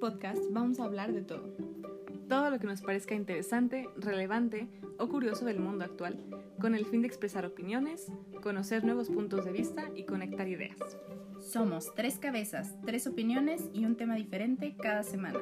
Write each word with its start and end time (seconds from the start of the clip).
podcast 0.00 0.40
vamos 0.50 0.80
a 0.80 0.84
hablar 0.84 1.12
de 1.12 1.20
todo. 1.20 1.54
Todo 2.26 2.48
lo 2.48 2.58
que 2.58 2.66
nos 2.66 2.80
parezca 2.80 3.14
interesante, 3.14 3.86
relevante 3.96 4.66
o 4.98 5.08
curioso 5.08 5.44
del 5.44 5.60
mundo 5.60 5.84
actual, 5.84 6.24
con 6.58 6.74
el 6.74 6.86
fin 6.86 7.02
de 7.02 7.06
expresar 7.06 7.44
opiniones, 7.44 8.10
conocer 8.42 8.82
nuevos 8.82 9.10
puntos 9.10 9.44
de 9.44 9.52
vista 9.52 9.90
y 9.94 10.04
conectar 10.04 10.48
ideas. 10.48 10.78
Somos 11.38 11.94
tres 11.94 12.18
cabezas, 12.18 12.74
tres 12.86 13.06
opiniones 13.06 13.68
y 13.74 13.84
un 13.84 13.96
tema 13.96 14.14
diferente 14.16 14.74
cada 14.74 15.02
semana. 15.02 15.38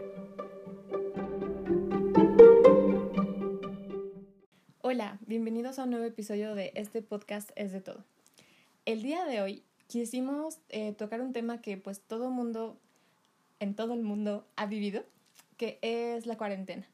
Hola, 4.80 5.20
bienvenidos 5.25 5.79
a 5.79 5.84
un 5.84 5.90
nuevo 5.90 6.04
episodio 6.04 6.56
de 6.56 6.72
este 6.75 7.00
podcast 7.00 7.50
Es 7.54 7.70
de 7.70 7.80
todo. 7.80 8.04
El 8.86 9.02
día 9.02 9.25
de 9.25 9.40
hoy 9.40 9.62
quisimos 9.86 10.59
eh, 10.68 10.95
tocar 10.95 11.20
un 11.20 11.32
tema 11.32 11.61
que 11.61 11.76
pues 11.76 12.00
todo 12.00 12.31
mundo 12.31 12.81
en 13.61 13.75
todo 13.75 13.94
el 13.94 14.03
mundo 14.03 14.46
ha 14.57 14.67
vivido, 14.67 15.04
que 15.57 15.79
es 15.82 16.26
la 16.26 16.36
cuarentena. 16.36 16.86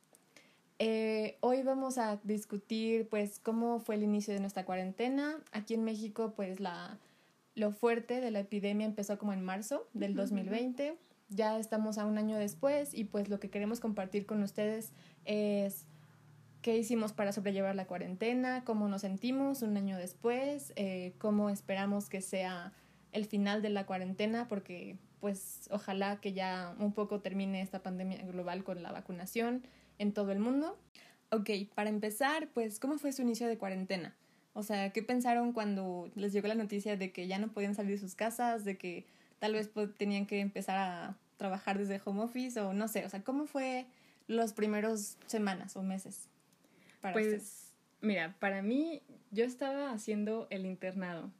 Eh, 0.79 1.37
hoy 1.41 1.63
vamos 1.63 1.99
a 1.99 2.19
discutir 2.25 3.09
pues 3.09 3.39
cómo 3.39 3.79
fue 3.79 3.95
el 3.95 4.03
inicio 4.03 4.35
de 4.35 4.41
nuestra 4.41 4.65
cuarentena. 4.65 5.37
Aquí 5.53 5.75
en 5.75 5.85
México 5.85 6.33
pues 6.35 6.61
la, 6.61 6.99
lo 7.55 7.73
fuerte 7.73 8.21
de 8.21 8.31
la 8.31 8.41
epidemia 8.41 8.87
empezó 8.87 9.19
como 9.19 9.33
en 9.33 9.45
marzo 9.45 9.87
del 9.93 10.15
2020. 10.15 10.97
Ya 11.29 11.59
estamos 11.59 11.99
a 11.99 12.07
un 12.07 12.19
año 12.19 12.37
después 12.37 12.93
y 12.93 13.05
pues 13.05 13.29
lo 13.29 13.39
que 13.39 13.51
queremos 13.51 13.81
compartir 13.81 14.27
con 14.27 14.43
ustedes 14.43 14.93
es 15.25 15.87
qué 16.61 16.77
hicimos 16.77 17.13
para 17.13 17.33
sobrellevar 17.33 17.77
la 17.77 17.87
cuarentena, 17.87 18.65
cómo 18.65 18.89
nos 18.89 19.03
sentimos 19.03 19.63
un 19.63 19.77
año 19.77 19.97
después, 19.97 20.73
eh, 20.77 21.13
cómo 21.19 21.51
esperamos 21.51 22.09
que 22.09 22.21
sea 22.21 22.73
el 23.13 23.27
final 23.27 23.63
de 23.63 23.71
la 23.71 23.87
cuarentena, 23.87 24.49
porque 24.49 24.97
pues 25.25 25.69
ojalá 25.71 26.21
que 26.21 26.35
ya 26.35 26.77
un 26.79 26.93
poco 26.93 27.23
termine 27.23 27.63
esta 27.63 27.83
pandemia 27.83 28.21
global 28.27 28.63
con 28.63 28.83
la 28.83 28.93
vacunación 28.93 29.63
en 29.99 30.13
todo 30.13 30.33
el 30.33 30.39
mundo. 30.39 30.79
Ok, 31.31 31.49
para 31.75 31.89
empezar, 31.89 32.49
pues, 32.53 32.79
¿cómo 32.79 32.99
fue 32.99 33.11
su 33.11 33.23
inicio 33.23 33.49
de 33.49 33.57
cuarentena? 33.57 34.15
O 34.53 34.63
sea, 34.63 34.93
¿qué 34.93 35.03
pensaron 35.03 35.55
cuando 35.55 36.11
les 36.15 36.35
llegó 36.35 36.47
la 36.49 36.55
noticia 36.55 36.99
de 36.99 37.11
que 37.11 37.27
ya 37.27 37.39
no 37.39 37.49
podían 37.49 37.75
salir 37.75 37.93
de 37.93 38.01
sus 38.01 38.15
casas, 38.15 38.67
de 38.67 38.77
que 38.77 39.07
tal 39.39 39.55
vez 39.55 39.71
tenían 39.97 40.27
que 40.27 40.41
empezar 40.41 40.77
a 40.77 41.17
trabajar 41.39 41.79
desde 41.79 42.03
home 42.05 42.21
office 42.21 42.61
o 42.61 42.75
no 42.75 42.87
sé? 42.87 43.07
O 43.07 43.09
sea, 43.09 43.23
¿cómo 43.23 43.47
fue 43.47 43.87
los 44.27 44.53
primeros 44.53 45.17
semanas 45.25 45.75
o 45.75 45.83
meses? 45.83 46.29
Para 47.01 47.15
pues, 47.15 47.73
mira, 48.03 48.37
para 48.41 48.61
mí 48.61 49.01
yo 49.31 49.47
estaba 49.47 49.91
haciendo 49.91 50.49
el 50.51 50.67
internado 50.67 51.31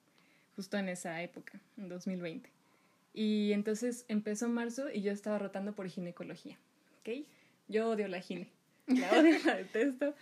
justo 0.57 0.79
en 0.79 0.89
esa 0.89 1.21
época, 1.21 1.61
en 1.77 1.91
2020. 1.91 2.54
Y 3.15 3.53
entonces 3.53 4.05
empezó 4.09 4.49
marzo 4.49 4.91
y 4.93 5.01
yo 5.01 5.13
estaba 5.13 5.39
rotando 5.39 5.73
por 5.73 5.89
ginecología, 5.89 6.59
¿ok? 7.01 7.25
Yo 7.69 7.89
odio 7.89 8.09
la 8.09 8.21
gine, 8.21 8.49
la 8.89 9.13
odio, 9.13 9.39
la 9.47 9.55
detesto. 9.57 10.15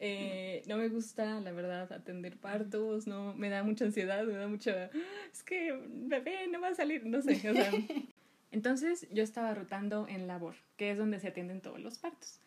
Eh, 0.00 0.64
no 0.66 0.76
me 0.78 0.88
gusta, 0.88 1.40
la 1.40 1.52
verdad, 1.52 1.92
atender 1.92 2.36
partos, 2.36 3.06
no, 3.06 3.34
me 3.34 3.48
da 3.48 3.62
mucha 3.62 3.84
ansiedad, 3.84 4.24
me 4.24 4.32
da 4.32 4.48
mucha, 4.48 4.90
es 5.32 5.44
que 5.44 5.78
bebé 5.86 6.48
no 6.48 6.60
va 6.60 6.68
a 6.68 6.74
salir, 6.74 7.06
no 7.06 7.22
sé, 7.22 7.34
o 7.48 7.54
sea. 7.54 7.70
Entonces 8.50 9.06
yo 9.12 9.22
estaba 9.22 9.54
rotando 9.54 10.08
en 10.08 10.26
labor, 10.26 10.56
que 10.76 10.90
es 10.90 10.98
donde 10.98 11.20
se 11.20 11.28
atienden 11.28 11.60
todos 11.60 11.80
los 11.80 11.98
partos. 11.98 12.40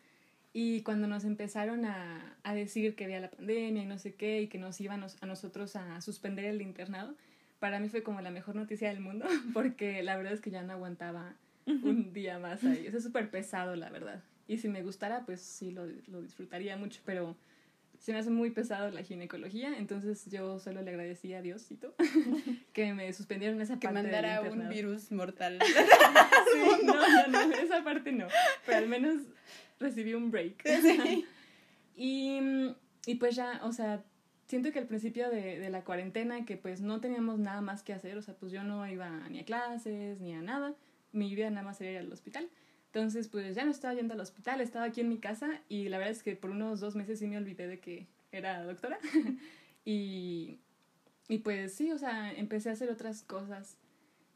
Y 0.52 0.82
cuando 0.82 1.08
nos 1.08 1.24
empezaron 1.24 1.86
a, 1.86 2.38
a 2.44 2.54
decir 2.54 2.96
que 2.96 3.06
había 3.06 3.22
la 3.22 3.32
pandemia 3.32 3.84
y 3.84 3.86
no 3.86 3.98
sé 3.98 4.14
qué, 4.14 4.42
y 4.42 4.48
que 4.48 4.58
nos 4.58 4.80
iban 4.82 5.04
a 5.04 5.26
nosotros 5.26 5.78
a 5.78 6.02
suspender 6.02 6.46
el 6.46 6.62
internado, 6.62 7.16
para 7.60 7.80
mí 7.80 7.90
fue 7.90 8.04
como 8.04 8.22
la 8.22 8.32
mejor 8.32 8.56
noticia 8.56 8.90
del 8.90 9.00
mundo, 9.00 9.26
porque 9.54 10.04
la 10.04 10.18
verdad 10.18 10.34
es 10.34 10.42
que 10.42 10.52
ya 10.52 10.64
no 10.64 10.74
aguantaba 10.74 11.36
un 11.66 12.14
día 12.14 12.38
más 12.38 12.64
ahí. 12.64 12.86
Es 12.88 13.04
súper 13.04 13.30
pesado, 13.32 13.76
la 13.76 13.90
verdad. 13.90 14.24
Y 14.48 14.60
si 14.60 14.70
me 14.70 14.84
gustara, 14.84 15.26
pues 15.26 15.42
sí, 15.42 15.72
lo, 15.72 15.88
lo 16.08 16.22
disfrutaría 16.22 16.78
mucho, 16.78 17.02
pero 17.06 17.36
se 18.00 18.14
me 18.14 18.20
hace 18.20 18.30
muy 18.30 18.52
pesado 18.52 18.92
la 18.92 19.02
ginecología, 19.02 19.78
entonces 19.78 20.30
yo 20.30 20.60
solo 20.60 20.82
le 20.82 20.92
agradecí 20.92 21.34
a 21.34 21.42
Diosito 21.42 21.96
que 22.74 22.94
me 22.94 23.12
suspendieron 23.14 23.60
esa 23.62 23.74
parte. 23.74 23.88
Que 23.88 23.94
mandara 23.94 24.42
un 24.42 24.70
virus 24.70 25.12
mortal. 25.12 25.60
sí, 26.54 26.86
no, 26.86 26.94
no, 27.30 27.48
no, 27.48 27.56
esa 27.56 27.84
parte 27.84 28.12
no, 28.12 28.28
pero 28.66 28.78
al 28.78 28.88
menos 28.88 29.24
recibí 29.80 30.14
un 30.14 30.30
break. 30.30 30.64
y, 31.96 32.40
y 33.06 33.16
pues 33.16 33.36
ya, 33.36 33.62
o 33.64 33.72
sea, 33.72 34.04
siento 34.48 34.72
que 34.72 34.80
al 34.80 34.88
principio 34.88 35.30
de, 35.30 35.60
de, 35.60 35.70
la 35.70 35.84
cuarentena, 35.84 36.46
que 36.46 36.58
pues 36.58 36.82
no 36.82 37.02
teníamos 37.02 37.40
nada 37.40 37.62
más 37.62 37.84
que 37.84 37.94
hacer, 37.94 38.18
o 38.18 38.22
sea, 38.22 38.36
pues 38.36 38.52
yo 38.52 38.64
no 38.64 38.88
iba 38.88 39.28
ni 39.30 39.40
a 39.40 39.46
clases 39.46 40.20
ni 40.22 40.34
a 40.34 40.42
nada, 40.42 40.76
mi 41.12 41.34
vida 41.34 41.50
nada 41.50 41.66
más 41.66 41.80
era 41.82 41.92
ir 41.92 41.98
al 41.98 42.12
hospital. 42.12 42.50
Entonces, 42.88 43.28
pues 43.28 43.56
ya 43.56 43.66
no 43.66 43.72
estaba 43.72 43.94
yendo 43.94 44.14
al 44.14 44.22
hospital, 44.22 44.62
estaba 44.62 44.86
aquí 44.86 45.02
en 45.02 45.10
mi 45.10 45.18
casa 45.18 45.62
y 45.68 45.90
la 45.90 45.98
verdad 45.98 46.14
es 46.14 46.24
que 46.24 46.36
por 46.36 46.52
unos 46.52 46.80
dos 46.80 46.96
meses 46.96 47.20
sí 47.20 47.28
me 47.28 47.38
olvidé 47.38 47.68
de 47.68 47.80
que 47.80 48.08
era 48.32 48.64
doctora. 48.64 49.00
y, 49.86 50.60
y 51.28 51.40
pues 51.40 51.74
sí, 51.74 51.92
o 51.92 51.98
sea, 51.98 52.32
empecé 52.32 52.70
a 52.70 52.74
hacer 52.74 52.90
otras 52.90 53.24
cosas 53.24 53.78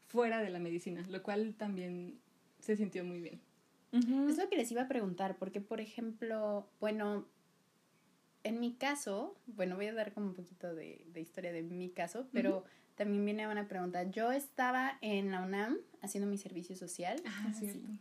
fuera 0.08 0.42
de 0.42 0.50
la 0.50 0.58
medicina, 0.58 1.06
lo 1.08 1.22
cual 1.22 1.54
también 1.54 2.18
se 2.58 2.76
sintió 2.76 3.04
muy 3.04 3.20
bien. 3.20 3.40
Es 3.92 4.38
lo 4.38 4.48
que 4.48 4.56
les 4.56 4.70
iba 4.70 4.82
a 4.82 4.88
preguntar, 4.88 5.36
porque 5.36 5.60
por 5.60 5.80
ejemplo, 5.80 6.68
bueno, 6.80 7.26
en 8.42 8.60
mi 8.60 8.74
caso, 8.74 9.36
bueno, 9.46 9.76
voy 9.76 9.86
a 9.86 9.94
dar 9.94 10.12
como 10.12 10.26
un 10.26 10.34
poquito 10.34 10.74
de, 10.74 11.04
de 11.12 11.20
historia 11.20 11.52
de 11.52 11.62
mi 11.62 11.90
caso, 11.90 12.26
pero 12.32 12.64
también 12.94 13.24
viene 13.24 13.48
una 13.48 13.68
pregunta. 13.68 14.04
Yo 14.04 14.32
estaba 14.32 14.98
en 15.00 15.30
la 15.30 15.42
UNAM 15.42 15.78
haciendo 16.02 16.28
mi 16.28 16.38
servicio 16.38 16.76
social, 16.76 17.20
ah, 17.26 17.52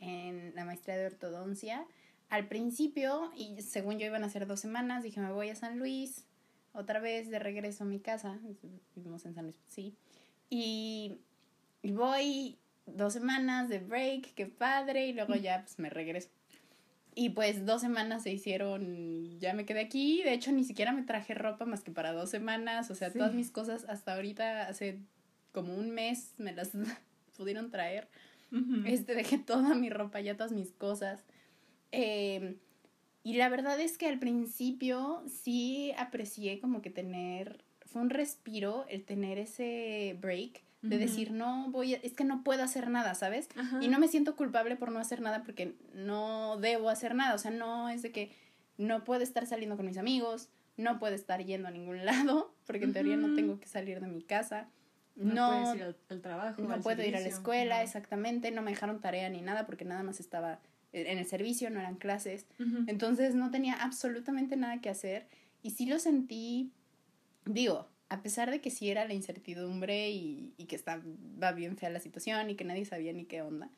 en 0.02 0.54
la 0.56 0.66
maestría 0.66 0.98
de 0.98 1.08
ortodoncia. 1.08 1.86
Al 2.30 2.48
principio, 2.48 3.32
y 3.36 3.62
según 3.62 3.98
yo 3.98 4.06
iban 4.06 4.24
a 4.24 4.30
ser 4.30 4.46
dos 4.46 4.60
semanas, 4.60 5.04
dije, 5.04 5.20
me 5.20 5.32
voy 5.32 5.50
a 5.50 5.56
San 5.56 5.80
Luis, 5.80 6.26
otra 6.74 7.00
vez 7.00 7.30
de 7.30 7.40
regreso 7.40 7.84
a 7.84 7.88
mi 7.88 8.00
casa, 8.00 8.40
vivimos 8.96 9.26
en 9.26 9.34
San 9.34 9.46
Luis, 9.46 9.58
sí. 9.68 9.96
Y, 10.50 11.18
y 11.82 11.92
voy 11.92 12.58
dos 12.86 13.14
semanas 13.14 13.70
de 13.70 13.80
break, 13.80 14.34
qué 14.36 14.46
padre, 14.46 15.08
y 15.08 15.14
luego 15.14 15.36
ya 15.36 15.62
pues 15.64 15.80
me 15.80 15.90
regreso. 15.90 16.30
Y 17.20 17.32
pues 17.32 17.66
dos 17.66 17.82
semanas 17.82 18.24
se 18.24 18.32
hicieron, 18.32 19.38
ya 19.42 19.54
me 19.54 19.66
quedé 19.66 19.82
aquí, 19.82 20.24
de 20.24 20.32
hecho 20.32 20.54
ni 20.54 20.64
siquiera 20.64 20.94
me 20.94 21.04
traje 21.04 21.34
ropa 21.34 21.66
más 21.66 21.84
que 21.84 21.92
para 21.92 22.14
dos 22.14 22.30
semanas, 22.30 22.90
o 22.92 22.96
sea, 22.96 23.12
todas 23.12 23.34
mis 23.34 23.52
cosas 23.52 23.86
hasta 23.90 24.16
ahorita, 24.16 24.70
hace 24.70 25.00
como 25.52 25.76
un 25.76 25.92
mes 25.92 26.34
me 26.38 26.54
las 26.54 26.72
pudieron 27.38 27.72
traer. 27.72 28.08
Este, 28.86 29.16
dejé 29.16 29.38
toda 29.38 29.76
mi 29.76 29.90
ropa, 29.90 30.22
ya 30.22 30.38
todas 30.38 30.54
mis 30.54 30.72
cosas. 30.72 31.26
Em, 31.92 32.56
y 33.22 33.34
la 33.34 33.50
verdad 33.50 33.78
es 33.82 33.98
que 33.98 34.08
al 34.08 34.20
principio 34.20 35.22
sí 35.28 35.92
aprecié 35.98 36.62
como 36.62 36.82
que 36.82 36.90
tener, 36.90 37.66
fue 37.82 38.02
un 38.02 38.12
respiro 38.12 38.86
el 38.88 39.04
tener 39.04 39.40
ese 39.40 40.16
break 40.22 40.62
de 40.82 40.98
decir, 40.98 41.32
no 41.32 41.70
voy, 41.72 41.96
a, 41.96 41.98
es 41.98 42.14
que 42.14 42.24
no 42.24 42.44
puedo 42.44 42.64
hacer 42.64 42.90
nada, 42.90 43.14
¿sabes? 43.14 43.50
Y 43.82 43.90
no 43.90 44.00
me 44.00 44.08
siento 44.08 44.36
culpable 44.36 44.76
por 44.78 44.92
no 44.92 45.00
hacer 45.00 45.22
nada 45.22 45.44
porque 45.44 45.76
no 45.94 46.58
debo 46.58 46.90
hacer 46.90 47.16
nada, 47.16 47.36
o 47.36 47.38
sea, 47.38 47.52
no 47.52 47.90
es 47.90 48.02
de 48.02 48.12
que 48.12 48.32
no 48.78 49.04
puedo 49.04 49.22
estar 49.22 49.46
saliendo 49.46 49.76
con 49.76 49.86
mis 49.86 49.98
amigos, 49.98 50.50
no 50.78 50.98
puedo 51.00 51.16
estar 51.16 51.44
yendo 51.44 51.68
a 51.68 51.72
ningún 51.72 52.06
lado, 52.06 52.54
porque 52.66 52.86
en 52.86 52.94
teoría 52.94 53.18
no 53.18 53.36
tengo 53.36 53.60
que 53.60 53.68
salir 53.68 54.00
de 54.00 54.08
mi 54.08 54.22
casa. 54.22 54.70
No, 55.16 55.50
puedes 55.50 55.76
ir 55.76 55.96
al, 56.08 56.22
trabajo. 56.22 56.62
No 56.62 56.80
puedo 56.80 57.04
ir 57.04 57.18
a 57.18 57.20
la 57.20 57.28
escuela, 57.28 57.84
exactamente, 57.84 58.52
no 58.52 58.62
me 58.62 58.72
dejaron 58.72 59.02
tarea 59.02 59.30
ni 59.30 59.42
nada 59.42 59.66
porque 59.66 59.84
nada 59.84 60.02
más 60.02 60.22
estaba 60.22 60.62
en 60.94 61.18
el 61.18 61.26
servicio, 61.26 61.70
no 61.70 61.80
eran 61.82 61.96
clases. 61.96 62.48
Entonces 62.88 63.36
no 63.36 63.52
tenía 63.52 63.76
absolutamente 63.76 64.56
nada 64.56 64.80
que 64.80 64.90
hacer 64.90 65.28
y 65.62 65.72
sí 65.72 65.86
lo 65.86 66.00
sentí, 66.00 66.72
digo, 67.46 67.90
a 68.10 68.24
pesar 68.24 68.50
de 68.50 68.60
que 68.60 68.72
sí 68.72 68.90
era 68.90 69.06
la 69.06 69.14
incertidumbre 69.14 70.10
y, 70.10 70.54
y 70.58 70.66
que 70.66 70.76
estaba 70.76 71.02
bien 71.54 71.78
fea 71.78 71.92
la 71.92 72.00
situación 72.00 72.50
y 72.50 72.56
que 72.56 72.64
nadie 72.64 72.84
sabía 72.84 73.14
ni 73.14 73.26
qué 73.26 73.42
onda, 73.44 73.70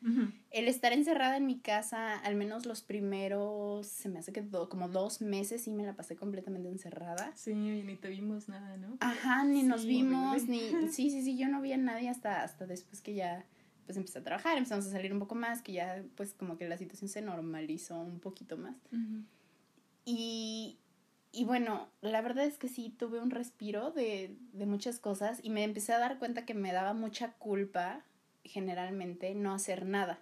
el 0.50 0.68
estar 0.68 0.92
encerrada 0.92 1.36
en 1.36 1.46
mi 1.46 1.58
casa, 1.58 2.18
al 2.18 2.34
menos 2.34 2.64
los 2.64 2.82
primeros, 2.82 3.86
se 3.86 4.08
me 4.08 4.18
hace 4.18 4.32
que 4.32 4.42
como 4.68 4.88
dos 4.88 5.20
meses 5.20 5.62
sí 5.62 5.70
me 5.70 5.84
la 5.84 5.94
pasé 5.94 6.16
completamente 6.16 6.68
encerrada. 6.68 7.32
Sí, 7.34 7.54
ni 7.54 7.96
te 7.96 8.08
vimos 8.08 8.48
nada, 8.48 8.76
¿no? 8.78 8.96
Ajá, 9.00 9.44
ni 9.44 9.62
nos 9.62 9.84
vimos, 9.84 10.48
ni... 10.48 10.60
Sí, 10.92 11.10
sí, 11.10 11.22
sí, 11.22 11.36
yo 11.36 11.48
no 11.48 11.60
vi 11.60 11.72
a 11.72 11.78
nadie 11.78 12.08
hasta, 12.08 12.42
hasta 12.42 12.66
después 12.66 13.02
que 13.02 13.14
ya 13.14 13.44
pues 13.84 13.96
empecé 13.96 14.18
a 14.18 14.22
trabajar, 14.22 14.56
empezamos 14.56 14.86
a 14.86 14.90
salir 14.90 15.12
un 15.12 15.18
poco 15.18 15.34
más, 15.34 15.62
que 15.62 15.72
ya 15.72 16.02
pues 16.16 16.34
como 16.34 16.56
que 16.56 16.68
la 16.68 16.78
situación 16.78 17.08
se 17.08 17.20
normalizó 17.20 18.00
un 18.00 18.20
poquito 18.20 18.56
más. 18.56 18.76
Y, 20.04 20.78
y 21.32 21.44
bueno, 21.44 21.88
la 22.02 22.20
verdad 22.20 22.44
es 22.44 22.58
que 22.58 22.68
sí 22.68 22.94
tuve 22.96 23.20
un 23.20 23.30
respiro 23.30 23.90
de, 23.90 24.36
de 24.52 24.66
muchas 24.66 24.98
cosas 24.98 25.40
y 25.42 25.50
me 25.50 25.64
empecé 25.64 25.92
a 25.92 25.98
dar 25.98 26.18
cuenta 26.18 26.44
que 26.44 26.54
me 26.54 26.72
daba 26.72 26.92
mucha 26.92 27.32
culpa 27.32 28.04
generalmente 28.44 29.34
no 29.34 29.54
hacer 29.54 29.86
nada. 29.86 30.20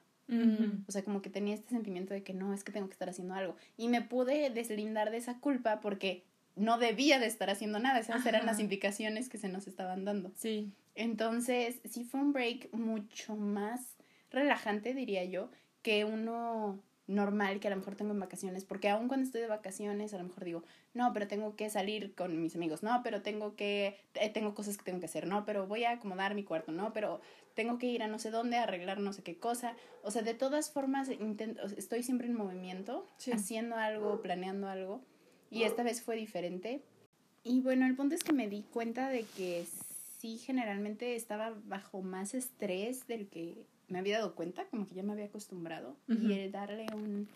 O 0.86 0.92
sea, 0.92 1.02
como 1.02 1.22
que 1.22 1.28
tenía 1.28 1.54
este 1.54 1.70
sentimiento 1.70 2.14
de 2.14 2.22
que 2.22 2.34
no, 2.34 2.54
es 2.54 2.62
que 2.62 2.70
tengo 2.70 2.86
que 2.86 2.92
estar 2.92 3.08
haciendo 3.08 3.34
algo. 3.34 3.56
Y 3.76 3.88
me 3.88 4.00
pude 4.00 4.48
deslindar 4.50 5.10
de 5.10 5.16
esa 5.16 5.40
culpa 5.40 5.80
porque 5.80 6.22
no 6.54 6.78
debía 6.78 7.18
de 7.18 7.26
estar 7.26 7.50
haciendo 7.50 7.80
nada. 7.80 7.98
Esas 7.98 8.24
eran 8.26 8.46
las 8.46 8.60
implicaciones 8.60 9.28
que 9.28 9.38
se 9.38 9.48
nos 9.48 9.66
estaban 9.66 10.04
dando. 10.04 10.30
Sí. 10.36 10.70
Entonces, 10.94 11.80
sí 11.84 12.04
fue 12.04 12.20
un 12.20 12.32
break 12.32 12.72
mucho 12.72 13.34
más 13.34 13.96
relajante, 14.30 14.94
diría 14.94 15.24
yo, 15.24 15.50
que 15.82 16.04
uno 16.04 16.80
normal 17.10 17.60
que 17.60 17.68
a 17.68 17.70
lo 17.70 17.76
mejor 17.76 17.96
tengo 17.96 18.12
en 18.12 18.20
vacaciones, 18.20 18.64
porque 18.64 18.88
aun 18.88 19.08
cuando 19.08 19.26
estoy 19.26 19.40
de 19.40 19.48
vacaciones, 19.48 20.14
a 20.14 20.18
lo 20.18 20.24
mejor 20.24 20.44
digo, 20.44 20.62
no, 20.94 21.12
pero 21.12 21.26
tengo 21.26 21.56
que 21.56 21.68
salir 21.68 22.14
con 22.14 22.40
mis 22.40 22.54
amigos, 22.54 22.82
no, 22.82 23.00
pero 23.02 23.20
tengo 23.20 23.56
que, 23.56 23.98
eh, 24.14 24.30
tengo 24.30 24.54
cosas 24.54 24.78
que 24.78 24.84
tengo 24.84 25.00
que 25.00 25.06
hacer, 25.06 25.26
no, 25.26 25.44
pero 25.44 25.66
voy 25.66 25.84
a 25.84 25.92
acomodar 25.92 26.34
mi 26.34 26.44
cuarto, 26.44 26.72
no, 26.72 26.92
pero 26.92 27.20
tengo 27.54 27.78
que 27.78 27.86
ir 27.86 28.02
a 28.02 28.08
no 28.08 28.18
sé 28.18 28.30
dónde, 28.30 28.56
a 28.56 28.62
arreglar 28.62 29.00
no 29.00 29.12
sé 29.12 29.22
qué 29.22 29.36
cosa, 29.36 29.74
o 30.02 30.10
sea, 30.10 30.22
de 30.22 30.34
todas 30.34 30.70
formas, 30.70 31.10
intento, 31.10 31.62
estoy 31.76 32.02
siempre 32.02 32.28
en 32.28 32.34
movimiento, 32.34 33.06
haciendo 33.32 33.76
algo, 33.76 34.22
planeando 34.22 34.68
algo, 34.68 35.02
y 35.50 35.64
esta 35.64 35.82
vez 35.82 36.00
fue 36.00 36.14
diferente. 36.14 36.80
Y 37.42 37.60
bueno, 37.60 37.86
el 37.86 37.96
punto 37.96 38.14
es 38.14 38.22
que 38.22 38.32
me 38.32 38.48
di 38.48 38.62
cuenta 38.62 39.08
de 39.08 39.24
que 39.36 39.66
sí, 40.18 40.38
generalmente 40.38 41.16
estaba 41.16 41.54
bajo 41.64 42.02
más 42.02 42.34
estrés 42.34 43.08
del 43.08 43.28
que 43.28 43.66
me 43.90 43.98
había 43.98 44.18
dado 44.18 44.34
cuenta, 44.34 44.66
como 44.66 44.86
que 44.86 44.94
ya 44.94 45.02
me 45.02 45.12
había 45.12 45.26
acostumbrado. 45.26 45.96
Y 46.08 46.32
el 46.32 46.52
darle 46.52 46.86
un, 46.94 47.28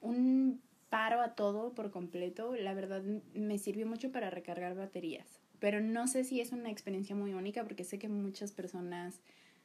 un 0.00 0.60
paro 0.88 1.20
a 1.20 1.34
todo 1.34 1.74
por 1.74 1.90
completo, 1.90 2.54
la 2.56 2.74
verdad 2.74 3.02
me 3.34 3.58
sirvió 3.58 3.86
mucho 3.86 4.10
para 4.10 4.30
recargar 4.30 4.74
baterías. 4.74 5.40
Pero 5.58 5.80
no 5.80 6.06
sé 6.06 6.24
si 6.24 6.40
es 6.40 6.52
una 6.52 6.70
experiencia 6.70 7.16
muy 7.16 7.34
única 7.34 7.64
porque 7.64 7.84
sé 7.84 7.98
que 7.98 8.08
muchas 8.08 8.52
personas 8.52 9.20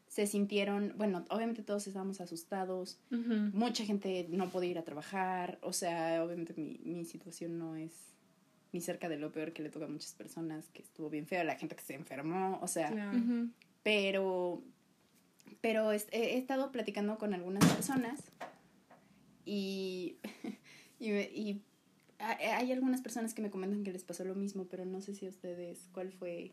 se 0.07 0.27
sintieron, 0.27 0.93
bueno, 0.97 1.25
obviamente 1.29 1.63
todos 1.63 1.87
estábamos 1.87 2.21
asustados, 2.21 2.99
mucha 3.09 3.83
gente 3.83 4.27
no 4.29 4.49
podía 4.49 4.71
ir 4.71 4.77
a 4.77 4.83
trabajar, 4.83 5.57
o 5.61 5.73
sea, 5.73 6.23
obviamente 6.23 6.53
mi, 6.55 6.79
mi 6.83 7.03
situación 7.03 7.57
no 7.57 7.75
es 7.75 8.13
ni 8.73 8.81
cerca 8.81 9.09
de 9.09 9.17
lo 9.17 9.31
peor 9.31 9.53
que 9.53 9.63
le 9.63 9.69
toca 9.69 9.85
a 9.85 9.87
muchas 9.87 10.13
personas, 10.13 10.69
que 10.69 10.81
estuvo 10.81 11.09
bien 11.09 11.25
feo, 11.25 11.43
la 11.43 11.55
gente 11.55 11.75
que 11.75 11.83
se 11.83 11.93
enfermó, 11.95 12.59
o 12.61 12.67
sea, 12.67 12.91
pero 13.81 14.63
pero 15.63 15.93
he, 15.93 16.37
estado 16.37 16.73
platicando 16.73 17.17
con 17.17 17.33
algunas 17.33 17.65
personas 17.73 18.19
y, 19.45 20.17
y, 20.99 21.61
hay 22.19 22.71
algunas 22.73 22.99
personas 22.99 23.33
que 23.33 23.41
me 23.41 23.49
comentan 23.49 23.85
que 23.85 23.93
les 23.93 24.03
pasó 24.03 24.25
lo 24.25 24.35
mismo, 24.35 24.65
pero 24.69 24.85
no 24.85 24.99
sé 24.99 25.15
si 25.15 25.25
a 25.25 25.29
ustedes, 25.29 25.87
¿cuál 25.93 26.11
fue 26.11 26.51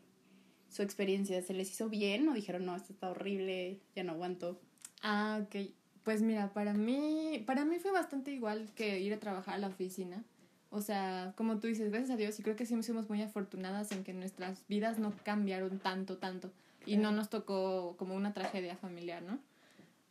su 0.69 0.81
experiencia? 0.81 1.41
¿Se 1.41 1.53
les 1.53 1.69
hizo 1.71 1.89
bien 1.89 2.27
o 2.29 2.33
dijeron, 2.33 2.65
no, 2.65 2.73
esto 2.73 2.93
está 2.93 3.09
horrible, 3.09 3.81
ya 3.97 4.03
no 4.03 4.13
aguanto? 4.13 4.61
Ah, 5.01 5.41
ok. 5.43 5.71
Pues 6.03 6.21
mira, 6.21 6.53
para 6.53 6.73
mí, 6.73 7.43
para 7.45 7.65
mí 7.65 7.79
fue 7.79 7.91
bastante 7.91 8.31
igual 8.31 8.71
que 8.75 9.01
ir 9.01 9.13
a 9.13 9.19
trabajar 9.19 9.55
a 9.55 9.59
la 9.59 9.67
oficina. 9.67 10.23
O 10.69 10.81
sea, 10.81 11.33
como 11.35 11.59
tú 11.59 11.67
dices, 11.67 11.89
gracias 11.89 12.11
a 12.11 12.17
Dios, 12.17 12.39
y 12.39 12.43
creo 12.43 12.55
que 12.55 12.65
sí 12.65 12.81
fuimos 12.81 13.09
muy 13.09 13.21
afortunadas 13.21 13.91
en 13.91 14.05
que 14.05 14.13
nuestras 14.13 14.65
vidas 14.69 14.99
no 14.99 15.13
cambiaron 15.23 15.79
tanto, 15.79 16.17
tanto 16.17 16.51
y 16.85 16.97
no 16.97 17.11
nos 17.11 17.29
tocó 17.29 17.95
como 17.97 18.15
una 18.15 18.33
tragedia 18.33 18.75
familiar, 18.75 19.21
¿no? 19.21 19.39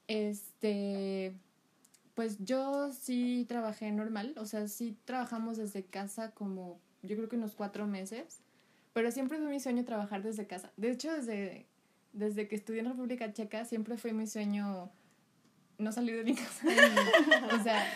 Este, 0.09 1.33
pues 2.15 2.39
yo 2.41 2.93
sí 2.93 3.45
trabajé 3.49 3.91
normal, 3.93 4.35
o 4.37 4.47
sea, 4.47 4.69
sí 4.69 4.97
trabajamos 5.05 5.57
desde 5.57 5.85
casa 5.85 6.33
como 6.33 6.81
yo 7.03 7.17
creo 7.17 7.29
que 7.29 7.37
unos 7.37 7.55
cuatro 7.55 7.87
meses, 7.87 8.41
pero 8.93 9.11
siempre 9.11 9.39
fue 9.39 9.49
mi 9.49 9.61
sueño 9.61 9.85
trabajar 9.85 10.23
desde 10.23 10.47
casa. 10.47 10.73
De 10.77 10.91
hecho, 10.91 11.13
desde, 11.13 11.67
desde 12.13 12.49
que 12.49 12.57
estudié 12.57 12.81
en 12.81 12.87
República 12.87 13.33
Checa, 13.33 13.65
siempre 13.65 13.97
fue 13.97 14.13
mi 14.13 14.27
sueño 14.27 14.91
no 15.79 15.93
salir 15.93 16.17
de 16.17 16.25
mi 16.25 16.35
casa. 16.35 16.67
o 17.59 17.63
sea, 17.63 17.87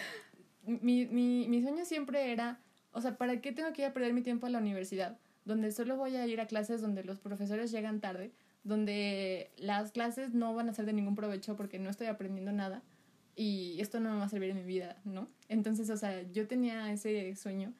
mi, 0.67 1.06
mi, 1.06 1.47
mi 1.49 1.62
sueño 1.62 1.85
siempre 1.85 2.32
era, 2.32 2.61
o 2.93 3.00
sea, 3.00 3.19
¿para 3.19 3.41
qué 3.41 3.53
tengo 3.53 3.73
que 3.73 3.82
ir 3.82 3.88
a 3.88 3.93
perder 3.93 4.15
mi 4.15 4.23
tiempo 4.23 4.47
a 4.47 4.50
la 4.50 4.59
universidad? 4.59 5.19
Donde 5.44 5.73
solo 5.73 5.97
voy 5.97 6.17
a 6.17 6.27
ir 6.27 6.41
a 6.41 6.47
clases 6.47 6.81
donde 6.81 7.05
los 7.05 7.19
profesores 7.20 7.70
llegan 7.70 8.00
tarde 8.00 8.32
donde 8.65 9.51
las 9.59 9.93
clases 9.93 10.33
no 10.33 10.55
van 10.55 10.69
a 10.69 10.75
ser 10.75 10.87
de 10.87 10.93
ningún 10.93 11.15
provecho 11.15 11.57
porque 11.57 11.79
no 11.79 11.91
estoy 11.91 12.09
aprendiendo 12.09 12.51
nada 12.51 12.83
y 13.37 13.81
esto 13.81 14.01
no 14.01 14.11
me 14.13 14.19
va 14.19 14.25
a 14.25 14.29
servir 14.29 14.51
en 14.51 14.57
mi 14.57 14.65
vida, 14.65 14.97
¿no? 15.05 15.29
Entonces, 15.49 15.91
o 15.91 15.97
sea, 15.97 16.23
yo 16.33 16.47
tenía 16.47 16.93
ese 16.93 17.35
sueño 17.37 17.73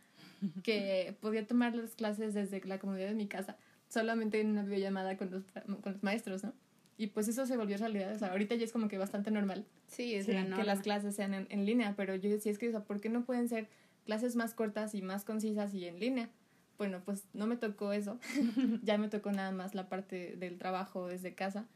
que 0.63 1.17
podía 1.21 1.47
tomar 1.47 1.75
las 1.75 1.95
clases 1.95 2.35
desde 2.35 2.61
la 2.65 2.79
comunidad 2.79 3.09
de 3.09 3.15
mi 3.15 3.27
casa, 3.27 3.57
solamente 3.89 4.41
en 4.41 4.51
una 4.51 4.63
videollamada 4.63 5.17
con 5.17 5.31
los, 5.31 5.45
con 5.81 5.93
los 5.93 6.03
maestros, 6.03 6.45
¿no? 6.45 6.53
Y 6.97 7.09
pues 7.09 7.27
eso 7.27 7.45
se 7.45 7.57
volvió 7.57 7.77
realidad, 7.77 8.15
o 8.15 8.19
sea, 8.19 8.29
ahorita 8.29 8.55
ya 8.55 8.65
es 8.65 8.73
como 8.73 8.87
que 8.87 8.99
bastante 8.99 9.33
normal. 9.33 9.67
Sí, 9.89 10.15
es 10.15 10.27
que 10.27 10.65
las 10.65 10.81
clases 10.81 11.17
sean 11.17 11.35
en, 11.35 11.47
en, 11.51 11.67
línea, 11.67 11.95
pero 11.97 12.15
yo 12.15 12.31
decía, 12.31 12.53
es 12.53 12.59
que, 12.59 12.69
o 12.69 12.71
sea, 12.71 12.85
¿por 12.85 13.01
qué 13.01 13.09
no 13.09 13.25
pueden 13.25 13.49
ser 13.49 13.69
clases 14.05 14.37
más 14.37 14.55
cortas 14.55 14.95
y 14.95 15.03
más 15.03 15.25
concisas 15.25 15.75
y 15.75 15.87
en 15.87 15.99
línea? 15.99 16.31
Bueno, 16.79 17.03
pues 17.05 17.25
no 17.33 17.47
me 17.47 17.57
tocó 17.57 17.93
eso, 17.93 18.19
ya 18.83 18.99
me 18.99 19.09
tocó 19.09 19.33
nada 19.33 19.53
más 19.53 19.75
la 19.75 19.89
parte 19.89 20.37
del 20.37 20.59
trabajo 20.59 21.07
desde 21.07 21.35
casa. 21.35 21.67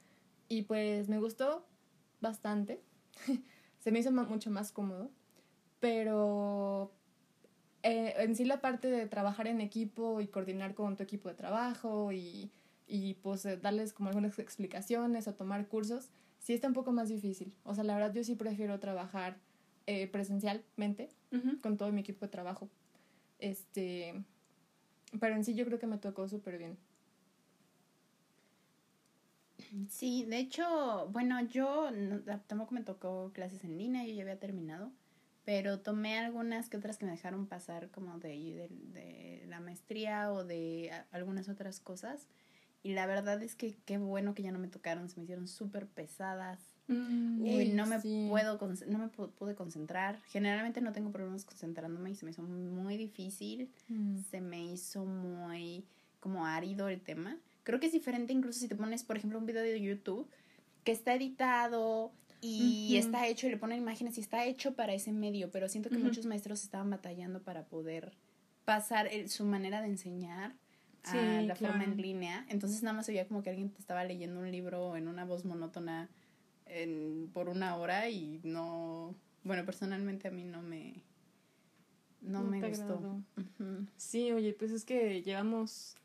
Y 0.48 0.62
pues 0.62 1.08
me 1.08 1.18
gustó 1.18 1.66
bastante, 2.20 2.82
se 3.78 3.92
me 3.92 3.98
hizo 3.98 4.10
mucho 4.10 4.50
más 4.50 4.72
cómodo, 4.72 5.10
pero 5.80 6.92
eh, 7.82 8.14
en 8.18 8.34
sí 8.34 8.44
la 8.44 8.60
parte 8.60 8.90
de 8.90 9.06
trabajar 9.06 9.46
en 9.46 9.60
equipo 9.60 10.20
y 10.20 10.28
coordinar 10.28 10.74
con 10.74 10.96
tu 10.96 11.02
equipo 11.02 11.28
de 11.28 11.34
trabajo 11.34 12.12
y, 12.12 12.50
y 12.86 13.14
pues 13.14 13.44
eh, 13.46 13.56
darles 13.56 13.92
como 13.92 14.08
algunas 14.08 14.38
explicaciones 14.38 15.28
o 15.28 15.34
tomar 15.34 15.68
cursos, 15.68 16.10
sí 16.38 16.54
está 16.54 16.66
un 16.68 16.74
poco 16.74 16.92
más 16.92 17.08
difícil. 17.08 17.54
O 17.64 17.74
sea, 17.74 17.84
la 17.84 17.94
verdad 17.94 18.12
yo 18.14 18.24
sí 18.24 18.34
prefiero 18.34 18.80
trabajar 18.80 19.38
eh, 19.86 20.06
presencialmente 20.06 21.10
con 21.62 21.76
todo 21.76 21.92
mi 21.92 22.00
equipo 22.00 22.26
de 22.26 22.30
trabajo. 22.30 22.68
Este, 23.38 24.24
pero 25.20 25.34
en 25.34 25.44
sí 25.44 25.54
yo 25.54 25.64
creo 25.66 25.78
que 25.78 25.86
me 25.86 25.98
tocó 25.98 26.28
súper 26.28 26.58
bien. 26.58 26.78
Sí, 29.88 30.24
de 30.24 30.38
hecho, 30.38 31.08
bueno, 31.10 31.40
yo 31.46 31.90
tampoco 32.46 32.74
me 32.74 32.82
tocó 32.82 33.32
clases 33.34 33.64
en 33.64 33.76
línea, 33.76 34.04
yo 34.06 34.14
ya 34.14 34.22
había 34.22 34.38
terminado, 34.38 34.92
pero 35.44 35.80
tomé 35.80 36.18
algunas 36.18 36.68
que 36.68 36.76
otras 36.76 36.96
que 36.98 37.06
me 37.06 37.12
dejaron 37.12 37.46
pasar 37.46 37.90
como 37.90 38.18
de, 38.18 38.28
de, 38.30 38.68
de 39.40 39.46
la 39.48 39.60
maestría 39.60 40.32
o 40.32 40.44
de 40.44 40.90
algunas 41.10 41.48
otras 41.48 41.80
cosas. 41.80 42.28
Y 42.82 42.94
la 42.94 43.06
verdad 43.06 43.42
es 43.42 43.54
que 43.56 43.76
qué 43.86 43.98
bueno 43.98 44.34
que 44.34 44.42
ya 44.42 44.52
no 44.52 44.58
me 44.60 44.68
tocaron, 44.68 45.08
se 45.08 45.16
me 45.18 45.24
hicieron 45.24 45.48
súper 45.48 45.86
pesadas. 45.88 46.67
Mm, 46.88 47.46
y 47.46 47.68
no 47.68 47.86
me 47.86 48.00
puedo 48.00 48.58
no 48.86 48.98
me 48.98 49.08
pude 49.08 49.54
concentrar. 49.54 50.18
Generalmente 50.28 50.80
no 50.80 50.92
tengo 50.92 51.12
problemas 51.12 51.44
concentrándome 51.44 52.10
y 52.10 52.14
se 52.14 52.24
me 52.24 52.30
hizo 52.30 52.42
muy 52.42 52.96
difícil. 52.96 53.70
Mm. 53.88 54.20
Se 54.30 54.40
me 54.40 54.64
hizo 54.64 55.04
muy 55.04 55.84
como 56.20 56.46
árido 56.46 56.88
el 56.88 57.00
tema. 57.00 57.36
Creo 57.62 57.78
que 57.78 57.86
es 57.86 57.92
diferente 57.92 58.32
incluso 58.32 58.58
si 58.58 58.68
te 58.68 58.74
pones, 58.74 59.04
por 59.04 59.18
ejemplo, 59.18 59.38
un 59.38 59.46
video 59.46 59.62
de 59.62 59.80
YouTube 59.80 60.26
que 60.82 60.92
está 60.92 61.14
editado 61.14 62.10
y 62.40 62.96
está 62.96 63.26
hecho 63.26 63.46
y 63.46 63.50
le 63.50 63.56
ponen 63.56 63.78
imágenes 63.78 64.16
y 64.16 64.20
está 64.20 64.44
hecho 64.46 64.74
para 64.74 64.94
ese 64.94 65.12
medio, 65.12 65.50
pero 65.50 65.68
siento 65.68 65.90
que 65.90 65.98
muchos 65.98 66.24
maestros 66.24 66.62
estaban 66.62 66.88
batallando 66.88 67.42
para 67.42 67.64
poder 67.64 68.12
pasar 68.64 69.08
su 69.28 69.44
manera 69.44 69.82
de 69.82 69.88
enseñar 69.88 70.54
a 71.04 71.42
la 71.42 71.56
forma 71.56 71.84
en 71.84 71.96
línea. 71.96 72.46
Entonces 72.48 72.82
nada 72.82 72.96
más 72.96 73.06
se 73.06 73.12
veía 73.12 73.26
como 73.26 73.42
que 73.42 73.50
alguien 73.50 73.70
te 73.70 73.80
estaba 73.80 74.04
leyendo 74.04 74.40
un 74.40 74.50
libro 74.50 74.96
en 74.96 75.08
una 75.08 75.24
voz 75.24 75.44
monótona 75.44 76.08
en, 76.68 77.30
por 77.32 77.48
una 77.48 77.76
hora 77.76 78.08
y 78.08 78.40
no, 78.44 79.14
bueno, 79.44 79.64
personalmente 79.64 80.28
a 80.28 80.30
mí 80.30 80.44
no 80.44 80.62
me, 80.62 81.02
no, 82.20 82.42
me 82.42 82.66
gustó. 82.68 83.22
Sí, 83.96 84.32
oye, 84.32 84.52
pues 84.52 84.70
es 84.70 84.84
que 84.84 85.22
llevamos 85.22 85.96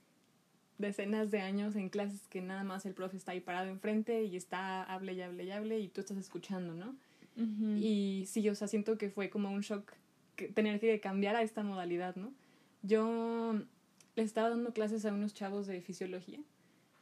decenas 0.77 1.31
de 1.31 1.39
años 1.39 1.75
en 1.75 1.89
clases 1.89 2.21
que 2.27 2.41
nada 2.41 2.63
más 2.63 2.85
el 2.85 2.93
profe 2.93 3.17
está 3.17 3.31
ahí 3.31 3.39
parado 3.39 3.69
enfrente 3.69 4.23
y 4.23 4.35
está 4.35 4.83
hable 4.83 5.13
y 5.13 5.21
hable 5.21 5.43
y 5.43 5.51
hable 5.51 5.79
y 5.79 5.87
tú 5.87 6.01
estás 6.01 6.17
escuchando, 6.17 6.73
¿no? 6.73 6.95
Y 7.35 8.25
sí, 8.27 8.47
o 8.47 8.53
sea, 8.53 8.67
siento 8.67 8.97
que 8.99 9.09
fue 9.09 9.31
como 9.31 9.49
un 9.49 9.61
shock 9.61 9.91
que, 10.35 10.49
tener 10.49 10.79
que 10.79 10.99
cambiar 10.99 11.35
a 11.35 11.41
esta 11.41 11.63
modalidad, 11.63 12.15
¿no? 12.15 12.31
Yo 12.83 13.55
le 14.15 14.23
estaba 14.23 14.49
dando 14.49 14.71
clases 14.71 15.03
a 15.05 15.13
unos 15.13 15.33
chavos 15.33 15.65
de 15.65 15.81
fisiología 15.81 16.39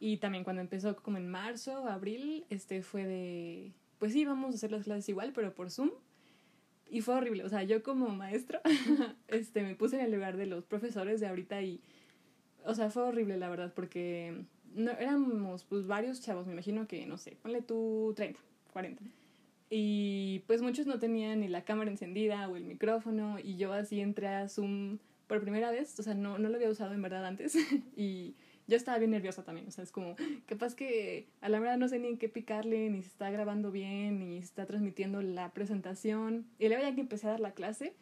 y 0.02 0.16
también 0.16 0.42
cuando 0.42 0.60
empezó 0.60 0.96
como 0.96 1.16
en 1.16 1.28
marzo, 1.28 1.86
abril, 1.86 2.44
este 2.50 2.82
fue 2.82 3.06
de, 3.06 3.72
pues 4.00 4.12
sí, 4.12 4.24
vamos 4.24 4.52
a 4.52 4.56
hacer 4.56 4.72
las 4.72 4.82
clases 4.82 5.08
igual, 5.08 5.30
pero 5.32 5.54
por 5.54 5.70
Zoom. 5.70 5.92
Y 6.90 7.02
fue 7.02 7.14
horrible, 7.14 7.44
o 7.44 7.48
sea, 7.48 7.62
yo 7.62 7.84
como 7.84 8.08
maestro, 8.08 8.60
este, 9.28 9.62
me 9.62 9.76
puse 9.76 10.00
en 10.00 10.06
el 10.06 10.10
lugar 10.10 10.36
de 10.36 10.46
los 10.46 10.64
profesores 10.64 11.20
de 11.20 11.28
ahorita 11.28 11.62
y, 11.62 11.80
o 12.64 12.74
sea, 12.74 12.90
fue 12.90 13.04
horrible 13.04 13.36
la 13.36 13.48
verdad, 13.48 13.72
porque 13.76 14.44
no, 14.74 14.90
éramos 14.90 15.62
pues 15.62 15.86
varios 15.86 16.20
chavos, 16.20 16.48
me 16.48 16.54
imagino 16.54 16.88
que, 16.88 17.06
no 17.06 17.16
sé, 17.16 17.36
ponle 17.40 17.62
tú 17.62 18.12
30, 18.16 18.40
40. 18.72 19.04
Y 19.70 20.40
pues 20.48 20.62
muchos 20.62 20.86
no 20.86 20.98
tenían 20.98 21.42
ni 21.42 21.46
la 21.46 21.64
cámara 21.64 21.92
encendida 21.92 22.48
o 22.48 22.56
el 22.56 22.64
micrófono 22.64 23.38
y 23.38 23.54
yo 23.54 23.72
así 23.72 24.00
entré 24.00 24.26
a 24.26 24.48
Zoom 24.48 24.98
por 25.28 25.40
primera 25.42 25.70
vez, 25.70 25.96
o 26.00 26.02
sea, 26.02 26.14
no, 26.14 26.38
no 26.38 26.48
lo 26.48 26.56
había 26.56 26.70
usado 26.70 26.92
en 26.92 27.02
verdad 27.02 27.24
antes 27.24 27.56
y 27.96 28.34
yo 28.66 28.76
estaba 28.76 28.98
bien 28.98 29.10
nerviosa 29.10 29.44
también, 29.44 29.66
o 29.66 29.70
sea, 29.70 29.84
es 29.84 29.92
como, 29.92 30.16
capaz 30.46 30.74
que 30.74 31.28
a 31.40 31.48
la 31.48 31.60
verdad 31.60 31.78
no 31.78 31.88
sé 31.88 31.98
ni 31.98 32.08
en 32.08 32.18
qué 32.18 32.28
picarle, 32.28 32.90
ni 32.90 33.02
si 33.02 33.08
está 33.08 33.30
grabando 33.30 33.70
bien, 33.70 34.18
ni 34.18 34.38
si 34.38 34.44
está 34.44 34.66
transmitiendo 34.66 35.22
la 35.22 35.52
presentación. 35.52 36.46
Y 36.58 36.68
luego 36.68 36.82
ya 36.82 36.94
que 36.94 37.00
empecé 37.00 37.26
a 37.26 37.30
dar 37.30 37.40
la 37.40 37.52
clase, 37.52 37.94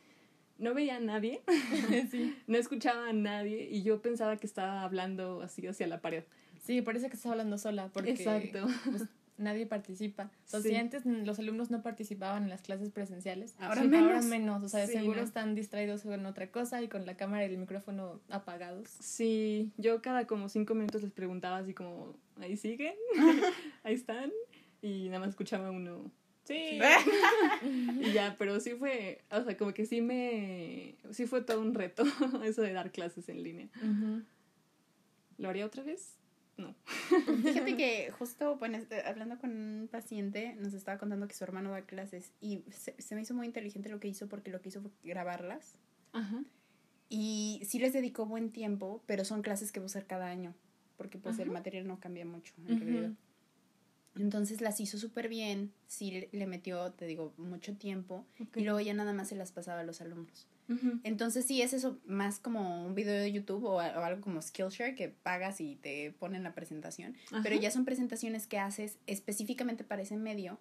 no 0.58 0.74
veía 0.74 0.96
a 0.96 1.00
nadie, 1.00 1.40
no 2.46 2.58
escuchaba 2.58 3.08
a 3.08 3.12
nadie 3.12 3.68
y 3.70 3.82
yo 3.82 4.02
pensaba 4.02 4.36
que 4.36 4.46
estaba 4.46 4.82
hablando 4.82 5.40
así 5.42 5.66
hacia 5.66 5.86
la 5.86 6.00
pared. 6.00 6.24
Sí, 6.62 6.82
parece 6.82 7.08
que 7.08 7.16
estaba 7.16 7.32
hablando 7.32 7.56
sola, 7.56 7.88
porque... 7.92 8.10
Exacto. 8.10 8.66
Pues, 8.84 9.04
nadie 9.40 9.66
participa. 9.66 10.30
O 10.46 10.48
sea, 10.48 10.60
Sí. 10.60 10.68
si 10.70 10.76
antes 10.76 11.04
los 11.06 11.38
alumnos 11.38 11.70
no 11.70 11.82
participaban 11.82 12.44
en 12.44 12.48
las 12.50 12.62
clases 12.62 12.90
presenciales, 12.90 13.54
Ahora 13.58 13.82
sí, 13.82 13.88
menos. 13.88 14.06
ahora 14.12 14.22
menos. 14.22 14.62
O 14.62 14.68
sea, 14.68 14.80
de 14.80 14.86
Sí, 14.86 14.92
seguro 14.94 15.18
no. 15.20 15.26
están 15.26 15.54
distraídos 15.54 16.02
con 16.02 16.24
otra 16.26 16.50
cosa 16.50 16.82
y 16.82 16.88
con 16.88 17.06
la 17.06 17.16
cámara 17.16 17.44
y 17.46 17.50
el 17.52 17.58
micrófono 17.58 18.20
apagados. 18.28 18.88
Sí, 19.00 19.72
yo 19.78 20.00
cada 20.02 20.26
como 20.26 20.48
cinco 20.48 20.74
minutos 20.74 21.02
les 21.02 21.12
preguntaba 21.12 21.56
así 21.58 21.74
como, 21.74 22.16
¿ahí 22.40 22.56
siguen? 22.56 22.94
¿Ahí 23.82 23.94
están? 23.94 24.30
Y 24.82 25.08
nada 25.08 25.20
más 25.20 25.30
escuchaba 25.30 25.70
uno, 25.70 26.10
sí. 26.44 26.78
y 28.00 28.12
ya, 28.12 28.36
pero 28.38 28.60
sí 28.60 28.70
fue, 28.72 29.22
o 29.30 29.42
sea, 29.44 29.56
como 29.56 29.72
que 29.74 29.84
sí 29.86 30.00
me, 30.00 30.96
sí 31.10 31.26
fue 31.26 31.42
todo 31.42 31.60
un 31.60 31.74
reto 31.74 32.04
eso 32.44 32.62
de 32.62 32.72
dar 32.72 32.90
clases 32.92 33.28
en 33.28 33.42
línea. 33.42 33.68
Ujú. 33.76 34.22
¿Lo 35.38 35.48
haría 35.48 35.64
otra 35.66 35.82
vez? 35.82 36.16
No. 36.60 36.74
Fíjate 37.42 37.76
que 37.76 38.10
justo, 38.18 38.56
bueno, 38.56 38.76
este, 38.78 39.02
hablando 39.02 39.38
con 39.38 39.50
un 39.50 39.88
paciente, 39.90 40.54
nos 40.56 40.74
estaba 40.74 40.98
contando 40.98 41.26
que 41.26 41.34
su 41.34 41.44
hermano 41.44 41.70
da 41.70 41.82
clases 41.82 42.32
y 42.40 42.62
se, 42.70 42.94
se 43.00 43.14
me 43.14 43.22
hizo 43.22 43.34
muy 43.34 43.46
inteligente 43.46 43.88
lo 43.88 43.98
que 44.00 44.08
hizo 44.08 44.28
porque 44.28 44.50
lo 44.50 44.60
que 44.60 44.68
hizo 44.68 44.80
fue 44.82 44.90
grabarlas 45.02 45.78
Ajá. 46.12 46.44
y 47.08 47.62
sí 47.64 47.78
les 47.78 47.92
dedicó 47.92 48.26
buen 48.26 48.50
tiempo, 48.50 49.02
pero 49.06 49.24
son 49.24 49.42
clases 49.42 49.72
que 49.72 49.80
va 49.80 49.84
a 49.84 49.86
usar 49.86 50.06
cada 50.06 50.26
año 50.26 50.54
porque 50.96 51.18
pues 51.18 51.38
el 51.38 51.50
material 51.50 51.86
no 51.86 51.98
cambia 51.98 52.26
mucho 52.26 52.52
en 52.68 52.78
realidad. 52.78 53.10
Entonces 54.16 54.60
las 54.60 54.80
hizo 54.80 54.98
súper 54.98 55.28
bien, 55.28 55.72
sí 55.86 56.28
le- 56.32 56.46
metió, 56.46 56.92
te 56.92 57.06
digo, 57.06 57.32
mucho 57.38 57.74
tiempo 57.76 58.26
y 58.54 58.64
luego 58.64 58.80
ya 58.80 58.92
nada 58.92 59.12
más 59.14 59.28
se 59.28 59.36
las 59.36 59.50
pasaba 59.52 59.80
a 59.80 59.84
los 59.84 60.00
alumnos. 60.02 60.46
Entonces 61.02 61.46
sí 61.46 61.62
es 61.62 61.72
eso 61.72 61.98
más 62.06 62.38
como 62.38 62.86
un 62.86 62.94
video 62.94 63.20
de 63.20 63.32
YouTube 63.32 63.64
o, 63.64 63.74
o 63.74 63.80
algo 63.80 64.20
como 64.20 64.40
Skillshare 64.40 64.94
que 64.94 65.08
pagas 65.08 65.60
y 65.60 65.74
te 65.76 66.12
ponen 66.12 66.44
la 66.44 66.54
presentación, 66.54 67.16
pero 67.42 67.56
ya 67.56 67.70
son 67.70 67.84
presentaciones 67.84 68.46
que 68.46 68.58
haces 68.58 68.98
específicamente 69.06 69.82
para 69.82 70.02
ese 70.02 70.16
medio, 70.16 70.58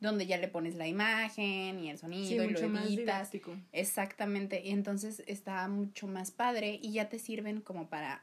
donde 0.00 0.26
ya 0.26 0.36
le 0.36 0.48
pones 0.48 0.74
la 0.74 0.86
imagen 0.86 1.80
y 1.80 1.88
el 1.88 1.98
sonido 1.98 2.28
Sí, 2.28 2.34
y 2.34 2.38
lo 2.38 2.44
mucho 2.44 2.66
editas. 2.86 3.30
Exactamente, 3.72 4.62
y 4.64 4.70
entonces 4.70 5.22
está 5.26 5.66
mucho 5.68 6.06
más 6.06 6.30
padre 6.30 6.78
y 6.82 6.92
ya 6.92 7.08
te 7.08 7.18
sirven 7.18 7.60
como 7.60 7.88
para 7.88 8.22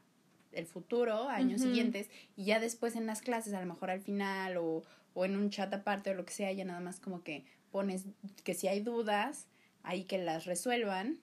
el 0.52 0.68
futuro, 0.68 1.28
años 1.28 1.62
siguientes, 1.62 2.10
y 2.38 2.46
ya 2.46 2.60
después 2.60 2.96
en 2.96 3.08
las 3.08 3.22
clases, 3.22 3.54
a 3.54 3.60
lo 3.62 3.66
mejor 3.66 3.90
al 3.90 4.00
final 4.00 4.58
o, 4.58 4.84
o 5.14 5.26
en 5.26 5.36
un 5.36 5.50
chat 5.50 5.74
aparte 5.74 6.12
o 6.12 6.14
lo 6.14 6.24
que 6.26 6.34
sea, 6.34 6.52
ya 6.52 6.66
nada 6.66 6.80
más 6.80 7.00
como 7.00 7.24
que 7.24 7.46
pones 7.72 8.06
que 8.44 8.54
si 8.54 8.68
hay 8.68 8.80
dudas, 8.80 9.48
ahí 9.86 10.04
que 10.04 10.18
las 10.18 10.46
resuelvan 10.46 11.20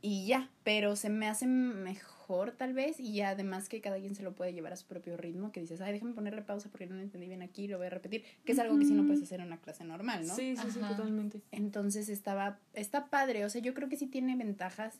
y 0.00 0.26
ya, 0.26 0.50
pero 0.64 0.96
se 0.96 1.08
me 1.08 1.28
hace 1.28 1.46
mejor 1.46 2.52
tal 2.52 2.74
vez 2.74 3.00
y 3.00 3.22
además 3.22 3.68
que 3.68 3.80
cada 3.80 3.98
quien 3.98 4.14
se 4.14 4.22
lo 4.22 4.34
puede 4.34 4.52
llevar 4.52 4.72
a 4.72 4.76
su 4.76 4.86
propio 4.86 5.16
ritmo, 5.16 5.50
que 5.50 5.60
dices, 5.60 5.80
ay, 5.80 5.94
déjame 5.94 6.12
ponerle 6.12 6.42
pausa 6.42 6.68
porque 6.70 6.86
no 6.86 6.94
lo 6.94 7.00
entendí 7.00 7.26
bien 7.26 7.42
aquí, 7.42 7.68
lo 7.68 7.78
voy 7.78 7.86
a 7.86 7.90
repetir, 7.90 8.22
que 8.44 8.52
es 8.52 8.58
algo 8.58 8.78
que 8.78 8.84
sí 8.84 8.92
no 8.92 9.06
puedes 9.06 9.22
hacer 9.22 9.40
en 9.40 9.46
una 9.46 9.60
clase 9.60 9.84
normal, 9.84 10.26
¿no? 10.26 10.34
Sí, 10.34 10.56
sí, 10.56 10.70
sí, 10.70 10.78
totalmente. 10.80 11.40
Entonces 11.52 12.08
estaba, 12.08 12.60
está 12.74 13.08
padre, 13.08 13.44
o 13.44 13.50
sea, 13.50 13.62
yo 13.62 13.72
creo 13.74 13.88
que 13.88 13.96
sí 13.96 14.06
tiene 14.06 14.36
ventajas 14.36 14.98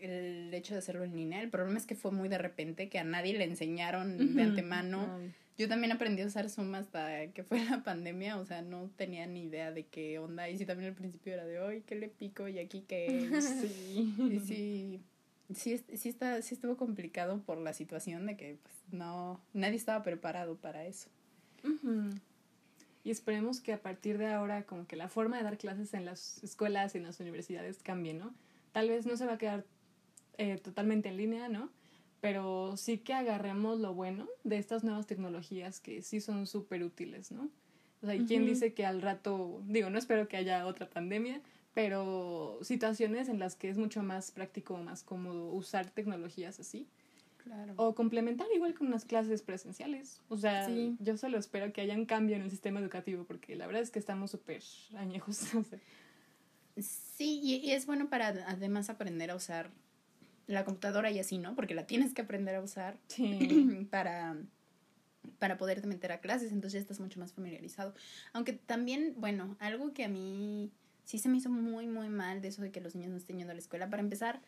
el 0.00 0.52
hecho 0.52 0.74
de 0.74 0.78
hacerlo 0.78 1.04
en 1.04 1.16
línea. 1.16 1.40
El 1.40 1.50
problema 1.50 1.78
es 1.78 1.86
que 1.86 1.94
fue 1.94 2.10
muy 2.10 2.28
de 2.28 2.38
repente, 2.38 2.88
que 2.88 2.98
a 2.98 3.04
nadie 3.04 3.36
le 3.36 3.44
enseñaron 3.44 4.34
de 4.34 4.42
antemano. 4.42 5.16
Ay. 5.18 5.32
Yo 5.62 5.68
también 5.68 5.92
aprendí 5.92 6.22
a 6.22 6.26
usar 6.26 6.50
Zoom 6.50 6.74
hasta 6.74 7.28
que 7.28 7.44
fue 7.44 7.64
la 7.64 7.84
pandemia, 7.84 8.36
o 8.36 8.44
sea, 8.44 8.62
no 8.62 8.90
tenía 8.96 9.26
ni 9.28 9.42
idea 9.44 9.70
de 9.70 9.84
qué 9.86 10.18
onda. 10.18 10.48
Y 10.48 10.58
sí, 10.58 10.66
también 10.66 10.90
al 10.90 10.96
principio 10.96 11.32
era 11.32 11.44
de, 11.44 11.60
hoy 11.60 11.82
¿qué 11.82 11.94
le 11.94 12.08
pico? 12.08 12.48
Y 12.48 12.58
aquí 12.58 12.80
que... 12.82 13.30
Sí. 13.40 14.12
Y 14.18 14.40
sí, 14.40 15.00
sí, 15.54 15.72
es- 15.74 16.00
sí, 16.00 16.08
está, 16.08 16.42
sí 16.42 16.54
estuvo 16.56 16.76
complicado 16.76 17.40
por 17.42 17.58
la 17.58 17.72
situación 17.74 18.26
de 18.26 18.36
que 18.36 18.58
pues, 18.60 18.74
no, 18.90 19.40
nadie 19.52 19.76
estaba 19.76 20.02
preparado 20.02 20.56
para 20.56 20.84
eso. 20.84 21.08
Y 23.04 23.10
esperemos 23.12 23.60
que 23.60 23.72
a 23.72 23.80
partir 23.80 24.18
de 24.18 24.26
ahora 24.32 24.64
como 24.64 24.86
que 24.88 24.96
la 24.96 25.08
forma 25.08 25.36
de 25.36 25.44
dar 25.44 25.58
clases 25.58 25.94
en 25.94 26.04
las 26.04 26.42
escuelas 26.42 26.94
y 26.94 26.98
en 26.98 27.04
las 27.04 27.20
universidades 27.20 27.78
cambie, 27.84 28.14
¿no? 28.14 28.34
Tal 28.72 28.88
vez 28.88 29.06
no 29.06 29.16
se 29.16 29.26
va 29.26 29.34
a 29.34 29.38
quedar 29.38 29.64
eh, 30.38 30.56
totalmente 30.58 31.08
en 31.08 31.16
línea, 31.18 31.48
¿no? 31.48 31.70
Pero 32.22 32.76
sí 32.76 32.98
que 32.98 33.14
agarremos 33.14 33.80
lo 33.80 33.94
bueno 33.94 34.28
de 34.44 34.56
estas 34.56 34.84
nuevas 34.84 35.08
tecnologías 35.08 35.80
que 35.80 36.02
sí 36.02 36.20
son 36.20 36.46
súper 36.46 36.84
útiles, 36.84 37.32
¿no? 37.32 37.50
O 38.00 38.06
sea, 38.06 38.14
¿y 38.14 38.24
quién 38.24 38.42
Ujú. 38.42 38.50
dice 38.52 38.74
que 38.74 38.86
al 38.86 39.02
rato, 39.02 39.60
digo, 39.66 39.90
no 39.90 39.98
espero 39.98 40.28
que 40.28 40.36
haya 40.36 40.64
otra 40.66 40.88
pandemia, 40.88 41.40
pero 41.74 42.60
situaciones 42.62 43.28
en 43.28 43.40
las 43.40 43.56
que 43.56 43.68
es 43.70 43.76
mucho 43.76 44.04
más 44.04 44.30
práctico, 44.30 44.76
más 44.78 45.02
cómodo 45.02 45.50
usar 45.50 45.90
tecnologías 45.90 46.60
así. 46.60 46.86
Claro. 47.42 47.74
O 47.76 47.96
complementar 47.96 48.46
igual 48.54 48.74
con 48.74 48.86
unas 48.86 49.04
clases 49.04 49.42
presenciales. 49.42 50.20
O 50.28 50.36
sea, 50.36 50.66
Sí. 50.68 50.96
yo 51.00 51.16
solo 51.16 51.38
espero 51.38 51.72
que 51.72 51.80
haya 51.80 51.94
un 51.96 52.06
cambio 52.06 52.36
en 52.36 52.42
el 52.42 52.50
sistema 52.50 52.78
educativo 52.78 53.24
porque 53.24 53.56
la 53.56 53.66
verdad 53.66 53.82
es 53.82 53.90
que 53.90 53.98
estamos 53.98 54.30
súper 54.30 54.62
añejos. 54.96 55.40
o. 55.56 55.64
Sí, 56.80 57.40
y, 57.42 57.56
y 57.56 57.72
es 57.72 57.86
bueno 57.86 58.08
para 58.08 58.28
además 58.46 58.90
aprender 58.90 59.32
a 59.32 59.34
usar 59.34 59.70
la 60.46 60.64
computadora 60.64 61.10
y 61.10 61.18
así, 61.18 61.38
¿no? 61.38 61.54
Porque 61.54 61.74
la 61.74 61.86
tienes 61.86 62.14
que 62.14 62.22
aprender 62.22 62.54
a 62.54 62.60
usar 62.60 62.98
sí. 63.08 63.86
para, 63.90 64.36
para 65.38 65.56
poderte 65.56 65.86
meter 65.86 66.12
a 66.12 66.20
clases, 66.20 66.52
entonces 66.52 66.74
ya 66.74 66.80
estás 66.80 67.00
mucho 67.00 67.20
más 67.20 67.32
familiarizado. 67.32 67.94
Aunque 68.32 68.52
también, 68.52 69.14
bueno, 69.16 69.56
algo 69.60 69.92
que 69.92 70.04
a 70.04 70.08
mí 70.08 70.70
sí 71.04 71.18
se 71.18 71.28
me 71.28 71.38
hizo 71.38 71.50
muy, 71.50 71.86
muy 71.86 72.08
mal 72.08 72.40
de 72.40 72.48
eso 72.48 72.62
de 72.62 72.70
que 72.70 72.80
los 72.80 72.94
niños 72.94 73.10
no 73.10 73.16
estén 73.16 73.38
yendo 73.38 73.52
a 73.52 73.54
la 73.54 73.60
escuela. 73.60 73.90
Para 73.90 74.02
empezar, 74.02 74.40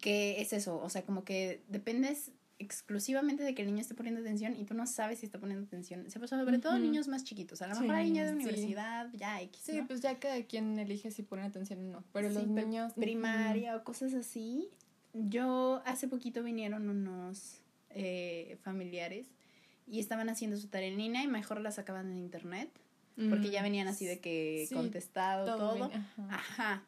que 0.00 0.40
es 0.40 0.52
eso, 0.52 0.80
o 0.80 0.88
sea, 0.88 1.02
como 1.02 1.24
que 1.24 1.62
dependes 1.68 2.32
exclusivamente 2.58 3.42
de 3.42 3.54
que 3.54 3.62
el 3.62 3.68
niño 3.68 3.80
esté 3.80 3.94
poniendo 3.94 4.20
atención 4.20 4.54
y 4.56 4.64
tú 4.64 4.74
no 4.74 4.86
sabes 4.86 5.18
si 5.20 5.26
está 5.26 5.38
poniendo 5.38 5.66
atención. 5.66 6.08
Se 6.10 6.20
pasa 6.20 6.38
sobre 6.38 6.58
todo 6.58 6.72
Ujú. 6.74 6.82
niños 6.82 7.08
más 7.08 7.24
chiquitos. 7.24 7.60
A 7.62 7.66
lo 7.66 7.74
Sí, 7.74 7.80
mejor 7.82 7.96
hay 7.96 8.10
niños 8.10 8.26
de 8.26 8.30
sí. 8.30 8.34
universidad, 8.36 9.10
ya 9.14 9.40
X. 9.42 9.60
Sí, 9.64 9.80
¿no? 9.80 9.86
pues 9.86 10.00
ya 10.00 10.18
cada 10.18 10.42
quien 10.44 10.78
elige 10.78 11.10
si 11.10 11.22
pone 11.22 11.42
atención 11.42 11.80
o 11.88 11.92
no. 11.98 12.04
Pero 12.12 12.28
Sí, 12.28 12.34
los 12.36 12.46
niños. 12.46 12.92
primaria 12.94 13.76
o 13.76 13.84
cosas 13.84 14.14
así. 14.14 14.68
Yo 15.12 15.82
hace 15.84 16.08
poquito 16.08 16.42
vinieron 16.42 16.88
unos 16.88 17.60
eh, 17.90 18.56
familiares 18.62 19.26
y 19.86 20.00
estaban 20.00 20.28
haciendo 20.28 20.56
su 20.56 20.68
tarea 20.68 20.88
en 20.88 20.96
línea 20.96 21.22
y 21.22 21.26
mejor 21.28 21.60
la 21.60 21.70
sacaban 21.70 22.10
en 22.10 22.18
internet 22.18 22.70
porque 23.30 23.50
ya 23.50 23.62
venían 23.62 23.86
así 23.86 24.06
de 24.06 24.18
que 24.18 24.64
Sí, 24.68 24.74
contestado 24.74 25.46
todo. 25.56 25.88
todo. 25.88 25.90
Ajá. 26.30 26.82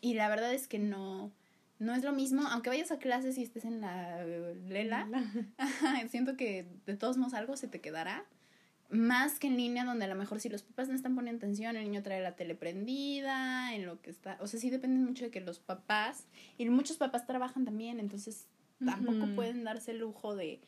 Y 0.00 0.14
la 0.14 0.28
verdad 0.28 0.52
es 0.52 0.66
que 0.66 0.80
no 0.80 1.30
no 1.78 1.94
es 1.94 2.02
lo 2.02 2.12
mismo, 2.12 2.42
aunque 2.48 2.70
vayas 2.70 2.90
a 2.90 2.98
clases 2.98 3.38
y 3.38 3.42
estés 3.42 3.64
en 3.64 3.80
la 3.80 4.24
lela, 4.24 5.08
siento 6.10 6.36
que 6.36 6.66
de 6.86 6.96
todos 6.96 7.16
modos 7.16 7.34
algo 7.34 7.56
se 7.56 7.68
te 7.68 7.80
quedará. 7.80 8.24
Más 8.90 9.38
que 9.38 9.48
en 9.48 9.58
línea, 9.58 9.84
donde 9.84 10.06
a 10.06 10.08
lo 10.08 10.14
mejor 10.14 10.40
si 10.40 10.48
los 10.48 10.62
papás 10.62 10.88
no 10.88 10.94
están 10.94 11.14
poniendo 11.14 11.36
atención, 11.36 11.76
el 11.76 11.84
niño 11.84 12.02
trae 12.02 12.22
la 12.22 12.36
tele 12.36 12.54
prendida, 12.54 13.74
en 13.74 13.84
lo 13.84 14.00
que 14.00 14.08
está. 14.08 14.38
O 14.40 14.46
sea, 14.46 14.58
sí 14.58 14.70
depende 14.70 14.98
mucho 14.98 15.26
de 15.26 15.30
que 15.30 15.42
los 15.42 15.58
papás, 15.58 16.24
y 16.56 16.64
muchos 16.70 16.96
papás 16.96 17.26
trabajan 17.26 17.66
también, 17.66 18.00
entonces 18.00 18.46
tampoco 18.82 19.26
pueden 19.34 19.62
darse 19.64 19.90
el 19.90 19.98
lujo 19.98 20.36
de, 20.36 20.62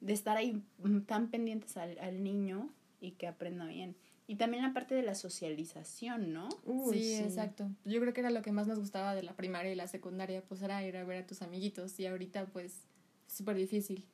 de 0.00 0.12
estar 0.12 0.36
ahí 0.36 0.62
mm, 0.84 1.00
tan 1.00 1.30
pendientes 1.30 1.76
al, 1.76 1.98
al 1.98 2.22
niño 2.22 2.70
y 3.00 3.12
que 3.12 3.26
aprenda 3.26 3.66
bien. 3.66 3.96
Y 4.26 4.36
también 4.36 4.62
la 4.62 4.72
parte 4.72 4.94
de 4.94 5.02
la 5.02 5.14
socialización, 5.14 6.32
¿no? 6.32 6.48
Uy, 6.64 6.98
sí, 6.98 7.14
exacto. 7.16 7.68
Yo 7.84 8.00
creo 8.00 8.14
que 8.14 8.20
era 8.20 8.30
lo 8.30 8.40
que 8.42 8.52
más 8.52 8.66
nos 8.66 8.78
gustaba 8.78 9.14
de 9.14 9.22
la 9.22 9.34
primaria 9.34 9.72
y 9.72 9.76
la 9.76 9.86
secundaria, 9.86 10.42
pues 10.42 10.62
era 10.62 10.82
ir 10.86 10.96
a 10.96 11.04
ver 11.04 11.22
a 11.24 11.26
tus 11.26 11.42
amiguitos 11.42 11.98
y 12.00 12.06
ahorita 12.06 12.46
pues 12.46 12.86
es 13.28 13.34
súper 13.36 13.56
difícil. 13.56 14.04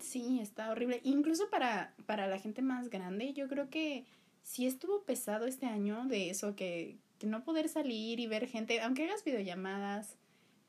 Sí, 0.00 0.40
está 0.40 0.70
horrible. 0.70 1.00
Incluso 1.04 1.48
para, 1.50 1.94
para 2.06 2.26
la 2.26 2.38
gente 2.38 2.62
más 2.62 2.90
grande, 2.90 3.32
yo 3.32 3.48
creo 3.48 3.70
que 3.70 4.06
sí 4.42 4.66
estuvo 4.66 5.02
pesado 5.02 5.46
este 5.46 5.66
año 5.66 6.04
de 6.06 6.30
eso, 6.30 6.56
que, 6.56 6.96
que 7.18 7.26
no 7.26 7.44
poder 7.44 7.68
salir 7.68 8.18
y 8.18 8.26
ver 8.26 8.48
gente, 8.48 8.80
aunque 8.80 9.04
hagas 9.04 9.22
videollamadas, 9.24 10.16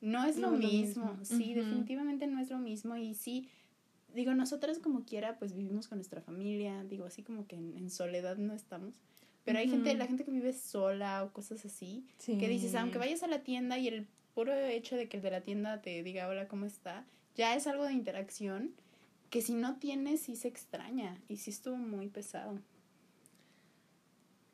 no 0.01 0.25
es 0.25 0.37
lo 0.37 0.51
No 0.51 0.57
es 0.57 0.63
lo 0.63 0.67
mismo. 0.69 1.13
mismo. 1.15 1.37
Sí, 1.37 1.53
definitivamente 1.53 2.27
no 2.27 2.39
es 2.39 2.49
lo 2.49 2.57
mismo. 2.59 2.97
Y 2.97 3.13
sí, 3.15 3.47
digo, 4.15 4.33
nosotras 4.33 4.79
como 4.79 5.03
quiera, 5.05 5.37
pues 5.39 5.53
vivimos 5.53 5.87
con 5.87 5.97
nuestra 5.97 6.21
familia, 6.21 6.83
digo, 6.83 7.05
así 7.05 7.23
como 7.23 7.47
que 7.47 7.55
en, 7.55 7.75
en 7.77 7.89
soledad 7.89 8.37
no 8.37 8.53
estamos. 8.53 8.93
Pero 9.43 9.57
hay 9.59 9.67
gente, 9.69 9.89
Ujú. 9.89 9.97
la 9.97 10.05
gente 10.07 10.23
que 10.23 10.31
vive 10.31 10.53
sola 10.53 11.23
o 11.23 11.31
cosas 11.33 11.65
así, 11.65 12.05
Sí. 12.17 12.37
que 12.37 12.47
dices, 12.47 12.75
aunque 12.75 12.97
vayas 12.99 13.23
a 13.23 13.27
la 13.27 13.43
tienda 13.43 13.77
y 13.79 13.87
el 13.87 14.07
puro 14.35 14.53
hecho 14.53 14.95
de 14.95 15.09
que 15.09 15.17
el 15.17 15.23
de 15.23 15.31
la 15.31 15.41
tienda 15.41 15.81
te 15.81 16.03
diga 16.03 16.27
hola, 16.27 16.47
¿cómo 16.47 16.65
está? 16.65 17.05
Ya 17.35 17.55
es 17.55 17.65
algo 17.67 17.85
de 17.85 17.93
interacción 17.93 18.71
que 19.29 19.41
si 19.41 19.53
no 19.55 19.77
tienes 19.77 20.21
sí 20.21 20.35
se 20.35 20.47
extraña 20.47 21.17
y 21.27 21.37
sí 21.37 21.49
estuvo 21.51 21.77
muy 21.77 22.07
pesado. 22.09 22.59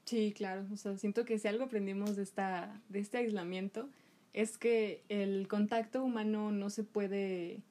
Sí, 0.05 0.33
claro. 0.35 0.65
O 0.71 0.77
sea, 0.77 0.97
siento 0.97 1.25
que 1.25 1.37
si 1.37 1.47
algo 1.47 1.65
aprendimos 1.65 2.15
de, 2.15 2.23
esta, 2.23 2.81
de 2.89 2.99
este 2.99 3.17
aislamiento 3.17 3.89
es 4.33 4.57
que 4.57 5.03
el 5.09 5.47
contacto 5.47 6.03
humano 6.03 6.51
no 6.51 6.69
se 6.69 6.83
puede... 6.83 7.61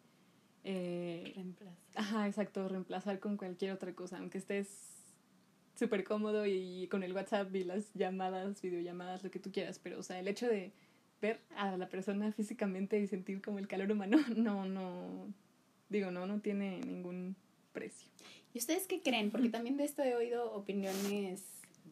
eh, 0.69 1.33
Reemplazo. 1.35 1.77
Ajá, 1.95 2.27
exacto, 2.27 2.69
reemplazar 2.69 3.21
con 3.21 3.37
cualquier 3.37 3.71
otra 3.73 3.95
cosa, 3.95 4.19
aunque 4.19 4.39
estés 4.39 4.69
súper 5.77 6.03
cómodo 6.03 6.45
y 6.45 6.89
con 6.89 7.05
el 7.05 7.13
WhatsApp 7.13 7.55
y 7.55 7.63
las 7.63 7.93
llamadas, 7.95 8.61
videollamadas, 8.61 9.23
lo 9.23 9.31
que 9.31 9.39
tú 9.39 9.53
quieras, 9.53 9.79
pero 9.79 10.01
o 10.01 10.03
sea, 10.03 10.19
el 10.19 10.27
hecho 10.27 10.49
de 10.49 10.73
ver 11.23 11.41
a 11.57 11.77
la 11.77 11.89
persona 11.89 12.33
físicamente 12.33 12.99
y 12.99 13.07
sentir 13.07 13.41
como 13.41 13.59
el 13.59 13.69
calor 13.69 13.93
humano, 13.93 14.19
no, 14.37 14.65
no, 14.65 15.33
digo, 15.89 16.11
no, 16.11 16.27
no 16.27 16.41
tiene 16.41 16.81
ningún 16.81 17.37
precio. 17.73 18.11
¿Y 18.53 18.59
ustedes 18.59 18.87
qué 18.89 19.03
creen? 19.03 19.31
Porque 19.31 19.51
también 19.51 19.77
de 19.77 19.85
esto 19.85 20.03
he 20.03 20.17
oído 20.17 20.53
opiniones 20.53 21.45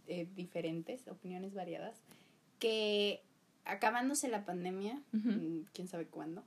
eh, 0.08 0.26
diferentes, 0.34 1.06
opiniones 1.06 1.54
variadas, 1.54 1.96
que 2.58 3.20
acabándose 3.64 4.28
la 4.28 4.44
pandemia, 4.44 5.00
mm, 5.12 5.66
quién 5.72 5.88
sabe 5.88 6.06
cuándo, 6.06 6.42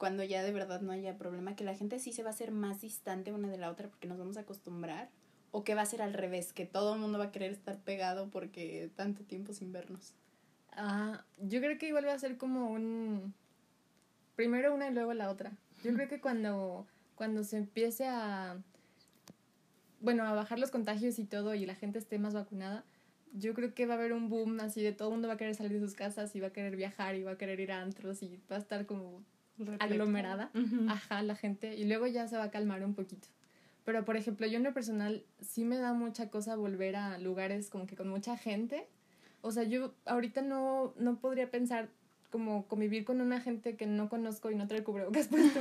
cuando 0.00 0.24
ya 0.24 0.42
de 0.42 0.50
verdad 0.50 0.80
no 0.80 0.92
haya 0.92 1.18
problema, 1.18 1.54
que 1.54 1.62
la 1.62 1.74
gente 1.74 1.98
sí 1.98 2.14
se 2.14 2.22
va 2.22 2.30
a 2.30 2.32
hacer 2.32 2.52
más 2.52 2.80
distante 2.80 3.32
una 3.32 3.48
de 3.48 3.58
la 3.58 3.70
otra 3.70 3.86
porque 3.88 4.08
nos 4.08 4.16
vamos 4.16 4.38
a 4.38 4.40
acostumbrar, 4.40 5.10
o 5.50 5.62
que 5.62 5.74
va 5.74 5.82
a 5.82 5.86
ser 5.86 6.00
al 6.00 6.14
revés, 6.14 6.54
que 6.54 6.64
todo 6.64 6.94
el 6.94 7.00
mundo 7.00 7.18
va 7.18 7.26
a 7.26 7.30
querer 7.30 7.52
estar 7.52 7.76
pegado 7.80 8.30
porque 8.30 8.90
tanto 8.96 9.24
tiempo 9.24 9.52
sin 9.52 9.72
vernos. 9.72 10.14
Ah, 10.72 11.22
yo 11.38 11.60
creo 11.60 11.76
que 11.76 11.88
igual 11.88 12.06
va 12.06 12.14
a 12.14 12.18
ser 12.18 12.38
como 12.38 12.70
un... 12.70 13.34
Primero 14.36 14.74
una 14.74 14.88
y 14.88 14.94
luego 14.94 15.12
la 15.12 15.28
otra. 15.28 15.52
Yo 15.84 15.92
creo 15.92 16.08
que 16.08 16.18
cuando, 16.22 16.86
cuando 17.14 17.44
se 17.44 17.58
empiece 17.58 18.06
a... 18.08 18.56
Bueno, 20.00 20.24
a 20.24 20.32
bajar 20.32 20.58
los 20.58 20.70
contagios 20.70 21.18
y 21.18 21.26
todo 21.26 21.54
y 21.54 21.66
la 21.66 21.74
gente 21.74 21.98
esté 21.98 22.18
más 22.18 22.32
vacunada, 22.32 22.86
yo 23.34 23.52
creo 23.52 23.74
que 23.74 23.84
va 23.84 23.94
a 23.94 23.96
haber 23.98 24.14
un 24.14 24.30
boom 24.30 24.60
así 24.60 24.82
de 24.82 24.92
todo 24.92 25.08
el 25.08 25.12
mundo 25.12 25.28
va 25.28 25.34
a 25.34 25.36
querer 25.36 25.54
salir 25.54 25.72
de 25.72 25.86
sus 25.86 25.94
casas 25.94 26.34
y 26.34 26.40
va 26.40 26.46
a 26.46 26.52
querer 26.54 26.74
viajar 26.74 27.16
y 27.16 27.22
va 27.22 27.32
a 27.32 27.36
querer 27.36 27.60
ir 27.60 27.70
a 27.70 27.82
antros 27.82 28.22
y 28.22 28.40
va 28.50 28.56
a 28.56 28.60
estar 28.60 28.86
como 28.86 29.22
aglomerada. 29.78 30.50
Ajá, 30.88 31.22
la 31.22 31.34
gente. 31.34 31.76
Y 31.76 31.84
luego 31.84 32.06
ya 32.06 32.28
se 32.28 32.36
va 32.36 32.44
a 32.44 32.50
calmar 32.50 32.84
un 32.84 32.94
poquito. 32.94 33.28
Pero, 33.84 34.04
por 34.04 34.16
ejemplo, 34.16 34.46
yo 34.46 34.58
en 34.58 34.64
lo 34.64 34.74
personal 34.74 35.24
sí 35.40 35.64
me 35.64 35.78
da 35.78 35.92
mucha 35.92 36.30
cosa 36.30 36.56
volver 36.56 36.96
a 36.96 37.18
lugares 37.18 37.70
como 37.70 37.86
que 37.86 37.96
con 37.96 38.08
mucha 38.08 38.36
gente. 38.36 38.86
O 39.42 39.52
sea, 39.52 39.62
yo 39.64 39.94
ahorita 40.04 40.42
no, 40.42 40.94
no 40.98 41.18
podría 41.18 41.50
pensar 41.50 41.88
como 42.30 42.66
convivir 42.66 43.04
con 43.04 43.20
una 43.20 43.40
gente 43.40 43.76
que 43.76 43.86
no 43.86 44.08
conozco 44.08 44.50
y 44.50 44.54
no 44.54 44.66
trae 44.68 44.80
el 44.80 44.84
cubrebocas 44.84 45.28
puesto. 45.28 45.60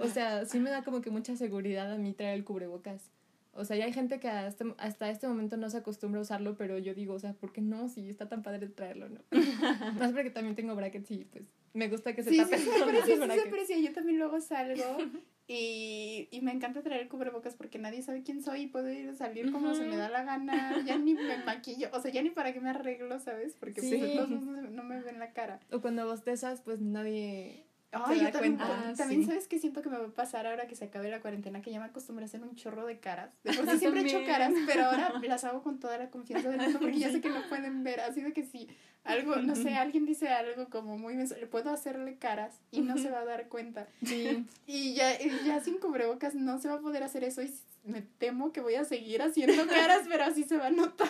o 0.00 0.08
sea, 0.08 0.44
sí 0.46 0.58
me 0.58 0.70
da 0.70 0.82
como 0.82 1.00
que 1.00 1.10
mucha 1.10 1.36
seguridad 1.36 1.92
a 1.92 1.98
mí 1.98 2.12
traer 2.12 2.34
el 2.34 2.44
cubrebocas. 2.44 3.10
O 3.58 3.64
sea, 3.64 3.76
ya 3.76 3.84
hay 3.86 3.92
gente 3.92 4.20
que 4.20 4.28
hasta, 4.28 4.64
hasta 4.78 5.10
este 5.10 5.26
momento 5.26 5.56
no 5.56 5.68
se 5.68 5.78
acostumbra 5.78 6.20
a 6.20 6.22
usarlo, 6.22 6.56
pero 6.56 6.78
yo 6.78 6.94
digo, 6.94 7.14
o 7.14 7.18
sea, 7.18 7.32
¿por 7.32 7.52
qué 7.52 7.60
no? 7.60 7.88
Si 7.88 8.08
está 8.08 8.28
tan 8.28 8.42
padre 8.42 8.68
traerlo, 8.68 9.08
¿no? 9.08 9.20
Más 9.98 10.12
porque 10.12 10.30
también 10.30 10.54
tengo 10.54 10.74
brackets 10.76 11.10
y 11.10 11.24
pues 11.24 11.44
me 11.74 11.88
gusta 11.88 12.14
que 12.14 12.22
se 12.22 12.30
Sí, 12.30 12.36
sí, 12.36 12.42
tapen 12.42 12.58
sí, 12.60 12.64
se 12.70 12.82
aprecia, 12.82 13.16
sí 13.16 13.32
se 13.40 13.48
aprecia. 13.48 13.78
Yo 13.78 13.92
también 13.92 14.18
luego 14.18 14.40
salgo 14.40 14.84
y, 15.48 16.28
y 16.30 16.40
me 16.40 16.52
encanta 16.52 16.82
traer 16.82 17.08
cubrebocas 17.08 17.56
porque 17.56 17.78
nadie 17.78 18.02
sabe 18.02 18.22
quién 18.22 18.42
soy 18.42 18.62
y 18.62 18.66
puedo 18.68 18.90
ir 18.90 19.08
a 19.08 19.14
salir 19.14 19.50
como 19.50 19.74
se 19.74 19.84
me 19.86 19.96
da 19.96 20.08
la 20.08 20.22
gana. 20.24 20.82
Ya 20.86 20.96
ni 20.98 21.14
me 21.14 21.38
maquillo, 21.44 21.88
o 21.92 22.00
sea, 22.00 22.10
ya 22.12 22.22
ni 22.22 22.30
para 22.30 22.52
qué 22.52 22.60
me 22.60 22.70
arreglo, 22.70 23.18
¿sabes? 23.18 23.54
Porque 23.58 23.80
Sí. 23.80 23.96
pues, 23.98 24.12
todos 24.14 24.30
no, 24.30 24.40
no 24.62 24.82
me 24.84 25.00
ven 25.02 25.18
la 25.18 25.32
cara. 25.32 25.60
O 25.72 25.80
cuando 25.80 26.06
bostezas, 26.06 26.60
pues 26.62 26.80
nadie... 26.80 27.64
Ay, 27.92 28.20
yo 28.20 28.30
también. 28.30 28.58
Ah, 28.60 28.92
también 28.96 29.22
sí. 29.22 29.28
sabes 29.28 29.48
que 29.48 29.58
siento 29.58 29.80
que 29.80 29.88
me 29.88 29.98
va 29.98 30.06
a 30.06 30.10
pasar 30.10 30.46
ahora 30.46 30.66
que 30.66 30.76
se 30.76 30.84
acabe 30.84 31.10
la 31.10 31.20
cuarentena, 31.20 31.62
que 31.62 31.70
ya 31.70 31.80
me 31.80 31.86
acostumbré 31.86 32.24
a 32.24 32.26
hacer 32.26 32.42
un 32.42 32.54
chorro 32.54 32.84
de 32.84 32.98
caras. 32.98 33.30
De 33.44 33.54
por 33.54 33.68
sí 33.70 33.78
siempre 33.78 34.02
he 34.02 34.04
hecho 34.04 34.24
caras, 34.26 34.52
pero 34.66 34.84
ahora 34.86 35.14
las 35.22 35.44
hago 35.44 35.62
con 35.62 35.80
toda 35.80 35.96
la 35.96 36.10
confianza 36.10 36.50
del 36.50 36.60
mundo 36.60 36.78
porque 36.80 36.98
ya 36.98 37.10
sé 37.12 37.20
que 37.20 37.30
no 37.30 37.48
pueden 37.48 37.84
ver. 37.84 38.00
Así 38.00 38.20
de 38.20 38.32
que 38.32 38.44
si 38.44 38.68
algo, 39.04 39.36
no 39.36 39.56
sé, 39.56 39.74
alguien 39.76 40.04
dice 40.04 40.28
algo 40.28 40.68
como 40.68 40.98
muy 40.98 41.16
le 41.16 41.46
puedo 41.46 41.70
hacerle 41.70 42.16
caras 42.16 42.60
y 42.70 42.82
no 42.82 42.98
se 42.98 43.10
va 43.10 43.20
a 43.20 43.24
dar 43.24 43.48
cuenta. 43.48 43.88
Sí. 44.04 44.44
Y 44.66 44.94
ya, 44.94 45.20
y 45.20 45.30
ya 45.46 45.60
sin 45.60 45.78
cubrebocas 45.78 46.34
no 46.34 46.58
se 46.58 46.68
va 46.68 46.74
a 46.74 46.80
poder 46.80 47.02
hacer 47.02 47.24
eso 47.24 47.42
y 47.42 47.52
me 47.88 48.02
temo 48.02 48.52
que 48.52 48.60
voy 48.60 48.74
a 48.74 48.84
seguir 48.84 49.22
haciendo 49.22 49.66
caras, 49.66 50.02
pero 50.08 50.24
así 50.24 50.44
se 50.44 50.56
va 50.56 50.66
a 50.66 50.70
notar. 50.70 51.08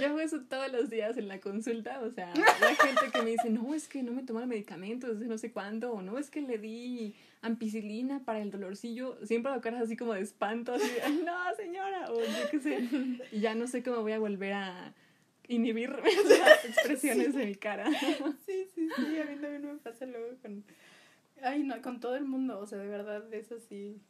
Yo 0.00 0.06
hago 0.06 0.20
eso 0.20 0.40
todos 0.42 0.70
los 0.72 0.88
días 0.90 1.16
en 1.16 1.28
la 1.28 1.40
consulta, 1.40 2.00
o 2.00 2.10
sea, 2.10 2.32
la 2.34 2.74
gente 2.74 3.10
que 3.12 3.22
me 3.22 3.30
dice, 3.30 3.50
no, 3.50 3.74
es 3.74 3.88
que 3.88 4.02
no 4.02 4.12
me 4.12 4.22
tomaron 4.22 4.48
medicamentos 4.48 5.18
desde 5.18 5.28
no 5.28 5.38
sé 5.38 5.50
cuándo, 5.52 5.92
o 5.92 6.02
no, 6.02 6.18
es 6.18 6.30
que 6.30 6.40
le 6.40 6.58
di 6.58 7.14
ampicilina 7.42 8.24
para 8.24 8.40
el 8.40 8.50
dolorcillo, 8.50 9.18
siempre 9.26 9.52
hago 9.52 9.60
caras 9.60 9.82
así 9.82 9.96
como 9.96 10.14
de 10.14 10.20
espanto, 10.20 10.72
así 10.74 10.88
de, 10.88 11.02
"Ay, 11.02 11.22
no, 11.24 11.34
señora, 11.56 12.10
o 12.10 12.20
yo 12.20 12.50
qué 12.50 12.60
sé, 12.60 12.88
y 13.32 13.40
ya 13.40 13.54
no 13.54 13.66
sé 13.66 13.82
cómo 13.82 14.00
voy 14.00 14.12
a 14.12 14.18
volver 14.18 14.52
a 14.54 14.94
inhibir 15.48 15.90
las 16.28 16.64
expresiones 16.64 17.34
de 17.34 17.46
mi 17.46 17.54
cara. 17.54 17.90
Sí, 18.46 18.66
sí, 18.74 18.88
sí, 18.96 19.18
a 19.18 19.24
mí 19.24 19.36
también 19.40 19.66
me 19.66 19.74
pasa 19.78 20.06
luego 20.06 20.36
con... 20.40 20.64
Ay, 21.42 21.62
no, 21.64 21.82
con 21.82 22.00
todo 22.00 22.16
el 22.16 22.24
mundo, 22.24 22.58
o 22.58 22.66
sea, 22.66 22.78
de 22.78 22.86
verdad, 22.86 23.32
eso 23.34 23.58
sí. 23.68 24.00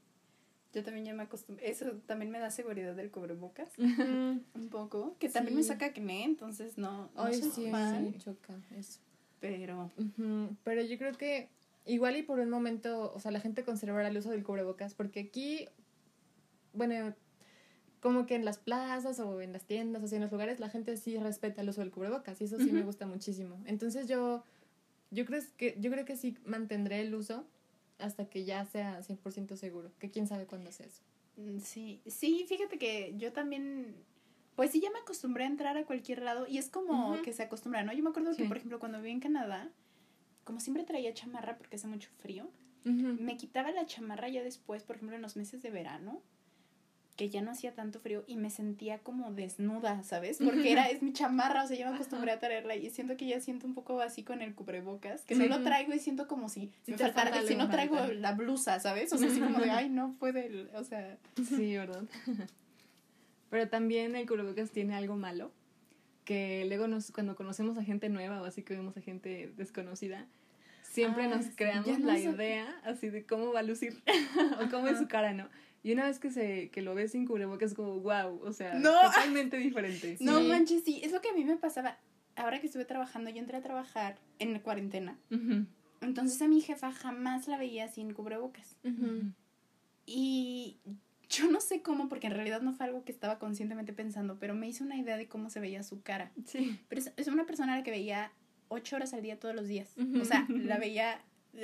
Yo 0.75 0.83
también 0.83 1.07
ya 1.07 1.15
me 1.15 1.23
acostumbré. 1.23 1.71
Eso 1.71 1.87
también 2.07 2.31
me 2.33 2.41
da 2.41 2.51
seguridad 2.51 2.97
del 2.97 3.11
cubrebocas, 3.11 3.71
un 3.79 4.69
poco. 4.71 5.17
Que 5.21 5.29
también 5.29 5.57
me 5.57 5.63
saca 5.63 5.87
acné, 5.87 6.25
entonces 6.25 6.77
no, 6.77 7.11
no 7.15 7.23
Ay, 7.23 7.41
sí, 7.41 7.71
fan, 7.71 8.13
sí, 8.13 8.19
choca 8.19 8.55
eso. 8.77 8.99
pero... 9.41 9.91
Pero 10.65 10.83
yo 10.83 10.99
creo 10.99 11.13
que 11.13 11.49
igual 11.87 12.17
y 12.17 12.23
por 12.23 12.41
un 12.41 12.51
momento, 12.51 13.13
o 13.15 13.21
sea, 13.21 13.31
la 13.31 13.41
gente 13.41 13.65
conservará 13.65 14.09
el 14.09 14.17
uso 14.17 14.31
del 14.31 14.43
cubrebocas, 14.43 14.95
porque 14.95 15.21
aquí, 15.21 15.69
bueno, 16.73 17.15
como 18.01 18.27
que 18.27 18.35
en 18.35 18.45
las 18.45 18.59
plazas 18.59 19.21
o 19.21 19.41
en 19.41 19.53
las 19.53 19.65
tiendas 19.65 20.03
o 20.03 20.07
así 20.07 20.17
en 20.17 20.23
los 20.23 20.33
lugares, 20.33 20.61
la 20.61 20.71
gente 20.71 20.97
sí 20.97 21.17
respeta 21.19 21.63
el 21.63 21.69
uso 21.69 21.83
del 21.83 21.91
cubrebocas 21.91 22.41
y 22.41 22.45
eso 22.45 22.59
sí 22.59 22.73
me 22.73 22.83
gusta 22.83 23.07
muchísimo. 23.07 23.63
Entonces 23.67 24.09
yo, 24.09 24.43
yo 25.11 25.25
creo 25.25 25.41
que, 25.57 25.77
yo 25.79 25.91
creo 25.91 26.05
que 26.05 26.17
sí 26.17 26.37
mantendré 26.45 27.01
el 27.01 27.15
uso 27.15 27.47
hasta 27.99 28.29
que 28.29 28.45
ya 28.45 28.65
sea 28.65 29.01
100% 29.03 29.57
seguro, 29.57 29.93
que 29.99 30.11
quién 30.11 30.27
sabe 30.27 30.47
cuándo 30.47 30.73
sea 30.73 30.87
eso. 30.87 31.03
Mm, 31.37 31.59
Sí, 31.59 32.01
sí, 32.07 32.45
fíjate 32.49 32.79
que 32.79 33.15
yo 33.17 33.33
también, 33.33 33.95
pues 34.57 34.71
sí, 34.71 34.81
ya 34.81 34.91
me 34.91 34.99
acostumbré 35.01 35.45
a 35.45 35.49
entrar 35.49 35.77
a 35.77 35.85
cualquier 35.85 36.23
lado 36.23 36.47
y 36.47 36.59
es 36.59 36.69
como 36.71 37.15
que 37.23 37.33
se 37.33 37.43
acostumbra, 37.43 37.83
¿no? 37.83 37.93
Yo 37.93 38.03
me 38.03 38.11
acuerdo 38.11 38.35
que, 38.37 38.45
por 38.45 38.57
ejemplo, 38.57 38.79
cuando 38.79 38.99
viví 38.99 39.11
en 39.13 39.21
Canadá, 39.21 39.71
como 40.45 40.61
siempre 40.61 40.85
traía 40.85 41.15
chamarra 41.15 41.57
porque 41.57 41.77
hace 41.77 41.87
mucho 41.87 42.11
frío, 42.19 42.51
me 42.85 43.37
quitaba 43.39 43.71
la 43.73 43.87
chamarra 43.87 44.29
ya 44.29 44.43
después, 44.43 44.83
por 44.83 44.97
ejemplo, 44.97 45.17
en 45.17 45.23
los 45.23 45.37
meses 45.37 45.63
de 45.63 45.71
verano, 45.71 46.21
que 47.16 47.31
ya 47.31 47.42
no 47.42 47.53
hacía 47.53 47.74
tanto 47.74 48.00
frío 48.00 48.24
y 48.27 48.37
me 48.37 48.50
sentía 48.50 48.98
como 48.98 49.31
desnuda, 49.33 50.03
¿sabes? 50.03 50.38
Porque 50.44 50.72
era, 50.72 50.88
es 50.88 51.03
mi 51.03 51.12
chamarra, 51.12 51.64
o 51.64 51.68
sea, 51.68 51.77
yo 51.77 51.88
me 51.88 51.94
acostumbré 51.94 52.33
a 52.33 52.40
traerla 52.40 52.74
y 52.77 52.90
siento 52.90 53.16
que 53.16 53.27
ya 53.27 53.40
siento 53.40 53.66
un 53.66 53.74
poco 53.74 54.00
así 54.00 54.22
con 54.24 54.42
el 54.42 54.55
cubrebocas, 54.55 55.22
que 55.22 55.35
no 55.35 55.46
lo 55.46 55.62
traigo 55.62 55.92
y 55.94 55.98
siento 56.00 56.27
como 56.27 56.48
si 56.48 56.72
Sí 56.85 56.92
me 56.92 56.98
faltara, 56.98 57.31
falta 57.31 57.46
si 57.46 57.55
no 57.57 57.68
traigo 57.70 57.96
falta. 57.96 58.14
la 58.14 58.33
blusa, 58.33 58.81
¿sabes? 58.81 59.12
O 59.12 59.18
sea, 59.18 59.29
así 59.29 59.40
como 59.40 59.59
de, 59.61 59.70
ay, 59.70 59.88
no 59.90 60.14
puede, 60.18 60.68
o 60.74 60.85
sea... 60.85 61.16
Sí, 61.37 61.77
¿verdad? 61.77 62.05
Pero 63.50 63.68
también 63.68 64.16
el 64.16 64.27
cubrebocas 64.27 64.70
tiene 64.72 64.94
algo 64.96 65.16
malo, 65.16 65.53
que 66.24 66.64
luego 66.66 66.88
nos, 66.88 67.12
cuando 67.12 67.37
conocemos 67.37 67.79
a 67.79 67.85
gente 67.85 68.09
nueva 68.09 68.42
o 68.42 68.44
así 68.44 68.62
que 68.62 68.74
vemos 68.74 68.96
a 68.96 69.00
gente 69.00 69.53
desconocida, 69.57 70.27
siempre 70.83 71.24
Ah, 71.24 71.29
nos 71.37 71.46
creamos 71.55 71.98
no 71.98 72.07
la 72.07 72.16
sé. 72.16 72.24
idea 72.24 72.81
así 72.85 73.11
de 73.11 73.24
cómo 73.27 73.53
va 73.53 73.61
a 73.61 73.62
lucir 73.62 74.03
o 74.64 74.70
cómo 74.70 74.88
es 74.88 74.98
su 74.98 75.07
cara, 75.07 75.33
¿no? 75.33 75.48
Y 75.85 75.92
una 75.92 76.07
vez 76.07 76.18
que 76.18 76.31
se 76.33 76.70
que 76.70 76.83
lo 76.83 76.94
ves 76.97 77.12
sin 77.12 77.27
cubrebocas 77.27 77.70
es 77.70 77.77
como 77.77 78.01
wow, 78.01 78.40
o 78.42 78.53
sea, 78.53 78.75
No. 78.75 78.90
totalmente 79.03 79.57
diferente. 79.59 80.16
No 80.20 80.40
Sí. 80.40 80.49
manches, 80.49 80.83
sí, 80.85 81.01
es 81.05 81.12
lo 81.12 81.20
que 81.20 81.29
a 81.29 81.33
mí 81.35 81.44
me 81.44 81.57
pasaba. 81.57 81.99
Ahora 82.37 82.61
que 82.61 82.66
estuve 82.66 82.85
trabajando, 82.85 83.31
yo 83.31 83.38
entré 83.38 83.59
a 83.59 83.62
trabajar 83.62 84.18
en 84.40 84.53
la 84.55 84.61
cuarentena. 84.62 85.16
Entonces 86.01 86.42
a 86.42 86.49
mi 86.49 86.61
jefa 86.61 86.90
jamás 86.90 87.47
la 87.47 87.57
veía 87.59 87.87
sin 87.88 88.12
cubrebocas. 88.12 88.77
Y 90.07 90.79
yo 91.29 91.51
no 91.51 91.61
sé 91.61 91.81
cómo, 91.83 92.09
porque 92.09 92.27
en 92.27 92.35
realidad 92.35 92.61
no 92.62 92.73
fue 92.75 92.87
algo 92.87 93.05
que 93.05 93.12
estaba 93.12 93.38
conscientemente 93.38 93.92
pensando, 93.92 94.38
pero 94.38 94.55
me 94.55 94.68
hice 94.68 94.83
una 94.85 94.97
idea 94.97 95.16
de 95.16 95.29
cómo 95.29 95.49
se 95.51 95.61
veía 95.61 95.83
su 95.83 96.03
cara. 96.03 96.33
Sí. 96.47 96.79
Pero 96.88 97.01
es, 97.01 97.12
es 97.16 97.29
una 97.29 97.47
persona 97.47 97.75
a 97.75 97.77
la 97.79 97.83
que 97.85 97.90
veía 97.90 98.33
ocho 98.68 98.97
horas 98.97 99.14
al 99.14 99.23
día 99.23 99.38
todos 99.38 99.55
los 99.55 99.68
días. 99.68 99.94
O 100.20 100.25
sea, 100.25 100.47
la 100.49 100.79
veía 100.79 101.20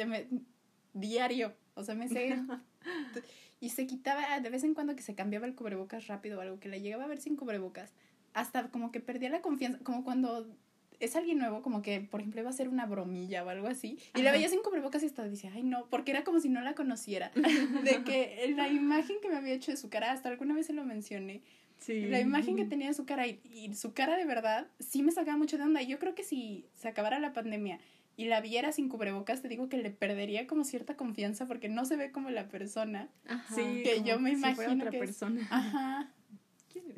me- 0.07 0.29
diario. 0.95 1.55
O 1.75 1.85
sea, 1.85 1.95
me 1.95 2.09
sé... 2.09 2.37
Y 3.61 3.71
se 3.71 3.87
quitaba 3.87 4.41
de 4.41 4.51
vez 4.51 4.65
en 4.65 4.75
cuando 4.75 4.97
que 4.97 5.03
se 5.03 5.15
cambiaba 5.15 5.47
el 5.47 5.55
cubrebocas 5.55 6.07
rápido 6.07 6.39
o 6.39 6.41
algo, 6.41 6.59
que 6.59 6.69
la 6.69 6.79
llegaba 6.79 7.05
a 7.05 7.09
ver 7.09 7.21
sin 7.21 7.37
cubrebocas. 7.37 7.93
Hasta 8.33 8.69
como 8.71 8.91
que 8.91 9.01
perdía 9.01 9.29
la 9.29 9.43
confianza, 9.43 9.79
como 9.83 10.03
cuando 10.03 10.47
es 11.01 11.17
alguien 11.17 11.39
nuevo, 11.39 11.63
como 11.63 11.83
que, 11.83 12.01
por 12.01 12.21
ejemplo, 12.21 12.41
iba 12.41 12.51
a 12.51 12.53
hacer 12.53 12.69
una 12.69 12.87
bromilla 12.87 13.45
o 13.45 13.49
algo 13.49 13.67
así, 13.69 13.99
y 14.15 14.23
la 14.23 14.33
veía 14.33 14.49
sin 14.49 14.61
cubrebocas 14.63 15.03
y 15.03 15.07
hasta 15.07 15.27
decía, 15.27 15.51
ay 15.55 15.63
no, 15.63 15.87
porque 15.89 16.11
era 16.11 16.25
como 16.25 16.41
si 16.41 16.49
no 16.49 16.61
la 16.61 16.75
conociera. 16.75 17.33
De 17.85 18.05
que 18.05 18.53
la 18.57 18.69
imagen 18.69 19.17
que 19.23 19.29
me 19.29 19.37
había 19.37 19.55
hecho 19.55 19.71
de 19.71 19.77
su 19.79 19.89
cara, 19.89 20.13
hasta 20.13 20.29
alguna 20.29 20.55
vez 20.55 20.67
se 20.67 20.73
lo 20.73 20.85
mencioné, 20.85 21.43
Sí. 21.79 22.03
la 22.09 22.21
imagen 22.21 22.57
que 22.57 22.67
tenía 22.67 22.89
de 22.89 22.95
su 22.95 23.07
cara 23.07 23.27
y, 23.27 23.41
y 23.55 23.75
su 23.75 23.95
cara 23.95 24.19
de 24.19 24.27
verdad 24.27 24.67
sí 24.81 25.03
me 25.03 25.13
sacaba 25.13 25.39
mucho 25.39 25.57
de 25.57 25.63
onda. 25.65 25.81
Y 25.81 25.87
yo 25.87 25.99
creo 25.99 26.15
que 26.15 26.23
si 26.23 26.67
se 26.75 26.89
acabara 26.89 27.19
la 27.19 27.33
pandemia 27.33 27.81
y 28.21 28.27
la 28.27 28.41
viera 28.41 28.71
sin 28.73 28.89
cubrebocas, 28.89 29.41
te 29.43 29.49
digo 29.49 29.69
que 29.69 29.79
le 29.79 29.91
perdería 29.91 30.47
como 30.47 30.65
cierta 30.65 30.97
confianza 30.97 31.47
porque 31.47 31.69
no 31.69 31.85
se 31.85 31.97
ve 31.97 32.11
como 32.13 32.29
la 32.31 32.49
persona. 32.49 33.09
Ajá. 33.27 33.55
Sí, 33.55 33.83
que 33.83 33.95
como 33.97 34.07
yo 34.09 34.21
me 34.21 34.31
si 34.31 34.37
fuera 34.37 34.53
imagino 34.53 34.75
otra 34.85 34.91
que 34.91 34.97
es- 34.99 35.03
persona. 35.07 35.47
Ajá. 35.51 36.13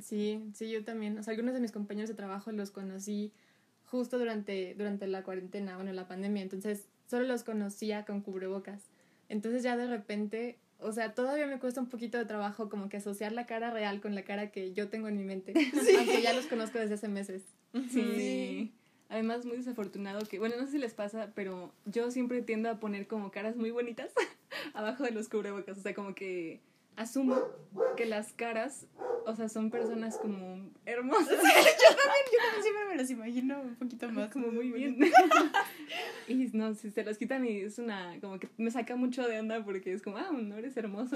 Sí, 0.01 0.43
sí, 0.55 0.71
yo 0.71 0.85
también. 0.85 1.17
O 1.19 1.23
sea, 1.23 1.33
algunos 1.33 1.55
de 1.55 1.61
mis 1.61 1.71
compañeros 1.73 2.09
de 2.09 2.15
trabajo 2.17 2.51
los 2.53 2.71
conocí 2.71 3.33
justo 3.85 4.19
durante, 4.19 4.75
durante 4.75 5.07
la 5.07 5.23
cuarentena, 5.23 5.77
bueno, 5.77 5.93
la 5.93 6.09
pandemia. 6.09 6.43
Entonces, 6.43 6.89
solo 7.07 7.27
los 7.27 7.45
conocía 7.45 8.05
con 8.05 8.21
cubrebocas. 8.21 8.83
Entonces, 9.29 9.63
ya 9.63 9.77
de 9.77 9.87
repente, 9.87 10.59
o 10.81 10.93
sea, 10.93 11.15
todavía 11.15 11.47
me 11.47 11.59
cuesta 11.61 11.81
un 11.81 11.89
poquito 11.89 12.19
de 12.19 12.25
trabajo 12.25 12.69
como 12.69 12.89
que 12.89 12.97
asociar 12.97 13.33
la 13.33 13.47
cara 13.47 13.71
real 13.71 14.01
con 14.01 14.15
la 14.17 14.23
cara 14.25 14.51
que 14.51 14.73
yo 14.73 14.89
tengo 14.89 15.09
en 15.09 15.17
mi 15.17 15.25
mente. 15.25 15.53
Aunque 15.99 16.21
ya 16.23 16.33
los 16.33 16.47
conozco 16.47 16.79
desde 16.79 16.95
hace 16.95 17.09
meses. 17.09 17.45
Sí. 17.73 17.89
Sí. 17.91 18.73
Además, 19.23 19.47
muy 19.47 19.57
desafortunado 19.57 20.27
que, 20.27 20.41
bueno, 20.41 20.57
no 20.59 20.65
sé 20.67 20.73
si 20.73 20.79
les 20.79 20.95
pasa, 20.95 21.31
pero 21.37 21.73
yo 21.85 22.11
siempre 22.11 22.43
tiendo 22.43 22.69
a 22.69 22.81
poner 22.81 23.07
como 23.07 23.31
caras 23.31 23.55
muy 23.55 23.71
bonitas 23.71 24.13
abajo 24.75 25.05
de 25.05 25.13
los 25.13 25.29
cubrebocas. 25.29 25.79
O 25.79 25.81
sea, 25.81 25.95
como 25.95 26.13
que 26.13 26.61
asumo 26.97 27.39
que 27.97 28.05
las 28.05 28.33
caras, 28.33 28.89
o 29.25 29.37
sea, 29.37 29.49
son 29.49 29.71
personas 29.71 30.19
como 30.19 30.69
hermosas. 30.87 31.29
yo 31.31 31.37
también, 31.37 31.55
yo 32.33 32.39
también 32.43 32.63
siempre 32.63 32.85
me 32.89 32.97
las 32.97 33.11
imagino 33.11 33.61
un 33.61 33.77
poquito 33.77 34.11
más. 34.11 34.33
Como 34.33 34.49
muy 34.49 34.73
bien. 34.73 34.99
y 36.27 36.35
no, 36.53 36.75
si 36.75 36.91
se 36.91 37.05
las 37.05 37.17
quitan 37.17 37.47
y 37.47 37.59
es 37.59 37.79
una, 37.79 38.19
como 38.21 38.41
que 38.41 38.49
me 38.57 38.73
saca 38.73 38.97
mucho 38.97 39.23
de 39.29 39.39
onda 39.39 39.65
porque 39.65 39.93
es 39.93 40.03
como, 40.03 40.17
ah, 40.17 40.33
no 40.33 40.57
eres 40.57 40.77
hermoso. 40.77 41.15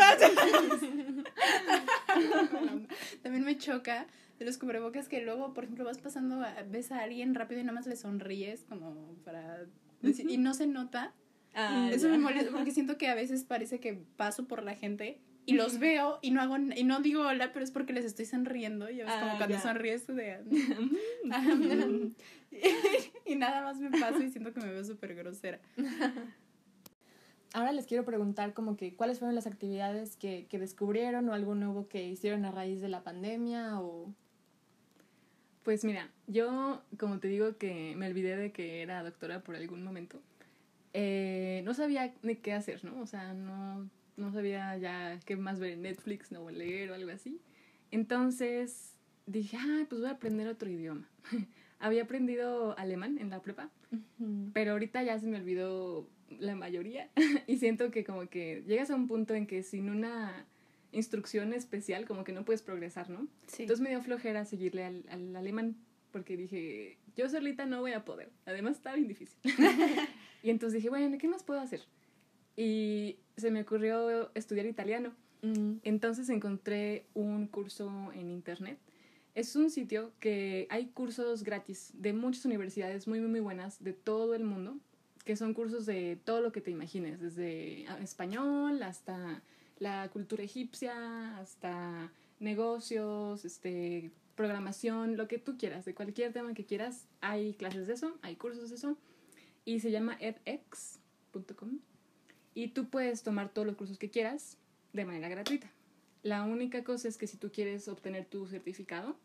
también 3.25 3.45
me 3.45 3.59
choca 3.59 4.07
de 4.38 4.44
los 4.44 4.59
cubrebocas 4.59 5.09
que 5.09 5.22
luego, 5.22 5.55
por 5.55 5.64
ejemplo, 5.64 5.85
vas 5.85 5.99
pasando, 5.99 6.40
a- 6.42 6.62
ves 6.68 6.92
a 6.92 7.01
alguien 7.03 7.35
rápido 7.35 7.61
y 7.61 7.64
nada 7.64 7.75
más 7.75 7.87
le 7.87 7.96
sonríes 7.96 8.64
como 8.68 9.14
para 9.25 9.66
decir, 10.03 10.31
y 10.31 10.37
no 10.38 10.55
se 10.55 10.66
nota. 10.66 11.14
Ah, 11.55 11.88
Eso 11.90 12.07
ya. 12.07 12.12
me 12.12 12.18
molesta 12.18 12.51
porque 12.53 12.70
siento 12.70 12.99
que 12.99 13.09
a 13.09 13.14
veces 13.14 13.44
parece 13.44 13.81
que 13.81 13.94
paso 14.16 14.46
por 14.46 14.62
la 14.62 14.75
gente 14.75 15.20
y 15.46 15.55
los 15.55 15.79
veo 15.79 16.18
y 16.22 16.33
no 16.33 16.42
hago 16.42 16.57
y 16.59 16.85
no 16.85 17.01
digo 17.01 17.22
hola, 17.22 17.53
pero 17.53 17.64
es 17.64 17.70
porque 17.70 17.92
les 17.94 18.05
estoy 18.05 18.27
sonriendo 18.27 18.90
y 18.90 19.01
es 19.01 19.07
Ah, 19.09 19.20
como 19.20 19.37
cuando 19.38 19.57
ya. 19.57 19.62
sonríes 19.62 20.07
de 20.07 20.38
y 23.25 23.35
nada 23.37 23.62
más 23.62 23.79
me 23.79 23.90
paso 23.90 24.22
y 24.22 24.31
siento 24.31 24.53
que 24.53 24.61
me 24.61 24.70
veo 24.70 24.85
súper 24.85 25.14
grosera. 25.14 25.61
Ahora 27.55 27.72
les 27.72 27.87
quiero 27.87 28.05
preguntar 28.05 28.53
como 28.53 28.77
que 28.77 28.94
cuáles 28.96 29.18
fueron 29.18 29.35
las 29.35 29.46
actividades 29.46 30.16
que, 30.16 30.46
que 30.51 30.59
descubrieron 30.59 31.29
o 31.29 31.33
algo 31.33 31.55
nuevo 31.55 31.88
que 31.88 32.07
hicieron 32.07 32.44
a 32.44 32.51
raíz 32.51 32.81
de 32.81 32.88
la 32.88 33.03
pandemia 33.03 33.81
o... 33.81 34.12
Pues 35.67 35.85
mira, 35.85 36.09
yo, 36.29 36.81
como 36.97 37.19
te 37.19 37.27
digo 37.27 37.57
que 37.57 37.97
me 37.97 38.07
olvidé 38.07 38.37
de 38.37 38.53
que 38.53 38.83
era 38.83 39.03
doctora 39.03 39.43
por 39.43 39.57
algún 39.57 39.83
momento, 39.83 40.23
eh, 40.93 41.63
no 41.65 41.75
sabía 41.75 42.15
ni 42.23 42.37
qué 42.37 42.53
hacer, 42.53 42.85
¿no? 42.85 43.01
O 43.01 43.07
sea, 43.09 43.35
no, 43.35 43.91
no 44.17 44.31
sabía 44.31 44.79
ya 44.79 45.19
qué 45.27 45.35
más 45.35 45.59
ver 45.59 45.73
en 45.73 45.83
Netflix, 45.83 46.31
no 46.31 46.49
leer 46.51 46.93
o 46.93 46.95
algo 46.95 47.11
así. 47.11 47.41
Entonces 47.91 48.95
dije, 49.27 49.57
ah, 49.61 49.85
pues 49.89 50.03
voy 50.03 50.09
a 50.09 50.13
aprender 50.13 50.47
otro 50.47 50.71
idioma. 50.71 51.11
Había 51.81 52.05
aprendido 52.05 52.79
alemán 52.79 53.19
en 53.19 53.31
la 53.31 53.43
prepa, 53.43 53.69
pero 54.53 54.71
ahorita 54.71 55.03
ya 55.03 55.19
se 55.19 55.27
me 55.27 55.37
olvidó 55.37 56.09
la 56.39 56.55
mayoría 56.55 57.11
y 57.49 57.59
siento 57.59 57.91
que 57.91 58.05
como 58.05 58.29
que 58.29 58.63
llegas 58.69 58.93
a 58.93 58.95
un 58.95 59.09
punto 59.09 59.35
en 59.35 59.49
que 59.49 59.65
sin 59.65 59.91
una 59.91 60.47
instrucción 60.92 61.53
especial 61.53 62.07
como 62.07 62.25
que 62.25 62.33
no 62.33 62.44
puedes 62.44 62.62
progresar, 62.62 63.11
¿no? 63.11 63.27
Sí. 63.46 63.62
Entonces 63.62 63.83
me 63.83 63.90
dio 63.90 64.01
flojera 64.03 64.44
seguirle 64.44 64.85
al, 64.85 65.05
al 65.09 65.37
alemán 65.37 65.77
porque 66.12 66.37
dije, 66.37 66.99
yo 67.14 67.29
solita 67.29 67.66
no 67.66 67.81
voy 67.81 67.92
a 67.92 68.05
poder. 68.05 68.31
Además 68.46 68.77
está 68.77 68.94
bien 68.94 69.09
difícil. 69.09 69.38
y 70.42 70.51
entonces 70.51 70.75
dije, 70.77 70.88
bueno, 70.88 71.18
¿qué 71.18 71.29
más 71.29 71.42
puedo 71.42 71.61
hacer? 71.61 71.83
Y 72.57 73.18
se 73.37 73.51
me 73.51 73.61
ocurrió 73.61 74.31
estudiar 74.35 74.66
italiano. 74.66 75.12
Mm, 75.42 75.77
Entonces 75.83 76.29
encontré 76.31 77.07
un 77.14 77.46
curso 77.46 78.11
en 78.14 78.31
internet. 78.31 78.79
Es 79.35 79.55
un 79.57 79.68
sitio 79.68 80.12
que 80.18 80.66
hay 80.70 80.87
cursos 80.87 81.42
gratis 81.42 81.90
de 81.92 82.14
muchas 82.14 82.46
universidades 82.46 83.07
muy, 83.07 83.20
muy, 83.20 83.29
muy 83.29 83.40
buenas 83.40 83.85
de 83.85 83.92
todo 83.92 84.35
el 84.35 84.44
mundo, 84.44 84.79
que 85.25 85.37
son 85.37 85.53
cursos 85.53 85.85
de 85.85 86.18
todo 86.25 86.40
lo 86.40 86.53
que 86.53 86.62
te 86.62 86.70
imagines, 86.70 87.20
desde 87.20 87.85
ah, 87.88 87.99
español 88.01 88.83
hasta 88.83 89.42
la 89.79 90.09
cultura 90.09 90.43
egipcia, 90.43 91.39
hasta 91.39 92.11
negocios, 92.41 93.45
este, 93.45 94.11
programación, 94.35 95.17
lo 95.17 95.29
que 95.29 95.39
tú 95.39 95.57
quieras, 95.59 95.85
de 95.85 95.95
cualquier 95.95 96.33
tema 96.33 96.55
que 96.55 96.65
quieras, 96.65 97.07
hay 97.21 97.55
clases 97.55 97.87
de 97.87 97.95
eso, 97.95 98.17
hay 98.23 98.37
cursos 98.37 98.71
de 98.71 98.77
eso, 98.77 98.97
y 99.65 99.81
se 99.81 99.91
llama 99.91 100.17
edx.com. 100.21 101.79
Y 102.55 102.69
tú 102.69 102.89
puedes 102.89 103.23
tomar 103.23 103.51
todos 103.51 103.67
los 103.67 103.77
cursos 103.77 103.99
que 103.99 104.11
quieras 104.11 104.57
de 104.93 105.05
manera 105.05 105.29
gratuita. 105.29 105.71
La 106.23 106.45
única 106.45 106.85
cosa 106.85 107.09
es 107.09 107.19
que 107.19 107.27
si 107.27 107.37
tú 107.37 107.51
quieres 107.51 107.89
obtener 107.89 108.25
tu 108.25 108.47
certificado 108.47 109.17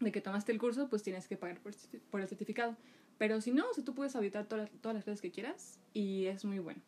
de 0.00 0.12
que 0.12 0.20
tomaste 0.20 0.52
el 0.52 0.58
curso, 0.58 0.88
pues 0.88 1.02
tienes 1.02 1.26
que 1.26 1.36
pagar 1.36 1.60
por, 1.60 2.20
el 2.20 2.28
certificado. 2.28 2.76
Pero 3.18 3.40
si 3.40 3.50
no, 3.50 3.64
o 3.70 3.82
tú 3.82 3.94
puedes 3.94 4.14
auditar 4.14 4.46
todas, 4.46 4.70
todas 4.80 4.94
las 4.94 5.04
clases 5.04 5.20
que 5.20 5.30
quieras 5.30 5.78
y 5.92 6.26
es 6.26 6.44
muy 6.44 6.58
bueno. 6.58 6.80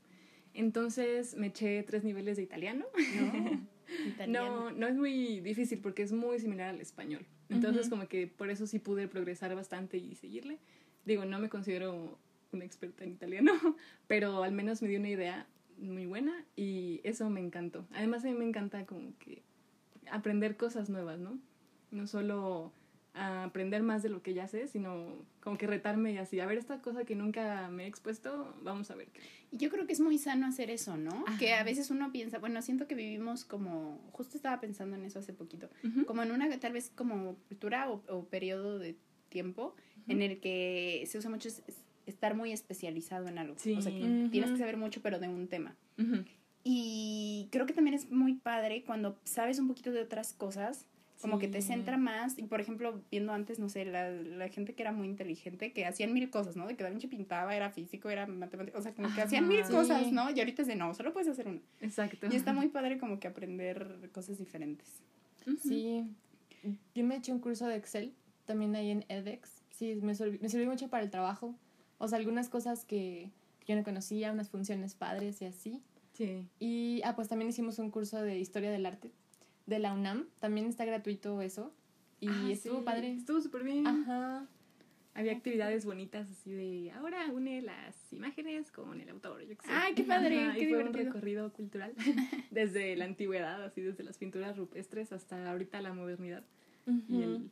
Entonces 0.54 1.36
me 1.36 1.48
eché 1.48 1.82
tres 1.82 2.04
niveles 2.04 2.36
de 2.36 2.42
italiano. 2.42 2.86
No, 3.16 3.66
italiano. 4.06 4.70
No, 4.70 4.70
no 4.70 4.86
es 4.86 4.96
muy 4.96 5.40
difícil 5.40 5.78
porque 5.80 6.02
es 6.02 6.12
muy 6.12 6.38
similar 6.40 6.70
al 6.70 6.80
español. 6.80 7.24
Entonces 7.48 7.86
Ujú. 7.86 7.90
como 7.96 8.08
que 8.08 8.26
por 8.26 8.50
eso 8.50 8.66
sí 8.66 8.78
pude 8.78 9.08
progresar 9.08 9.54
bastante 9.54 9.96
y 9.96 10.14
seguirle. 10.14 10.58
Digo, 11.04 11.24
no 11.24 11.38
me 11.38 11.48
considero 11.48 12.18
una 12.52 12.64
experta 12.64 13.04
en 13.04 13.12
italiano, 13.12 13.52
pero 14.06 14.42
al 14.42 14.52
menos 14.52 14.82
me 14.82 14.88
dio 14.88 14.98
una 14.98 15.08
idea 15.10 15.46
muy 15.78 16.06
buena 16.06 16.44
y 16.56 17.00
eso 17.04 17.30
me 17.30 17.40
encantó. 17.40 17.86
Además 17.92 18.24
a 18.24 18.28
mí 18.28 18.34
me 18.34 18.44
encanta 18.44 18.84
como 18.84 19.16
que 19.18 19.42
aprender 20.10 20.56
cosas 20.56 20.90
nuevas, 20.90 21.18
¿no? 21.18 21.38
No 21.90 22.06
solo 22.06 22.72
a 23.14 23.44
aprender 23.44 23.82
más 23.82 24.02
de 24.02 24.08
lo 24.10 24.22
que 24.22 24.34
ya 24.34 24.46
sé, 24.46 24.68
sino 24.68 25.06
como 25.40 25.58
que 25.58 25.66
retarme 25.66 26.12
y 26.12 26.18
así, 26.18 26.38
a 26.40 26.46
ver 26.46 26.58
esta 26.58 26.80
cosa 26.82 27.04
que 27.04 27.14
nunca 27.14 27.68
me 27.68 27.84
he 27.84 27.86
expuesto, 27.86 28.54
vamos 28.62 28.90
a 28.90 28.94
ver. 28.94 29.08
Y 29.50 29.56
yo 29.56 29.70
creo 29.70 29.86
que 29.86 29.92
es 29.92 30.00
muy 30.00 30.18
sano 30.18 30.46
hacer 30.46 30.70
eso, 30.70 30.96
¿no? 30.96 31.24
Ajá. 31.26 31.38
Que 31.38 31.54
a 31.54 31.64
veces 31.64 31.90
uno 31.90 32.12
piensa, 32.12 32.38
bueno, 32.38 32.60
siento 32.62 32.86
que 32.86 32.94
vivimos 32.94 33.44
como, 33.44 33.98
justo 34.12 34.36
estaba 34.36 34.60
pensando 34.60 34.96
en 34.96 35.04
eso 35.04 35.18
hace 35.18 35.32
poquito, 35.32 35.68
Ujú. 35.84 36.04
como 36.06 36.22
en 36.22 36.30
una 36.32 36.48
tal 36.60 36.72
vez 36.74 36.92
como 36.94 37.34
cultura 37.48 37.90
o, 37.90 38.02
o 38.08 38.24
periodo 38.26 38.78
de 38.78 38.96
tiempo 39.30 39.74
en 40.06 40.22
el 40.22 40.38
que 40.40 41.04
se 41.06 41.18
usa 41.18 41.28
mucho 41.30 41.48
es- 41.48 41.62
es- 41.66 41.76
estar 42.06 42.34
muy 42.34 42.52
especializado 42.52 43.26
en 43.28 43.38
algo. 43.38 43.54
Sí. 43.58 43.74
O 43.74 43.82
sea, 43.82 43.92
que 43.92 44.28
tienes 44.30 44.50
que 44.52 44.56
saber 44.58 44.76
mucho, 44.78 45.02
pero 45.02 45.18
de 45.18 45.28
un 45.28 45.48
tema. 45.48 45.76
Y 46.64 47.48
creo 47.50 47.66
que 47.66 47.72
también 47.72 47.94
es 47.94 48.10
muy 48.10 48.34
padre 48.34 48.82
cuando 48.84 49.18
sabes 49.24 49.58
un 49.58 49.68
poquito 49.68 49.92
de 49.92 50.02
otras 50.02 50.32
cosas, 50.32 50.86
como 51.20 51.38
que 51.38 51.48
te 51.48 51.60
centra 51.62 51.96
más. 51.96 52.38
Y 52.38 52.44
por 52.44 52.60
ejemplo, 52.60 53.02
viendo 53.10 53.32
antes, 53.32 53.58
no 53.58 53.68
sé, 53.68 53.84
la, 53.84 54.10
la 54.10 54.48
gente 54.48 54.74
que 54.74 54.82
era 54.82 54.92
muy 54.92 55.08
inteligente, 55.08 55.72
que 55.72 55.84
hacían 55.86 56.12
mil 56.12 56.30
cosas, 56.30 56.56
¿no? 56.56 56.66
De 56.66 56.76
que 56.76 56.84
Da 56.84 56.90
Vinci 56.90 57.06
pintaba, 57.08 57.54
era 57.56 57.70
físico, 57.70 58.08
era 58.10 58.26
matemático, 58.26 58.78
o 58.78 58.82
sea, 58.82 58.94
como 58.94 59.12
que 59.14 59.22
hacían 59.22 59.48
mil 59.48 59.62
cosas. 59.62 60.12
¿no? 60.12 60.30
Y 60.30 60.38
ahorita 60.38 60.62
es 60.62 60.68
de 60.68 60.76
no, 60.76 60.94
solo 60.94 61.12
puedes 61.12 61.28
hacer 61.28 61.48
una. 61.48 61.60
Exacto. 61.80 62.28
Y 62.30 62.36
está 62.36 62.52
muy 62.52 62.68
padre 62.68 62.98
como 62.98 63.18
que 63.20 63.26
aprender 63.28 64.10
cosas 64.12 64.38
diferentes. 64.38 65.02
Sí, 65.62 66.04
yo 66.94 67.04
me 67.04 67.16
eché 67.16 67.32
un 67.32 67.40
curso 67.40 67.66
de 67.66 67.76
Excel 67.76 68.12
también 68.44 68.74
ahí 68.76 68.90
en 68.90 69.04
edX. 69.08 69.62
Sí, 69.70 69.94
me, 70.02 70.12
sirvi- 70.12 70.40
me 70.40 70.48
sirvió 70.48 70.68
mucho 70.68 70.88
para 70.88 71.02
el 71.04 71.10
trabajo. 71.10 71.54
O 71.98 72.08
sea, 72.08 72.18
algunas 72.18 72.48
cosas 72.48 72.84
que 72.84 73.30
yo 73.66 73.76
no 73.76 73.82
conocía, 73.84 74.32
unas 74.32 74.50
funciones 74.50 74.94
padres 74.94 75.40
y 75.42 75.46
así. 75.46 75.82
Sí. 76.12 76.48
Y, 76.58 77.00
ah, 77.04 77.14
pues 77.14 77.28
también 77.28 77.48
hicimos 77.48 77.78
un 77.78 77.90
curso 77.90 78.20
de 78.22 78.38
historia 78.38 78.70
del 78.70 78.86
arte 78.86 79.10
de 79.68 79.78
la 79.78 79.92
UNAM. 79.92 80.26
También 80.40 80.66
está 80.66 80.84
gratuito 80.84 81.40
eso. 81.42 81.72
Y 82.20 82.28
Ah, 82.28 82.48
estuvo 82.50 82.78
sí, 82.78 82.84
padre. 82.84 83.12
Estuvo 83.12 83.40
súper 83.40 83.62
bien. 83.64 83.86
Ajá. 83.86 84.46
Había 85.14 85.32
actividades 85.32 85.84
bonitas 85.84 86.30
así 86.30 86.52
de 86.52 86.92
ahora 86.92 87.26
une 87.32 87.60
las 87.60 88.12
imágenes 88.12 88.70
con 88.70 89.00
el 89.00 89.08
autor, 89.08 89.40
yo 89.42 89.48
qué 89.48 89.54
sé. 89.66 89.68
Ay, 89.68 89.94
qué 89.94 90.04
padre, 90.04 90.38
Ajá, 90.44 90.54
qué 90.54 90.60
y 90.62 90.68
fue 90.68 90.78
un 90.78 90.84
divertido. 90.86 91.12
recorrido 91.12 91.52
cultural 91.52 91.92
desde 92.52 92.94
la 92.94 93.04
antigüedad, 93.06 93.64
así 93.64 93.80
desde 93.80 94.04
las 94.04 94.16
pinturas 94.16 94.56
rupestres 94.56 95.12
hasta 95.12 95.50
ahorita 95.50 95.80
la 95.80 95.92
modernidad 95.92 96.44
y 97.08 97.22
el 97.22 97.50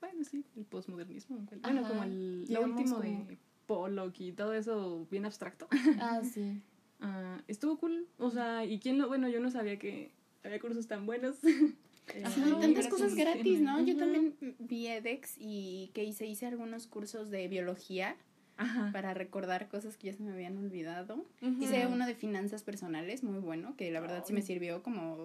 bueno, 0.00 0.24
sí, 0.24 0.44
el 0.56 0.64
posmodernismo, 0.64 1.46
bueno, 1.60 1.86
como 1.86 2.02
el 2.02 2.46
lo 2.52 2.62
último 2.62 2.96
como- 2.96 3.02
de 3.26 3.38
Pollock 3.66 4.18
y 4.20 4.32
todo 4.32 4.54
eso 4.54 5.06
bien 5.10 5.24
abstracto. 5.26 5.68
Ah, 6.00 6.22
sí. 6.24 6.62
Ah, 7.00 7.42
estuvo 7.46 7.78
cool, 7.78 8.08
o 8.18 8.30
sea, 8.30 8.64
y 8.64 8.78
quién 8.80 8.96
lo, 8.98 9.06
bueno, 9.08 9.28
yo 9.28 9.38
no 9.40 9.50
sabía 9.50 9.78
que 9.78 10.12
había 10.44 10.60
cursos 10.60 10.86
tan 10.86 11.06
buenos. 11.06 11.36
Eh, 12.14 12.24
tantas 12.60 12.88
cosas 12.88 13.14
gratis, 13.14 13.60
¿no? 13.60 13.80
Yo 13.80 13.96
también 13.96 14.34
vi 14.58 14.88
edX 14.88 15.36
y 15.38 15.92
que 15.94 16.02
hice, 16.02 16.26
hice 16.26 16.46
algunos 16.46 16.88
cursos 16.88 17.30
de 17.30 17.46
biología 17.46 18.16
Ajá. 18.56 18.90
para 18.92 19.14
recordar 19.14 19.68
cosas 19.68 19.96
que 19.96 20.08
ya 20.08 20.12
se 20.12 20.22
me 20.24 20.32
habían 20.32 20.58
olvidado. 20.58 21.24
Hice 21.60 21.86
uno 21.86 22.04
de 22.04 22.16
finanzas 22.16 22.64
personales, 22.64 23.22
muy 23.22 23.38
bueno, 23.38 23.76
que 23.76 23.90
la 23.92 24.00
verdad 24.00 24.24
sí 24.26 24.32
me 24.32 24.42
sirvió 24.42 24.82
como 24.82 25.16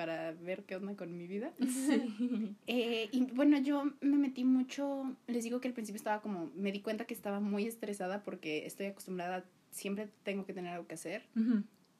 para 0.00 0.32
ver 0.32 0.64
qué 0.64 0.76
onda 0.76 0.96
con 0.96 1.16
mi 1.16 1.26
vida. 1.26 1.52
Sí. 1.60 2.56
Eh, 2.66 3.08
y 3.12 3.26
bueno, 3.32 3.58
yo 3.58 3.84
me 4.00 4.16
metí 4.16 4.44
mucho, 4.44 5.14
les 5.26 5.44
digo 5.44 5.60
que 5.60 5.68
al 5.68 5.74
principio 5.74 5.98
estaba 5.98 6.22
como, 6.22 6.50
me 6.56 6.72
di 6.72 6.80
cuenta 6.80 7.04
que 7.04 7.14
estaba 7.14 7.38
muy 7.38 7.66
estresada 7.66 8.22
porque 8.22 8.66
estoy 8.66 8.86
acostumbrada, 8.86 9.44
siempre 9.70 10.08
tengo 10.22 10.44
que 10.44 10.54
tener 10.54 10.72
algo 10.72 10.86
que 10.86 10.94
hacer. 10.94 11.22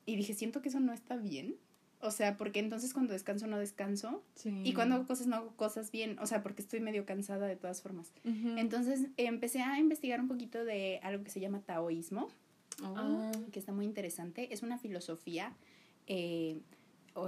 Y 0.07 0.17
dije, 0.17 0.35
siento 0.35 0.63
que 0.63 0.71
eso 0.71 0.81
no 0.81 0.93
está 0.93 1.17
bien. 1.17 1.57
O 2.03 2.11
sea, 2.11 2.37
porque 2.37 2.61
entonces 2.61 2.95
cuando 2.95 3.13
descanso 3.13 3.47
no 3.47 3.59
descanso. 3.59 4.23
Sí. 4.35 4.63
Y 4.65 4.73
cuando 4.73 4.95
hago 4.95 5.07
cosas 5.07 5.27
no 5.27 5.37
hago 5.37 5.57
cosas 5.57 5.91
bien. 5.91 6.19
O 6.19 6.27
sea, 6.27 6.43
porque 6.43 6.63
estoy 6.63 6.81
medio 6.81 7.05
cansada 7.05 7.47
de 7.47 7.57
todas 7.57 7.83
formas. 7.83 8.13
Entonces 8.25 9.03
eh, 9.17 9.27
empecé 9.27 9.63
a 9.63 9.79
investigar 9.79 10.21
un 10.21 10.29
poquito 10.29 10.65
de 10.65 10.99
algo 11.03 11.23
que 11.25 11.31
se 11.31 11.41
llama 11.41 11.61
taoísmo, 11.61 12.29
Oh. 12.83 13.31
Que 13.53 13.59
está 13.59 13.73
muy 13.73 13.85
interesante. 13.85 14.53
Es 14.53 14.63
una 14.63 14.79
filosofía 14.79 15.55
eh, 16.07 16.61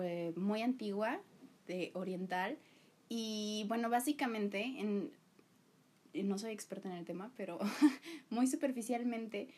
eh, 0.03 0.33
muy 0.37 0.63
antigua, 0.63 1.21
de 1.67 1.91
oriental. 1.95 2.59
Y 3.09 3.65
bueno, 3.69 3.91
básicamente, 3.91 4.63
en, 4.63 5.11
no 6.15 6.39
soy 6.39 6.53
experta 6.53 6.89
en 6.89 6.97
el 6.97 7.05
tema, 7.05 7.31
pero 7.37 7.59
muy 8.31 8.47
superficialmente 8.47 9.49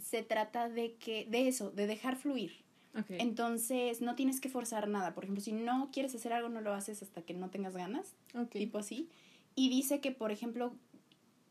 se 0.00 0.22
trata 0.22 0.68
de 0.68 0.94
que, 0.94 1.26
de 1.28 1.48
eso, 1.48 1.70
de 1.70 1.86
dejar 1.86 2.16
fluir. 2.16 2.52
Ok. 2.98 3.06
Entonces, 3.10 4.00
no 4.02 4.14
tienes 4.14 4.40
que 4.40 4.48
forzar 4.48 4.88
nada. 4.88 5.14
Por 5.14 5.24
ejemplo, 5.24 5.42
si 5.42 5.52
no 5.52 5.90
quieres 5.92 6.14
hacer 6.14 6.32
algo, 6.32 6.48
no 6.48 6.60
lo 6.60 6.72
haces 6.74 7.02
hasta 7.02 7.22
que 7.22 7.34
no 7.34 7.48
tengas 7.50 7.74
ganas, 7.74 8.14
Ok. 8.34 8.50
tipo 8.50 8.78
así. 8.78 9.08
Y 9.54 9.68
dice 9.70 10.00
que, 10.00 10.12
por 10.12 10.30
ejemplo, 10.30 10.74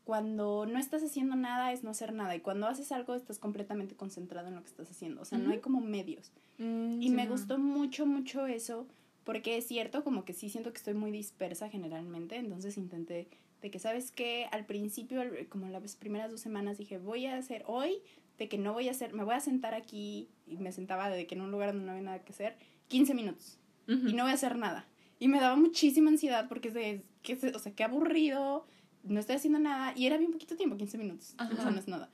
cuando 0.04 0.66
no 0.66 0.78
estás 0.78 1.02
haciendo 1.02 1.36
nada 1.36 1.72
es 1.72 1.84
no 1.84 1.90
hacer 1.90 2.12
nada. 2.12 2.34
Y 2.34 2.40
cuando 2.40 2.66
haces 2.66 2.90
algo, 2.92 3.14
estás 3.14 3.38
completamente 3.38 3.94
concentrado 3.94 4.48
en 4.48 4.56
lo 4.56 4.62
que 4.62 4.68
estás 4.68 4.90
haciendo. 4.90 5.22
O 5.22 5.24
sea, 5.24 5.38
no 5.38 5.50
hay 5.52 5.58
como 5.58 5.80
medios. 5.80 6.32
Mm, 6.58 7.00
Y 7.00 7.10
me 7.10 7.26
gustó 7.28 7.58
mucho, 7.58 8.04
mucho 8.06 8.46
eso, 8.46 8.86
porque 9.24 9.56
es 9.56 9.66
cierto, 9.68 10.02
como 10.02 10.24
que 10.24 10.32
sí 10.32 10.48
siento 10.48 10.72
que 10.72 10.78
estoy 10.78 10.94
muy 10.94 11.10
dispersa 11.12 11.68
generalmente, 11.68 12.36
entonces 12.36 12.76
intenté 12.76 13.28
de 13.62 13.70
que, 13.70 13.78
¿sabes 13.78 14.10
qué? 14.10 14.46
Al 14.50 14.66
principio, 14.66 15.22
como 15.48 15.68
las 15.68 15.96
primeras 15.96 16.30
dos 16.30 16.40
semanas, 16.40 16.78
dije, 16.78 16.98
voy 16.98 17.26
a 17.26 17.36
hacer 17.36 17.62
hoy, 17.66 18.02
de 18.38 18.48
que 18.48 18.58
no 18.58 18.72
voy 18.72 18.88
a 18.88 18.90
hacer, 18.90 19.14
me 19.14 19.22
voy 19.24 19.34
a 19.34 19.40
sentar 19.40 19.72
aquí, 19.72 20.28
y 20.46 20.56
me 20.56 20.72
sentaba 20.72 21.08
de 21.08 21.26
que 21.26 21.36
en 21.36 21.42
un 21.42 21.50
lugar 21.52 21.68
donde 21.70 21.86
no 21.86 21.92
había 21.92 22.02
nada 22.02 22.24
que 22.24 22.32
hacer, 22.32 22.56
15 22.88 23.14
minutos, 23.14 23.58
Ujú. 23.88 24.08
y 24.08 24.12
no 24.14 24.24
voy 24.24 24.32
a 24.32 24.34
hacer 24.34 24.56
nada. 24.56 24.86
Y 25.20 25.28
me 25.28 25.40
daba 25.40 25.54
muchísima 25.54 26.10
ansiedad, 26.10 26.48
porque 26.48 26.68
es 26.68 26.74
de, 26.74 27.04
que, 27.22 27.34
o 27.54 27.58
sea, 27.58 27.72
qué 27.72 27.84
aburrido, 27.84 28.66
no 29.04 29.20
estoy 29.20 29.36
haciendo 29.36 29.60
nada, 29.60 29.92
y 29.96 30.06
era 30.06 30.18
bien 30.18 30.32
poquito 30.32 30.56
tiempo, 30.56 30.76
15 30.76 30.98
minutos, 30.98 31.34
o 31.38 31.46
sea, 31.54 31.62
Ajá. 31.62 31.70
no 31.70 31.78
es 31.78 31.86
nada. 31.88 32.10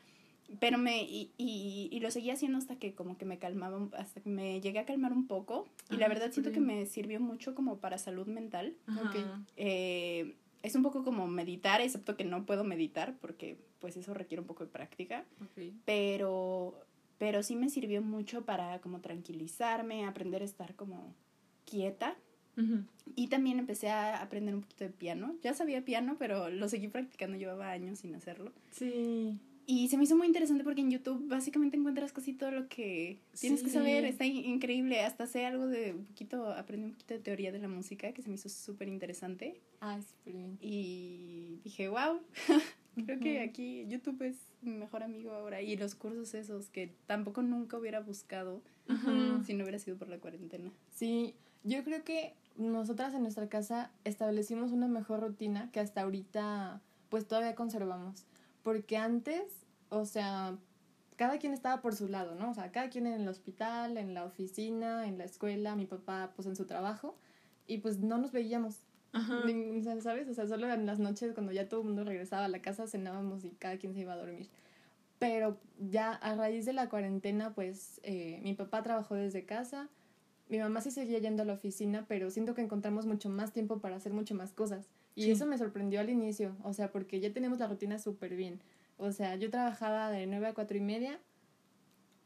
Pero 0.60 0.78
me, 0.78 1.02
y, 1.02 1.30
y, 1.36 1.88
y 1.92 2.00
lo 2.00 2.10
seguía 2.10 2.32
haciendo 2.32 2.56
hasta 2.56 2.76
que 2.76 2.94
como 2.94 3.18
que 3.18 3.26
me 3.26 3.38
calmaba, 3.38 3.86
hasta 3.98 4.22
que 4.22 4.30
me 4.30 4.62
llegué 4.62 4.78
a 4.78 4.86
calmar 4.86 5.12
un 5.12 5.26
poco. 5.26 5.68
Y 5.90 5.98
la 5.98 6.08
verdad 6.08 6.32
siento 6.32 6.52
que 6.52 6.60
súper 6.60 6.74
me 6.76 6.86
sirvió 6.86 7.20
mucho 7.20 7.54
como 7.54 7.80
para 7.80 7.98
salud 7.98 8.26
mental. 8.26 8.74
Ok. 9.04 9.16
Eh, 9.56 10.36
es 10.62 10.74
un 10.74 10.82
poco 10.82 11.04
como 11.04 11.26
meditar, 11.26 11.80
excepto 11.80 12.16
que 12.16 12.24
no 12.24 12.44
puedo 12.46 12.64
meditar 12.64 13.16
porque 13.20 13.58
pues 13.80 13.96
eso 13.96 14.14
requiere 14.14 14.40
un 14.40 14.46
poco 14.46 14.64
de 14.64 14.70
práctica. 14.70 15.24
Pero, 15.84 16.74
pero 17.18 17.42
sí 17.42 17.56
me 17.56 17.70
sirvió 17.70 18.02
mucho 18.02 18.44
para 18.44 18.80
como 18.80 19.00
tranquilizarme, 19.00 20.06
aprender 20.06 20.42
a 20.42 20.46
estar 20.46 20.74
como 20.74 21.14
quieta. 21.64 22.16
Y 23.14 23.28
también 23.28 23.60
empecé 23.60 23.88
a 23.88 24.20
aprender 24.20 24.52
un 24.52 24.62
poquito 24.62 24.82
de 24.82 24.90
piano. 24.90 25.36
Ya 25.42 25.54
sabía 25.54 25.84
piano, 25.84 26.16
pero 26.18 26.50
lo 26.50 26.68
seguí 26.68 26.88
practicando, 26.88 27.36
llevaba 27.36 27.70
años 27.70 28.00
sin 28.00 28.16
hacerlo. 28.16 28.52
Sí. 28.72 29.38
Y 29.70 29.88
se 29.88 29.98
me 29.98 30.04
hizo 30.04 30.16
muy 30.16 30.26
interesante 30.26 30.64
porque 30.64 30.80
en 30.80 30.90
YouTube 30.90 31.28
básicamente 31.28 31.76
encuentras 31.76 32.10
casi 32.10 32.32
todo 32.32 32.50
lo 32.50 32.68
que 32.68 33.20
tienes 33.38 33.62
que 33.62 33.68
saber. 33.68 34.06
Está 34.06 34.24
in- 34.24 34.46
increíble. 34.46 35.02
Hasta 35.02 35.26
sé 35.26 35.44
algo 35.44 35.66
de 35.66 35.92
un 35.92 36.06
poquito, 36.06 36.50
aprendí 36.52 36.86
un 36.86 36.92
poquito 36.92 37.12
de 37.12 37.20
teoría 37.20 37.52
de 37.52 37.58
la 37.58 37.68
música 37.68 38.12
que 38.12 38.22
se 38.22 38.30
me 38.30 38.36
hizo 38.36 38.48
súper 38.48 38.88
interesante. 38.88 39.60
Ah, 39.82 40.00
súper 40.00 40.32
bien. 40.32 40.56
Y 40.62 41.60
dije, 41.64 41.88
wow, 41.90 42.20
creo 43.04 43.20
que 43.20 43.40
aquí 43.42 43.84
YouTube 43.88 44.22
es 44.22 44.36
mi 44.62 44.72
mejor 44.72 45.02
amigo 45.02 45.32
ahora. 45.32 45.60
Y 45.60 45.76
los 45.76 45.94
cursos 45.94 46.32
esos 46.32 46.70
que 46.70 46.94
tampoco 47.06 47.42
nunca 47.42 47.76
hubiera 47.76 48.00
buscado 48.00 48.62
si 49.44 49.52
no 49.52 49.64
hubiera 49.64 49.78
sido 49.78 49.98
por 49.98 50.08
la 50.08 50.16
cuarentena. 50.18 50.72
Sí, 50.94 51.34
yo 51.62 51.84
creo 51.84 52.04
que 52.04 52.32
nosotras 52.56 53.12
en 53.12 53.20
nuestra 53.20 53.50
casa 53.50 53.92
establecimos 54.04 54.72
una 54.72 54.88
mejor 54.88 55.20
rutina 55.20 55.70
que 55.72 55.80
hasta 55.80 56.00
ahorita 56.00 56.80
pues 57.10 57.28
todavía 57.28 57.54
conservamos. 57.54 58.24
Porque 58.62 58.96
antes, 58.96 59.66
o 59.88 60.04
sea, 60.04 60.56
cada 61.16 61.38
quien 61.38 61.52
estaba 61.52 61.80
por 61.80 61.94
su 61.94 62.08
lado, 62.08 62.34
¿no? 62.34 62.50
O 62.50 62.54
sea, 62.54 62.70
cada 62.70 62.90
quien 62.90 63.06
en 63.06 63.20
el 63.20 63.28
hospital, 63.28 63.96
en 63.96 64.14
la 64.14 64.24
oficina, 64.24 65.06
en 65.06 65.18
la 65.18 65.24
escuela, 65.24 65.74
mi 65.74 65.86
papá 65.86 66.32
pues 66.36 66.46
en 66.46 66.56
su 66.56 66.66
trabajo 66.66 67.16
y 67.66 67.78
pues 67.78 67.98
no 67.98 68.18
nos 68.18 68.32
veíamos. 68.32 68.76
Ajá. 69.12 69.42
¿Sabes? 70.00 70.28
O 70.28 70.34
sea, 70.34 70.46
solo 70.46 70.72
en 70.72 70.86
las 70.86 70.98
noches 70.98 71.32
cuando 71.34 71.52
ya 71.52 71.68
todo 71.68 71.80
el 71.80 71.86
mundo 71.86 72.04
regresaba 72.04 72.44
a 72.44 72.48
la 72.48 72.60
casa 72.60 72.86
cenábamos 72.86 73.44
y 73.44 73.50
cada 73.50 73.78
quien 73.78 73.94
se 73.94 74.00
iba 74.00 74.12
a 74.12 74.16
dormir. 74.16 74.48
Pero 75.18 75.58
ya 75.78 76.12
a 76.12 76.34
raíz 76.36 76.64
de 76.66 76.72
la 76.72 76.88
cuarentena, 76.88 77.54
pues 77.54 78.00
eh, 78.04 78.40
mi 78.44 78.54
papá 78.54 78.82
trabajó 78.82 79.16
desde 79.16 79.44
casa, 79.44 79.88
mi 80.48 80.58
mamá 80.58 80.80
sí 80.80 80.90
seguía 80.90 81.18
yendo 81.18 81.42
a 81.42 81.46
la 81.46 81.54
oficina, 81.54 82.06
pero 82.08 82.30
siento 82.30 82.54
que 82.54 82.62
encontramos 82.62 83.06
mucho 83.06 83.28
más 83.28 83.52
tiempo 83.52 83.80
para 83.80 83.96
hacer 83.96 84.12
mucho 84.12 84.34
más 84.34 84.52
cosas. 84.52 84.88
Y 85.18 85.22
Sí. 85.24 85.30
eso 85.32 85.46
me 85.46 85.58
sorprendió 85.58 85.98
al 85.98 86.10
inicio, 86.10 86.54
o 86.62 86.72
sea, 86.72 86.92
porque 86.92 87.18
ya 87.18 87.32
tenemos 87.32 87.58
la 87.58 87.66
rutina 87.66 87.98
súper 87.98 88.36
bien. 88.36 88.60
O 88.98 89.10
sea, 89.10 89.34
yo 89.34 89.50
trabajaba 89.50 90.12
de 90.12 90.28
9 90.28 90.46
a 90.46 90.54
4 90.54 90.76
y 90.76 90.80
media 90.80 91.18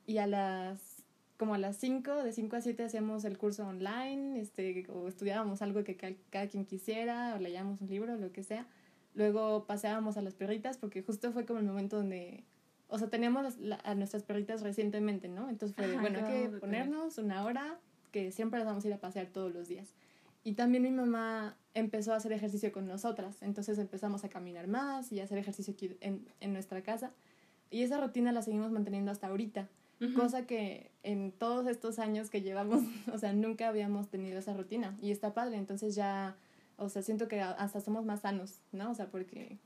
y 0.06 0.18
a 0.18 0.26
las, 0.26 1.02
como 1.38 1.54
a 1.54 1.58
las 1.58 1.76
5, 1.78 2.22
de 2.22 2.32
5 2.32 2.56
a 2.56 2.60
7 2.60 2.84
hacíamos 2.84 3.24
el 3.24 3.38
curso 3.38 3.66
online, 3.66 4.38
este, 4.38 4.84
o 4.90 5.08
estudiábamos 5.08 5.62
algo 5.62 5.84
que 5.84 5.96
ca- 5.96 6.12
cada 6.28 6.48
quien 6.48 6.66
quisiera, 6.66 7.34
o 7.34 7.38
leíamos 7.38 7.80
un 7.80 7.88
libro, 7.88 8.14
lo 8.16 8.30
que 8.30 8.42
sea. 8.42 8.66
Luego 9.14 9.64
paseábamos 9.66 10.18
a 10.18 10.22
las 10.22 10.34
perritas, 10.34 10.76
porque 10.76 11.02
justo 11.02 11.32
fue 11.32 11.46
como 11.46 11.60
el 11.60 11.64
momento 11.64 11.96
donde, 11.96 12.44
o 12.88 12.98
sea, 12.98 13.08
teníamos 13.08 13.56
la- 13.58 13.80
a 13.84 13.94
nuestras 13.94 14.22
perritas 14.22 14.60
recientemente, 14.60 15.28
¿no? 15.28 15.48
Entonces 15.48 15.74
fue 15.74 15.86
de, 15.86 15.94
Ajá, 15.94 16.02
bueno, 16.02 16.18
hay 16.18 16.24
que 16.50 16.58
ponernos 16.58 17.16
una 17.16 17.42
hora, 17.46 17.78
que 18.10 18.32
siempre 18.32 18.58
las 18.58 18.66
vamos 18.66 18.84
a 18.84 18.88
ir 18.88 18.92
a 18.94 18.98
pasear 18.98 19.28
todos 19.28 19.50
los 19.54 19.66
días. 19.68 19.94
Y 20.44 20.54
también 20.54 20.82
mi 20.82 20.90
mamá 20.90 21.56
empezó 21.74 22.12
a 22.12 22.16
hacer 22.16 22.32
ejercicio 22.32 22.72
con 22.72 22.86
nosotras, 22.86 23.42
entonces 23.42 23.78
empezamos 23.78 24.24
a 24.24 24.28
caminar 24.28 24.66
más 24.66 25.12
y 25.12 25.20
a 25.20 25.24
hacer 25.24 25.38
ejercicio 25.38 25.72
aquí 25.74 25.96
en, 26.00 26.26
en 26.40 26.52
nuestra 26.52 26.82
casa. 26.82 27.12
Y 27.70 27.82
esa 27.82 28.00
rutina 28.00 28.32
la 28.32 28.42
seguimos 28.42 28.70
manteniendo 28.70 29.10
hasta 29.10 29.28
ahorita, 29.28 29.68
cosa 30.16 30.46
que 30.46 30.90
en 31.04 31.30
todos 31.30 31.68
estos 31.68 32.00
años 32.00 32.28
que 32.28 32.42
llevamos, 32.42 32.82
o 33.12 33.18
sea, 33.18 33.32
nunca 33.32 33.68
habíamos 33.68 34.08
tenido 34.08 34.38
esa 34.38 34.52
rutina. 34.52 34.96
Y 35.00 35.10
está 35.10 35.32
padre, 35.32 35.56
entonces 35.56 35.94
ya, 35.94 36.36
o 36.76 36.88
sea, 36.88 37.02
siento 37.02 37.28
que 37.28 37.40
hasta 37.40 37.80
somos 37.80 38.04
más 38.04 38.20
sanos, 38.20 38.58
¿no? 38.72 38.90
O 38.90 38.94
sea, 38.94 39.06
porque 39.10 39.58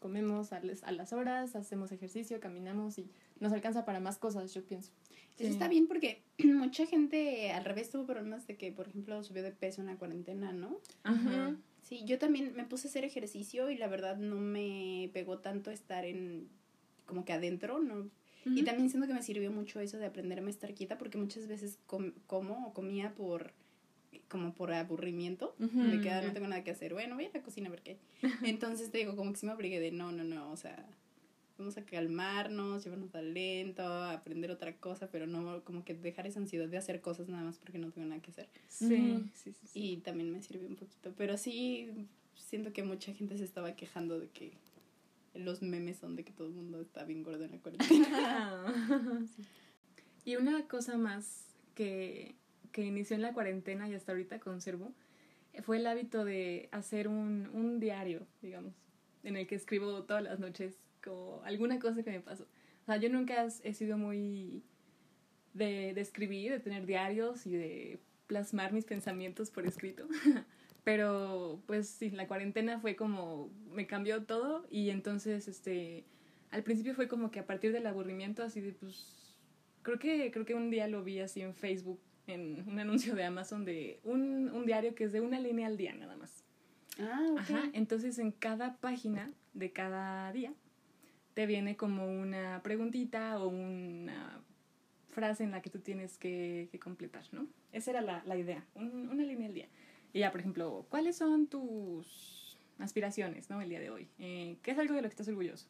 comemos 0.00 0.52
a 0.52 0.60
las, 0.60 0.82
a 0.82 0.92
las 0.92 1.12
horas, 1.12 1.54
hacemos 1.54 1.92
ejercicio, 1.92 2.40
caminamos 2.40 2.98
y 2.98 3.08
nos 3.38 3.52
alcanza 3.52 3.84
para 3.84 4.00
más 4.00 4.18
cosas, 4.18 4.52
yo 4.52 4.64
pienso. 4.64 4.90
Eso 5.38 5.46
Sí. 5.46 5.52
está 5.52 5.68
bien 5.68 5.86
porque 5.88 6.22
mucha 6.44 6.86
gente 6.86 7.50
al 7.52 7.64
revés 7.64 7.90
tuvo 7.90 8.06
problemas 8.06 8.46
de 8.46 8.56
que, 8.56 8.72
por 8.72 8.88
ejemplo, 8.88 9.22
subió 9.22 9.42
de 9.42 9.52
peso 9.52 9.80
en 9.80 9.86
la 9.88 9.96
cuarentena, 9.96 10.52
¿no? 10.52 10.78
Ajá. 11.04 11.54
Sí, 11.82 12.04
yo 12.06 12.18
también 12.18 12.54
me 12.54 12.64
puse 12.64 12.86
a 12.86 12.90
hacer 12.90 13.04
ejercicio 13.04 13.70
y 13.70 13.76
la 13.76 13.88
verdad 13.88 14.16
no 14.16 14.36
me 14.36 15.10
pegó 15.12 15.38
tanto 15.38 15.70
estar 15.70 16.04
en 16.04 16.48
como 17.06 17.24
que 17.24 17.32
adentro, 17.32 17.80
¿no? 17.80 18.08
Y 18.44 18.64
también 18.64 18.88
siento 18.90 19.06
que 19.06 19.14
me 19.14 19.22
sirvió 19.22 19.52
mucho 19.52 19.78
eso 19.80 19.98
de 19.98 20.06
aprenderme 20.06 20.48
a 20.48 20.50
estar 20.50 20.74
quieta 20.74 20.98
porque 20.98 21.16
muchas 21.18 21.46
veces 21.46 21.78
com- 21.86 22.12
como 22.26 22.66
o 22.68 22.72
comía 22.74 23.14
por 23.14 23.52
como 24.28 24.54
por 24.54 24.72
aburrimiento, 24.72 25.54
Ujú. 25.60 25.78
de 25.82 26.00
que 26.00 26.10
ah, 26.10 26.22
no 26.22 26.32
tengo 26.32 26.46
nada 26.48 26.64
que 26.64 26.70
hacer, 26.70 26.92
bueno, 26.94 27.14
voy 27.16 27.26
a 27.26 27.30
la 27.34 27.42
cocina 27.42 27.68
a 27.68 27.70
ver 27.70 27.82
qué. 27.82 27.98
hay. 28.22 28.50
Entonces 28.50 28.90
te 28.90 28.98
digo, 28.98 29.14
como 29.16 29.32
que 29.32 29.38
sí 29.38 29.46
me 29.46 29.52
obligué 29.52 29.78
de 29.80 29.90
no, 29.92 30.10
no, 30.12 30.24
no, 30.24 30.50
o 30.50 30.56
sea, 30.56 30.86
vamos 31.62 31.78
a 31.78 31.84
calmarnos, 31.84 32.84
llevarnos 32.84 33.10
talento, 33.10 33.84
aprender 33.84 34.50
otra 34.50 34.74
cosa, 34.76 35.08
pero 35.10 35.26
no 35.26 35.62
como 35.64 35.84
que 35.84 35.94
dejar 35.94 36.26
esa 36.26 36.40
ansiedad 36.40 36.68
de 36.68 36.76
hacer 36.76 37.00
cosas 37.00 37.28
nada 37.28 37.44
más 37.44 37.58
porque 37.58 37.78
no 37.78 37.90
tengo 37.90 38.08
nada 38.08 38.20
que 38.20 38.32
hacer. 38.32 38.48
Sí, 38.68 39.30
sí, 39.34 39.52
sí, 39.52 39.66
sí. 39.66 39.80
Y 39.80 39.96
también 39.98 40.30
me 40.32 40.42
sirvió 40.42 40.66
un 40.68 40.76
poquito. 40.76 41.12
Pero 41.16 41.36
sí, 41.38 42.08
siento 42.34 42.72
que 42.72 42.82
mucha 42.82 43.14
gente 43.14 43.38
se 43.38 43.44
estaba 43.44 43.76
quejando 43.76 44.18
de 44.18 44.28
que 44.28 44.52
los 45.34 45.62
memes 45.62 45.98
son 45.98 46.16
de 46.16 46.24
que 46.24 46.32
todo 46.32 46.48
el 46.48 46.52
mundo 46.52 46.80
está 46.80 47.04
bien 47.04 47.22
gordo 47.22 47.44
en 47.44 47.52
la 47.52 47.58
cuarentena. 47.58 48.74
Y 50.24 50.36
una 50.36 50.68
cosa 50.68 50.96
más 50.96 51.46
que, 51.74 52.36
que 52.70 52.84
inició 52.84 53.16
en 53.16 53.22
la 53.22 53.32
cuarentena 53.32 53.88
y 53.88 53.94
hasta 53.94 54.12
ahorita 54.12 54.38
conservo 54.38 54.92
eh, 55.52 55.62
fue 55.62 55.78
el 55.78 55.86
hábito 55.88 56.24
de 56.24 56.68
hacer 56.70 57.08
un, 57.08 57.50
un 57.52 57.80
diario, 57.80 58.24
digamos, 58.40 58.72
en 59.24 59.36
el 59.36 59.48
que 59.48 59.56
escribo 59.56 60.04
todas 60.04 60.22
las 60.22 60.38
noches 60.38 60.76
como 61.02 61.42
alguna 61.44 61.78
cosa 61.78 62.02
que 62.02 62.10
me 62.10 62.20
pasó. 62.20 62.44
O 62.82 62.86
sea, 62.86 62.96
yo 62.96 63.08
nunca 63.08 63.46
he 63.62 63.74
sido 63.74 63.98
muy 63.98 64.62
de, 65.54 65.92
de 65.94 66.00
escribir, 66.00 66.52
de 66.52 66.60
tener 66.60 66.86
diarios 66.86 67.46
y 67.46 67.52
de 67.52 68.00
plasmar 68.26 68.72
mis 68.72 68.84
pensamientos 68.84 69.50
por 69.50 69.66
escrito. 69.66 70.08
Pero 70.84 71.62
pues 71.66 71.88
sí, 71.88 72.10
la 72.10 72.26
cuarentena 72.26 72.80
fue 72.80 72.96
como, 72.96 73.50
me 73.70 73.86
cambió 73.86 74.24
todo 74.24 74.66
y 74.70 74.90
entonces, 74.90 75.46
este, 75.46 76.04
al 76.50 76.64
principio 76.64 76.94
fue 76.94 77.06
como 77.06 77.30
que 77.30 77.40
a 77.40 77.46
partir 77.46 77.72
del 77.72 77.86
aburrimiento, 77.86 78.42
así 78.42 78.60
de 78.60 78.72
pues, 78.72 79.36
creo 79.82 79.98
que, 79.98 80.30
creo 80.32 80.44
que 80.44 80.54
un 80.54 80.70
día 80.70 80.88
lo 80.88 81.04
vi 81.04 81.20
así 81.20 81.40
en 81.40 81.54
Facebook, 81.54 82.00
en 82.26 82.64
un 82.66 82.78
anuncio 82.80 83.14
de 83.14 83.24
Amazon 83.24 83.64
de 83.64 84.00
un, 84.02 84.50
un 84.50 84.66
diario 84.66 84.94
que 84.94 85.04
es 85.04 85.12
de 85.12 85.20
una 85.20 85.38
línea 85.38 85.68
al 85.68 85.76
día 85.76 85.94
nada 85.94 86.16
más. 86.16 86.44
Ah, 86.98 87.28
ok. 87.32 87.38
Ajá, 87.38 87.70
entonces 87.72 88.18
en 88.18 88.32
cada 88.32 88.76
página 88.78 89.32
de 89.54 89.72
cada 89.72 90.32
día 90.32 90.52
te 91.34 91.46
viene 91.46 91.76
como 91.76 92.06
una 92.06 92.60
preguntita 92.62 93.38
o 93.42 93.48
una 93.48 94.40
frase 95.08 95.44
en 95.44 95.50
la 95.50 95.60
que 95.62 95.70
tú 95.70 95.78
tienes 95.80 96.16
que, 96.18 96.68
que 96.70 96.78
completar, 96.78 97.24
¿no? 97.32 97.46
Esa 97.72 97.90
era 97.90 98.00
la, 98.00 98.22
la 98.26 98.36
idea, 98.36 98.64
un- 98.74 99.08
una 99.08 99.22
línea 99.24 99.46
al 99.48 99.54
día. 99.54 99.68
Y 100.12 100.20
ya, 100.20 100.30
por 100.30 100.40
ejemplo, 100.40 100.86
¿cuáles 100.88 101.16
son 101.16 101.46
tus 101.46 102.58
aspiraciones, 102.78 103.48
¿no? 103.50 103.60
El 103.60 103.68
día 103.68 103.80
de 103.80 103.90
hoy. 103.90 104.08
Eh, 104.18 104.56
¿Qué 104.62 104.72
es 104.72 104.78
algo 104.78 104.94
de 104.94 105.02
lo 105.02 105.08
que 105.08 105.12
estás 105.12 105.28
orgulloso? 105.28 105.66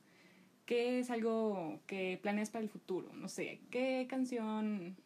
¿Qué 0.67 1.01
es 1.01 1.11
algo 1.11 1.81
que 1.87 2.19
planeas 2.23 2.51
para 2.51 2.63
el 2.65 2.71
futuro? 2.71 3.13
No 3.15 3.29
sé, 3.29 3.61
¿qué 3.71 4.07
canción 4.09 4.97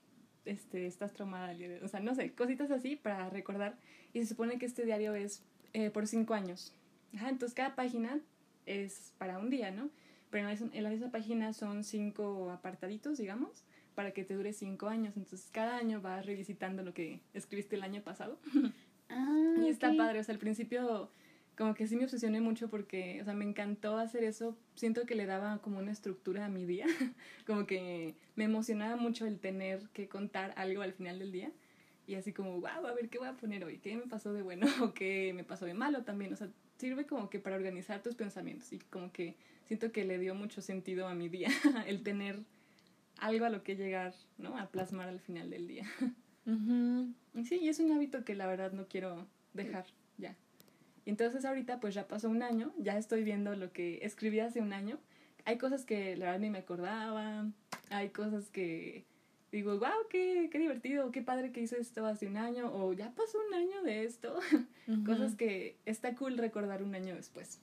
este, 0.44 0.86
estás 0.86 1.12
traumada 1.14 1.52
el 1.52 1.58
día 1.58 1.68
de 1.68 1.74
hoy? 1.76 1.80
O 1.84 1.88
sea, 1.88 2.00
no 2.00 2.14
sé, 2.14 2.32
cositas 2.32 2.70
así 2.70 2.96
para 2.96 3.28
recordar. 3.30 3.76
Y 4.12 4.20
se 4.20 4.26
supone 4.26 4.58
que 4.58 4.66
este 4.66 4.84
diario 4.84 5.14
es 5.14 5.42
eh, 5.72 5.90
por 5.90 6.06
cinco 6.06 6.34
años. 6.34 6.72
Ajá, 7.14 7.30
entonces 7.30 7.54
cada 7.54 7.74
página 7.74 8.20
es 8.66 9.14
para 9.18 9.38
un 9.38 9.48
día, 9.50 9.70
¿no? 9.70 9.90
Pero 10.36 10.50
en 10.50 10.54
la, 10.82 10.90
en 10.90 10.90
misma 10.90 11.10
página 11.10 11.54
son 11.54 11.82
cinco 11.82 12.50
apartaditos, 12.50 13.16
digamos, 13.16 13.64
para 13.94 14.10
que 14.10 14.22
te 14.22 14.34
dure 14.34 14.52
cinco 14.52 14.86
años. 14.88 15.16
Entonces 15.16 15.48
cada 15.50 15.78
año 15.78 16.02
vas 16.02 16.26
revisitando 16.26 16.82
lo 16.82 16.92
que 16.92 17.20
escribiste 17.32 17.76
el 17.76 17.82
año 17.82 18.02
pasado. 18.02 18.38
Ah, 19.08 19.54
y 19.64 19.68
está 19.68 19.94
padre, 19.96 20.18
o 20.18 20.24
sea, 20.24 20.32
al 20.32 20.40
principio 20.40 21.12
como 21.56 21.74
que 21.74 21.86
sí 21.86 21.94
me 21.94 22.02
obsesioné 22.02 22.40
mucho 22.40 22.68
porque, 22.68 23.22
o 23.22 23.24
sea, 23.24 23.34
me 23.34 23.44
encantó 23.44 23.98
hacer 23.98 24.24
eso. 24.24 24.58
Siento 24.74 25.06
que 25.06 25.14
le 25.14 25.26
daba 25.26 25.58
como 25.58 25.78
una 25.78 25.92
estructura 25.92 26.44
a 26.44 26.48
mi 26.48 26.64
día, 26.64 26.86
como 27.46 27.68
que 27.68 28.16
me 28.34 28.42
emocionaba 28.42 28.96
mucho 28.96 29.24
el 29.24 29.38
tener 29.38 29.88
que 29.92 30.08
contar 30.08 30.52
algo 30.56 30.82
al 30.82 30.92
final 30.92 31.20
del 31.20 31.30
día. 31.30 31.52
Y 32.08 32.16
así 32.16 32.32
como, 32.32 32.60
wow, 32.60 32.84
a 32.84 32.94
ver 32.94 33.08
qué 33.08 33.18
voy 33.18 33.28
a 33.28 33.36
poner 33.36 33.64
hoy, 33.64 33.78
qué 33.78 33.96
me 33.96 34.08
pasó 34.08 34.32
de 34.32 34.42
bueno 34.42 34.66
o 34.82 34.92
qué 34.92 35.32
me 35.36 35.44
pasó 35.44 35.66
de 35.66 35.74
malo 35.74 36.02
también. 36.02 36.32
O 36.32 36.36
sea, 36.36 36.48
sirve 36.78 37.06
como 37.06 37.30
que 37.30 37.38
para 37.38 37.54
organizar 37.54 38.02
tus 38.02 38.16
pensamientos 38.16 38.72
y 38.72 38.80
como 38.80 39.12
que 39.12 39.36
siento 39.66 39.92
que 39.92 40.04
le 40.04 40.18
dio 40.18 40.34
mucho 40.34 40.62
sentido 40.62 41.08
a 41.08 41.14
mi 41.14 41.28
día 41.28 41.48
el 41.86 42.02
tener 42.02 42.38
algo 43.18 43.44
a 43.44 43.50
lo 43.50 43.62
que 43.62 43.76
llegar, 43.76 44.14
¿no? 44.38 44.58
A 44.58 44.70
plasmar 44.70 45.08
al 45.08 45.20
final 45.20 45.50
del 45.50 45.66
día. 45.66 45.86
Y 47.34 47.44
sí, 47.44 47.58
y 47.60 47.68
es 47.68 47.80
un 47.80 47.90
hábito 47.92 48.24
que 48.24 48.34
la 48.34 48.46
verdad 48.46 48.72
no 48.72 48.86
quiero 48.86 49.26
dejar 49.52 49.86
ya. 50.16 50.36
Y 51.04 51.10
entonces 51.10 51.44
ahorita 51.44 51.80
pues 51.80 51.94
ya 51.94 52.08
pasó 52.08 52.28
un 52.28 52.42
año, 52.42 52.72
ya 52.78 52.98
estoy 52.98 53.24
viendo 53.24 53.54
lo 53.54 53.72
que 53.72 53.98
escribí 54.02 54.40
hace 54.40 54.60
un 54.60 54.72
año. 54.72 54.98
Hay 55.44 55.58
cosas 55.58 55.84
que 55.84 56.16
la 56.16 56.26
verdad 56.26 56.40
ni 56.40 56.50
me 56.50 56.58
acordaba, 56.58 57.46
hay 57.90 58.08
cosas 58.10 58.50
que 58.50 59.04
digo, 59.52 59.78
wow, 59.78 60.08
qué, 60.10 60.48
qué 60.50 60.58
divertido, 60.58 61.12
qué 61.12 61.22
padre 61.22 61.52
que 61.52 61.60
hice 61.60 61.78
esto 61.80 62.04
hace 62.06 62.26
un 62.26 62.36
año, 62.36 62.70
o 62.74 62.92
ya 62.92 63.12
pasó 63.12 63.38
un 63.48 63.54
año 63.54 63.82
de 63.82 64.04
esto. 64.04 64.38
Cosas 65.06 65.34
que 65.34 65.76
está 65.84 66.14
cool 66.14 66.38
recordar 66.38 66.82
un 66.82 66.94
año 66.94 67.14
después. 67.14 67.60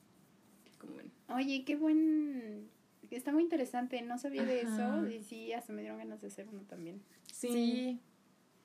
Oye, 1.30 1.64
qué 1.66 1.76
buen... 1.76 2.70
Está 3.12 3.32
muy 3.32 3.44
interesante, 3.44 4.02
no 4.02 4.18
sabía 4.18 4.44
de 4.44 4.62
eso 4.62 5.08
y 5.08 5.22
sí, 5.22 5.54
hasta 5.54 5.72
me 5.72 5.82
dieron 5.82 6.00
ganas 6.00 6.20
de 6.22 6.28
hacer 6.28 6.48
uno 6.52 6.62
también. 6.64 7.00
Sí, 7.32 8.00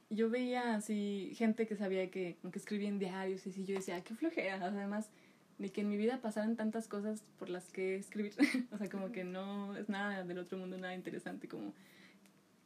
yo 0.09 0.31
veía 0.31 0.75
así 0.75 1.33
gente 1.35 1.67
que 1.67 1.77
sabía 1.77 2.11
que, 2.11 2.39
que 2.51 2.59
escribía 2.59 2.89
en 2.89 2.99
diarios 2.99 3.47
y 3.47 3.51
así, 3.51 3.65
yo 3.65 3.75
decía, 3.75 4.03
qué 4.03 4.15
flojera. 4.15 4.65
Además, 4.65 5.11
ni 5.59 5.71
que 5.71 5.83
en 5.83 5.89
mi 5.89 5.97
vida 5.97 6.21
pasaran 6.23 6.57
tantas 6.57 6.89
cosas 6.89 7.23
por 7.39 7.51
las 7.51 7.71
que 7.71 7.97
escribir. 7.97 8.35
o 8.73 8.79
sea, 8.79 8.89
como 8.89 9.13
que 9.13 9.25
no 9.25 9.77
es 9.77 9.89
nada 9.89 10.25
del 10.25 10.39
otro 10.39 10.57
mundo, 10.57 10.79
nada 10.79 10.95
interesante, 10.95 11.49
como, 11.49 11.75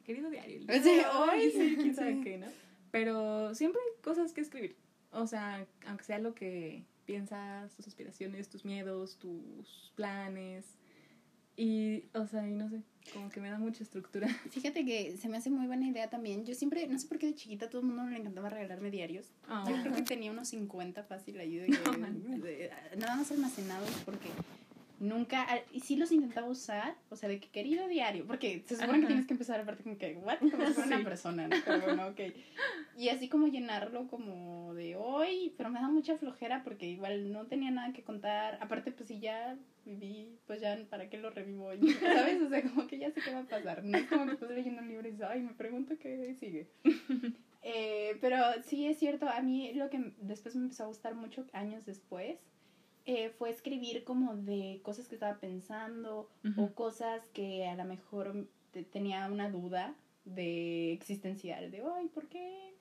querido 0.05 0.29
diario. 0.29 0.61
Sí, 0.61 0.79
de 0.79 1.05
hoy, 1.05 1.51
sí, 1.51 1.75
quién 1.75 1.89
sí. 1.93 1.93
sabe 1.95 2.21
qué, 2.21 2.37
¿no? 2.37 2.47
Pero 2.91 3.53
siempre 3.55 3.81
hay 3.81 4.03
cosas 4.03 4.31
que 4.33 4.41
escribir. 4.41 4.75
O 5.11 5.27
sea, 5.27 5.65
aunque 5.87 6.03
sea 6.03 6.19
lo 6.19 6.33
que 6.33 6.83
piensas, 7.03 7.73
tus 7.75 7.87
aspiraciones, 7.87 8.49
tus 8.49 8.65
miedos, 8.65 9.17
tus 9.17 9.91
planes. 9.95 10.65
Y, 11.55 12.05
o 12.15 12.25
sea, 12.25 12.47
y 12.47 12.51
no 12.55 12.67
sé, 12.67 12.81
como 13.13 13.29
que 13.29 13.39
me 13.39 13.47
da 13.49 13.59
mucha 13.59 13.83
estructura. 13.83 14.27
Fíjate 14.49 14.83
que 14.85 15.17
se 15.17 15.29
me 15.29 15.37
hace 15.37 15.51
muy 15.51 15.67
buena 15.67 15.87
idea 15.87 16.09
también. 16.09 16.45
Yo 16.45 16.55
siempre, 16.55 16.87
no 16.87 16.97
sé 16.97 17.07
por 17.07 17.19
qué 17.19 17.27
de 17.27 17.35
chiquita 17.35 17.67
a 17.67 17.69
todo 17.69 17.81
el 17.81 17.87
mundo 17.87 18.03
le 18.09 18.17
encantaba 18.17 18.49
regalarme 18.49 18.89
diarios. 18.89 19.27
Ah. 19.47 19.63
Yo 19.69 19.79
creo 19.81 19.93
que 19.93 20.01
tenía 20.01 20.31
unos 20.31 20.47
50 20.47 21.03
fácil 21.03 21.39
ahí 21.39 21.55
de, 21.57 21.67
de- 21.67 22.39
de- 22.39 22.71
nada 22.97 23.17
más 23.17 23.31
almacenados 23.31 23.89
porque 24.03 24.29
nunca, 25.03 25.45
ah, 25.49 25.59
y 25.71 25.81
sí 25.81 25.95
los 25.95 26.11
intentaba 26.11 26.47
usar, 26.47 26.95
o 27.09 27.15
sea, 27.15 27.27
de 27.29 27.39
que 27.39 27.49
querido 27.49 27.87
diario, 27.87 28.25
porque 28.25 28.63
se 28.65 28.75
supone 28.75 28.93
que 28.93 29.05
Ajá. 29.05 29.07
tienes 29.07 29.27
que 29.27 29.33
empezar 29.33 29.59
aparte 29.59 29.83
como 29.83 29.97
que, 29.97 30.15
what, 30.15 30.39
como 30.39 30.51
Sí. 30.75 30.81
una 30.87 31.03
persona, 31.03 31.47
¿no? 31.47 31.55
Pero 31.65 31.81
bueno, 31.81 32.07
ok. 32.07 32.19
Y 32.97 33.09
así 33.09 33.27
como 33.27 33.47
llenarlo 33.47 34.07
como 34.07 34.73
de 34.73 34.95
hoy, 34.95 35.53
pero 35.57 35.69
me 35.69 35.79
da 35.79 35.89
mucha 35.89 36.17
flojera 36.17 36.63
porque 36.63 36.87
igual 36.87 37.31
no 37.31 37.47
tenía 37.47 37.69
nada 37.71 37.91
que 37.93 38.03
contar, 38.03 38.57
aparte 38.61 38.91
pues 38.91 39.07
si 39.09 39.19
ya 39.19 39.57
viví, 39.85 40.39
pues 40.47 40.61
ya, 40.61 40.77
¿para 40.89 41.09
qué 41.09 41.17
lo 41.17 41.29
revivo 41.29 41.65
hoy? 41.65 41.79
¿Sabes? 41.99 42.41
O 42.41 42.49
sea, 42.49 42.61
como 42.63 42.87
que 42.87 42.97
ya 42.97 43.11
sé 43.11 43.21
qué 43.21 43.31
va 43.31 43.39
a 43.39 43.43
pasar, 43.43 43.83
no 43.83 43.97
es 43.97 44.07
como 44.07 44.25
que 44.25 44.33
estás 44.33 44.49
leyendo 44.51 44.81
un 44.81 44.87
libro 44.87 45.07
y 45.07 45.11
dices, 45.11 45.27
ay, 45.29 45.41
me 45.41 45.53
pregunto 45.53 45.95
qué 45.99 46.33
sigue. 46.39 46.69
Eh, 47.65 48.17
pero 48.19 48.35
sí 48.65 48.87
es 48.87 48.99
cierto, 48.99 49.25
a 49.29 49.41
mí 49.41 49.71
lo 49.73 49.89
que 49.89 50.11
después 50.17 50.53
me 50.53 50.63
empezó 50.63 50.83
a 50.83 50.87
gustar 50.87 51.15
mucho 51.15 51.47
años 51.53 51.85
después 51.85 52.37
eh, 53.05 53.29
fue 53.37 53.49
escribir 53.49 54.03
como 54.03 54.35
de 54.35 54.79
cosas 54.83 55.07
que 55.07 55.15
estaba 55.15 55.37
pensando 55.39 56.29
o 56.57 56.73
cosas 56.73 57.21
que 57.33 57.65
a 57.67 57.75
lo 57.75 57.83
mejor 57.85 58.47
te- 58.71 58.83
tenía 58.83 59.27
una 59.31 59.49
duda 59.49 59.95
de 60.25 60.93
existencial, 60.93 61.69
de, 61.71 61.83
ay, 61.97 62.07
¿por 62.07 62.27
qué? 62.27 62.73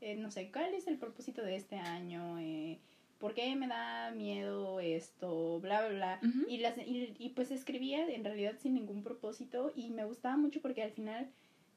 Eh, 0.00 0.16
no 0.16 0.30
sé, 0.30 0.50
¿cuál 0.52 0.74
es 0.74 0.86
el 0.86 0.98
propósito 0.98 1.42
de 1.42 1.56
este 1.56 1.76
año? 1.76 2.38
Eh, 2.38 2.78
¿Por 3.18 3.32
qué 3.34 3.54
me 3.56 3.66
da 3.68 4.10
miedo 4.10 4.80
esto? 4.80 5.58
Bla, 5.60 5.86
bla, 5.88 5.94
bla. 5.94 6.20
Y, 6.48 6.58
las, 6.58 6.76
y, 6.78 7.14
y 7.18 7.30
pues 7.30 7.50
escribía 7.50 8.06
en 8.08 8.22
realidad 8.22 8.54
sin 8.60 8.74
ningún 8.74 9.02
propósito 9.02 9.72
y 9.74 9.90
me 9.90 10.04
gustaba 10.04 10.36
mucho 10.36 10.60
porque 10.60 10.82
al 10.82 10.90
final 10.92 11.30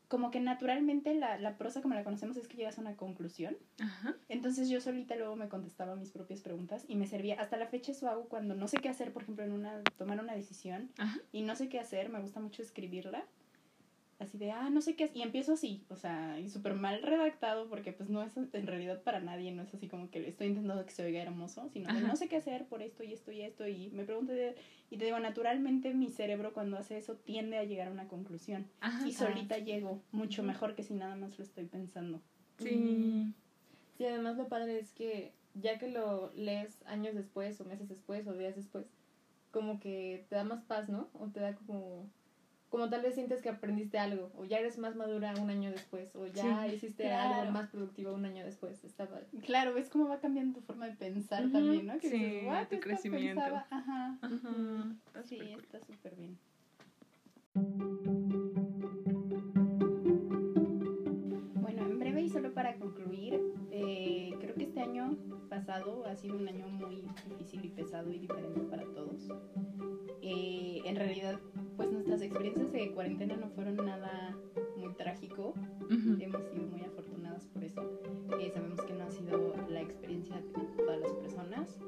como 0.08 0.32
que 0.32 0.40
naturalmente 0.40 1.14
la, 1.14 1.38
la 1.38 1.58
prosa 1.58 1.82
como 1.82 1.96
la 1.96 2.04
conocemos 2.04 2.38
es 2.38 2.48
que 2.48 2.58
llegas 2.58 2.78
a 2.78 2.82
una 2.82 2.96
conclusión. 2.96 3.58
Ajá. 3.80 4.16
Entonces 4.30 4.70
yo 4.70 4.80
solita 4.80 5.16
luego 5.16 5.36
me 5.36 5.50
contestaba 5.50 5.96
mis 5.96 6.12
propias 6.12 6.42
preguntas 6.42 6.86
y 6.88 6.96
me 6.96 7.08
servía. 7.08 7.40
Hasta 7.42 7.58
la 7.58 7.68
fecha 7.68 7.92
eso 7.92 8.10
hago 8.10 8.26
cuando 8.30 8.56
no 8.56 8.68
sé 8.68 8.78
qué 8.78 8.90
hacer, 8.90 9.12
por 9.12 9.24
ejemplo, 9.24 9.44
en 9.44 9.52
una 9.52 9.82
tomar 9.98 10.20
una 10.20 10.34
decisión 10.34 10.92
Ajá. 10.98 11.20
y 11.32 11.42
no 11.42 11.56
sé 11.56 11.68
qué 11.68 11.80
hacer, 11.80 12.10
me 12.10 12.22
gusta 12.22 12.40
mucho 12.40 12.62
escribirla. 12.62 13.26
Así 14.20 14.40
de, 14.40 14.52
ah, 14.52 14.70
no 14.72 14.82
sé 14.82 14.96
qué 14.96 15.04
hacer. 15.04 15.18
Y 15.18 15.22
empiezo 15.22 15.54
así, 15.54 15.84
o 15.90 15.96
sea, 15.96 16.40
y 16.40 16.50
súper 16.50 16.74
mal 16.74 17.04
redactado 17.04 17.70
porque 17.70 17.92
pues 17.94 18.10
no 18.10 18.24
es 18.24 18.36
en 18.36 18.66
realidad 18.66 19.04
para 19.04 19.20
nadie, 19.20 19.52
no 19.52 19.62
es 19.62 19.72
así 19.76 19.88
como 19.88 20.10
que 20.10 20.28
estoy 20.28 20.48
intentando 20.48 20.84
que 20.86 20.92
se 20.92 21.06
oiga 21.06 21.22
hermoso, 21.22 21.70
sino 21.72 21.86
de 21.94 22.00
Ajá. 22.00 22.08
no 22.08 22.16
sé 22.16 22.28
qué 22.28 22.38
hacer 22.38 22.66
por 22.66 22.82
esto 22.82 23.04
y 23.04 23.14
esto 23.14 23.32
y 23.32 23.42
esto. 23.44 23.68
Y 23.68 23.92
me 23.92 24.06
pregunto, 24.06 24.34
de- 24.34 24.56
y 24.90 24.98
te 24.98 25.06
digo, 25.06 25.20
naturalmente 25.20 25.94
mi 25.94 26.10
cerebro 26.10 26.52
cuando 26.54 26.78
hace 26.78 26.98
eso 26.98 27.16
tiende 27.16 27.58
a 27.60 27.64
llegar 27.64 27.90
a 27.90 27.92
una 27.92 28.08
conclusión. 28.08 28.66
Ajá. 28.80 29.08
Y 29.08 29.14
solita 29.14 29.60
llego 29.60 30.02
mucho 30.12 30.42
mejor 30.42 30.74
que 30.74 30.82
si 30.84 30.96
nada 30.96 31.16
más 31.16 31.38
lo 31.38 31.44
estoy 31.44 31.66
pensando. 31.66 32.20
Sí. 32.58 33.34
Sí, 34.00 34.06
además 34.06 34.36
lo 34.38 34.48
padre 34.48 34.80
es 34.80 34.92
que 34.94 35.32
ya 35.54 35.78
que 35.78 35.90
lo 35.92 36.32
lees 36.34 36.82
años 36.88 37.14
después 37.14 37.60
o 37.62 37.66
meses 37.66 37.88
después 37.88 38.26
o 38.28 38.34
días 38.34 38.56
después, 38.56 38.88
como 39.52 39.80
que 39.80 40.26
te 40.30 40.36
da 40.36 40.44
más 40.44 40.64
paz, 40.64 40.90
¿no? 40.90 41.08
O 41.14 41.28
te 41.28 41.40
da 41.40 41.54
como 41.56 42.08
como 42.70 42.90
tal 42.90 43.02
vez 43.02 43.16
sientes 43.16 43.42
que 43.42 43.50
aprendiste 43.50 43.98
algo 43.98 44.30
o 44.36 44.44
ya 44.46 44.60
eres 44.60 44.78
más 44.78 44.96
madura 44.96 45.34
un 45.42 45.50
año 45.50 45.72
después 45.72 46.14
o 46.16 46.28
ya 46.28 46.68
Sí, 46.68 46.76
hiciste 46.76 47.04
claro. 47.04 47.36
algo 47.42 47.52
más 47.52 47.70
productivo 47.70 48.14
un 48.14 48.26
año 48.26 48.44
después. 48.44 48.84
Está 48.84 49.08
padre. 49.08 49.28
Claro, 49.46 49.74
ves 49.74 49.90
cómo 49.90 50.08
va 50.08 50.20
cambiando 50.20 50.60
tu 50.60 50.66
forma 50.66 50.86
de 50.88 50.96
pensar 50.96 51.50
también, 51.52 51.86
¿no? 51.88 51.98
Que 52.00 52.10
sí, 52.10 52.18
dices, 52.18 52.44
"What, 52.48 52.68
tu 52.68 52.76
esto 52.76 52.80
crecimiento". 52.88 53.42
pensaba". 53.42 53.68
Ajá. 53.70 54.18
Ajá. 54.22 54.96
Está 55.08 55.24
Sí, 55.24 55.38
cool. 55.38 55.64
está 55.64 55.80
súper 55.82 56.16
bien. 56.16 56.38
Bueno, 61.62 61.82
en 61.84 62.00
breve 62.00 62.22
y 62.24 62.30
solo 62.30 62.54
para 62.54 62.76
concluir, 62.78 63.40
eh, 63.72 64.32
creo 64.40 64.56
que 64.56 64.64
este 64.64 64.82
año 64.82 65.18
pasado 65.58 66.06
ha 66.06 66.16
sido 66.16 66.36
un 66.36 66.48
año 66.48 66.68
muy 66.68 67.02
difícil 67.26 67.66
y 67.66 67.70
pesado 67.70 68.12
y 68.12 68.20
diferente 68.20 68.62
para 68.70 68.84
todos. 68.94 69.28
Eh, 70.22 70.82
en 70.86 70.96
realidad, 70.96 71.40
pues 71.76 71.92
nuestras 71.92 72.22
experiencias 72.22 72.72
de 72.72 72.92
cuarentena 72.92 73.36
no 73.38 73.50
fueron 73.50 73.76
nada 73.78 74.38
muy 74.76 74.94
trágico. 74.94 75.56
Ujú. 75.86 76.18
Hemos 76.20 76.44
sido 76.46 76.68
muy 76.68 76.82
afortunadas 76.82 77.48
por 77.48 77.64
eso. 77.64 77.82
Eh, 78.40 78.52
sabemos 78.54 78.82
que 78.82 78.94
no 78.94 79.06
ha 79.06 79.10
sido 79.10 79.56
la 79.68 79.82
experiencia 79.82 80.36
de 80.36 80.44
todas 80.78 81.00
las 81.00 81.14
personas. 81.14 81.80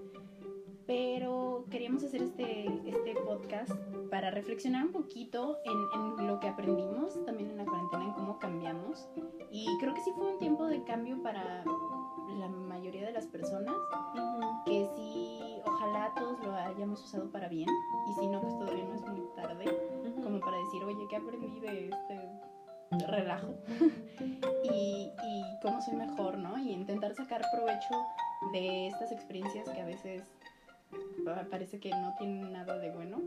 Pero 0.89 1.65
queríamos 1.69 2.03
hacer 2.03 2.23
este, 2.23 2.65
este 2.83 3.13
podcast 3.23 3.71
para 4.09 4.31
reflexionar 4.31 4.87
un 4.87 4.91
poquito 4.91 5.59
en, 5.63 6.19
en 6.19 6.25
lo 6.25 6.39
que 6.39 6.47
aprendimos 6.47 7.23
también 7.27 7.51
en 7.51 7.57
la 7.57 7.65
cuarentena, 7.65 8.05
en 8.05 8.13
cómo 8.13 8.39
cambiamos. 8.39 9.07
Y 9.51 9.67
creo 9.79 9.93
que 9.93 10.01
sí 10.01 10.09
fue 10.15 10.33
un 10.33 10.39
tiempo 10.39 10.65
de 10.65 10.83
cambio 10.85 11.21
para 11.21 11.63
la 12.39 12.47
mayoría 12.47 13.05
de 13.05 13.11
las 13.11 13.27
personas, 13.27 13.75
que 14.65 14.89
sí, 14.95 15.61
ojalá 15.63 16.11
todos 16.15 16.39
lo 16.39 16.55
hayamos 16.55 17.03
usado 17.03 17.29
para 17.29 17.49
bien. 17.49 17.69
Y 18.09 18.13
si 18.19 18.25
no, 18.25 18.41
pues 18.41 18.57
todavía 18.57 18.85
no 18.85 18.95
es 18.95 19.05
muy 19.05 19.21
tarde 19.35 19.65
como 20.23 20.39
para 20.39 20.57
decir, 20.57 20.83
oye, 20.83 21.05
¿qué 21.07 21.17
aprendí 21.17 21.59
de 21.59 21.89
este 21.89 23.05
relajo? 23.05 23.53
y, 24.63 25.11
y 25.23 25.43
cómo 25.61 25.79
soy 25.83 25.97
mejor, 25.97 26.39
¿no? 26.39 26.57
Y 26.57 26.71
intentar 26.71 27.13
sacar 27.13 27.43
provecho 27.53 27.93
de 28.53 28.87
estas 28.87 29.11
experiencias 29.11 29.69
que 29.69 29.81
a 29.81 29.85
veces 29.85 30.23
parece 31.49 31.79
que 31.79 31.89
no 31.89 32.15
tienen 32.17 32.51
nada 32.51 32.77
de 32.77 32.91
bueno. 32.91 33.21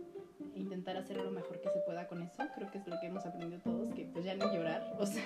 Intentar 0.55 0.97
hacer 0.97 1.17
lo 1.17 1.31
mejor 1.31 1.61
que 1.61 1.71
se 1.71 1.81
pueda 1.81 2.09
con 2.09 2.23
eso. 2.23 2.43
Creo 2.55 2.71
que 2.71 2.79
es 2.79 2.87
lo 2.87 2.99
que 3.01 3.07
hemos 3.07 3.25
aprendido 3.25 3.61
todos, 3.63 3.95
que 3.95 4.05
pues 4.07 4.25
ya 4.25 4.35
ni 4.35 4.45
llorar. 4.55 4.83
O 4.99 5.07
sea, 5.07 5.25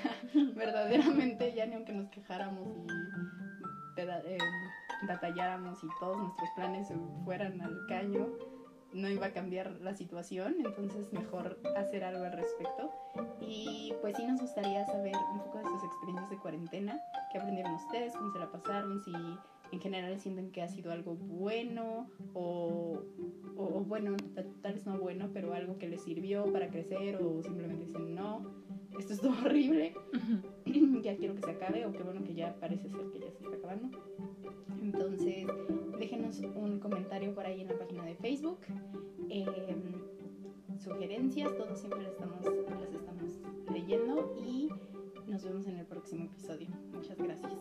verdaderamente 0.54 1.52
ya 1.54 1.66
ni 1.66 1.74
aunque 1.74 1.92
nos 1.92 2.08
quejáramos 2.10 2.68
y 2.76 2.86
eh, 3.98 4.38
batalláramos 5.08 5.82
y 5.82 5.88
todos 5.98 6.18
nuestros 6.18 6.50
planes 6.54 6.88
fueran 7.24 7.60
al 7.60 7.86
caño, 7.88 8.28
no 8.92 9.08
iba 9.08 9.26
a 9.26 9.32
cambiar 9.32 9.72
la 9.80 9.94
situación, 9.94 10.56
entonces 10.58 11.12
mejor 11.12 11.58
hacer 11.76 12.04
algo 12.04 12.24
al 12.24 12.32
respecto. 12.32 12.90
Y 13.40 13.94
pues 14.00 14.16
sí 14.16 14.26
nos 14.26 14.40
gustaría 14.40 14.84
saber 14.86 15.14
un 15.32 15.40
poco 15.40 15.58
de 15.58 15.64
sus 15.64 15.84
experiencias 15.84 16.30
de 16.30 16.38
cuarentena, 16.38 17.00
qué 17.30 17.38
aprendieron 17.38 17.74
ustedes, 17.74 18.14
cómo 18.14 18.32
se 18.32 18.38
la 18.38 18.50
pasaron, 18.50 19.02
si 19.04 19.12
en 19.72 19.80
general 19.80 20.18
sienten 20.20 20.50
que 20.50 20.62
ha 20.62 20.68
sido 20.68 20.92
algo 20.92 21.14
bueno 21.14 22.08
o, 22.34 23.02
o, 23.56 23.64
o 23.64 23.84
bueno, 23.84 24.16
tal 24.62 24.74
vez 24.74 24.86
no 24.86 24.98
bueno, 24.98 25.30
pero 25.32 25.52
algo 25.54 25.78
que 25.78 25.88
les 25.88 26.02
sirvió 26.02 26.52
para 26.52 26.68
crecer 26.68 27.16
o 27.16 27.42
simplemente 27.42 27.86
dicen, 27.86 28.14
no, 28.14 28.50
esto 28.98 29.12
es 29.12 29.20
todo 29.20 29.32
horrible, 29.44 29.94
ya 31.02 31.16
quiero 31.16 31.34
que 31.34 31.42
se 31.42 31.50
acabe 31.50 31.86
o 31.86 31.92
qué 31.92 32.02
bueno 32.02 32.22
que 32.24 32.34
ya 32.34 32.54
parece 32.60 32.88
ser 32.88 33.10
que 33.12 33.20
ya 33.20 33.30
se 33.30 33.44
está 33.44 33.56
acabando. 33.56 33.90
Entonces, 34.82 35.46
déjenos 35.98 36.40
un 36.54 36.78
comentario 36.78 37.34
por 37.34 37.44
ahí 37.44 37.60
en 37.60 37.68
la 37.68 37.78
página 37.78 38.04
de 38.04 38.14
Facebook. 38.14 38.58
Eh, 39.28 39.44
sugerencias, 40.78 41.56
todos 41.56 41.80
siempre 41.80 42.02
las 42.02 42.12
estamos, 42.12 42.44
las 42.44 42.94
estamos 42.94 43.40
leyendo 43.72 44.34
y 44.46 44.68
nos 45.26 45.44
vemos 45.44 45.66
en 45.66 45.78
el 45.78 45.86
próximo 45.86 46.24
episodio. 46.26 46.68
Muchas 46.92 47.18
gracias. 47.18 47.52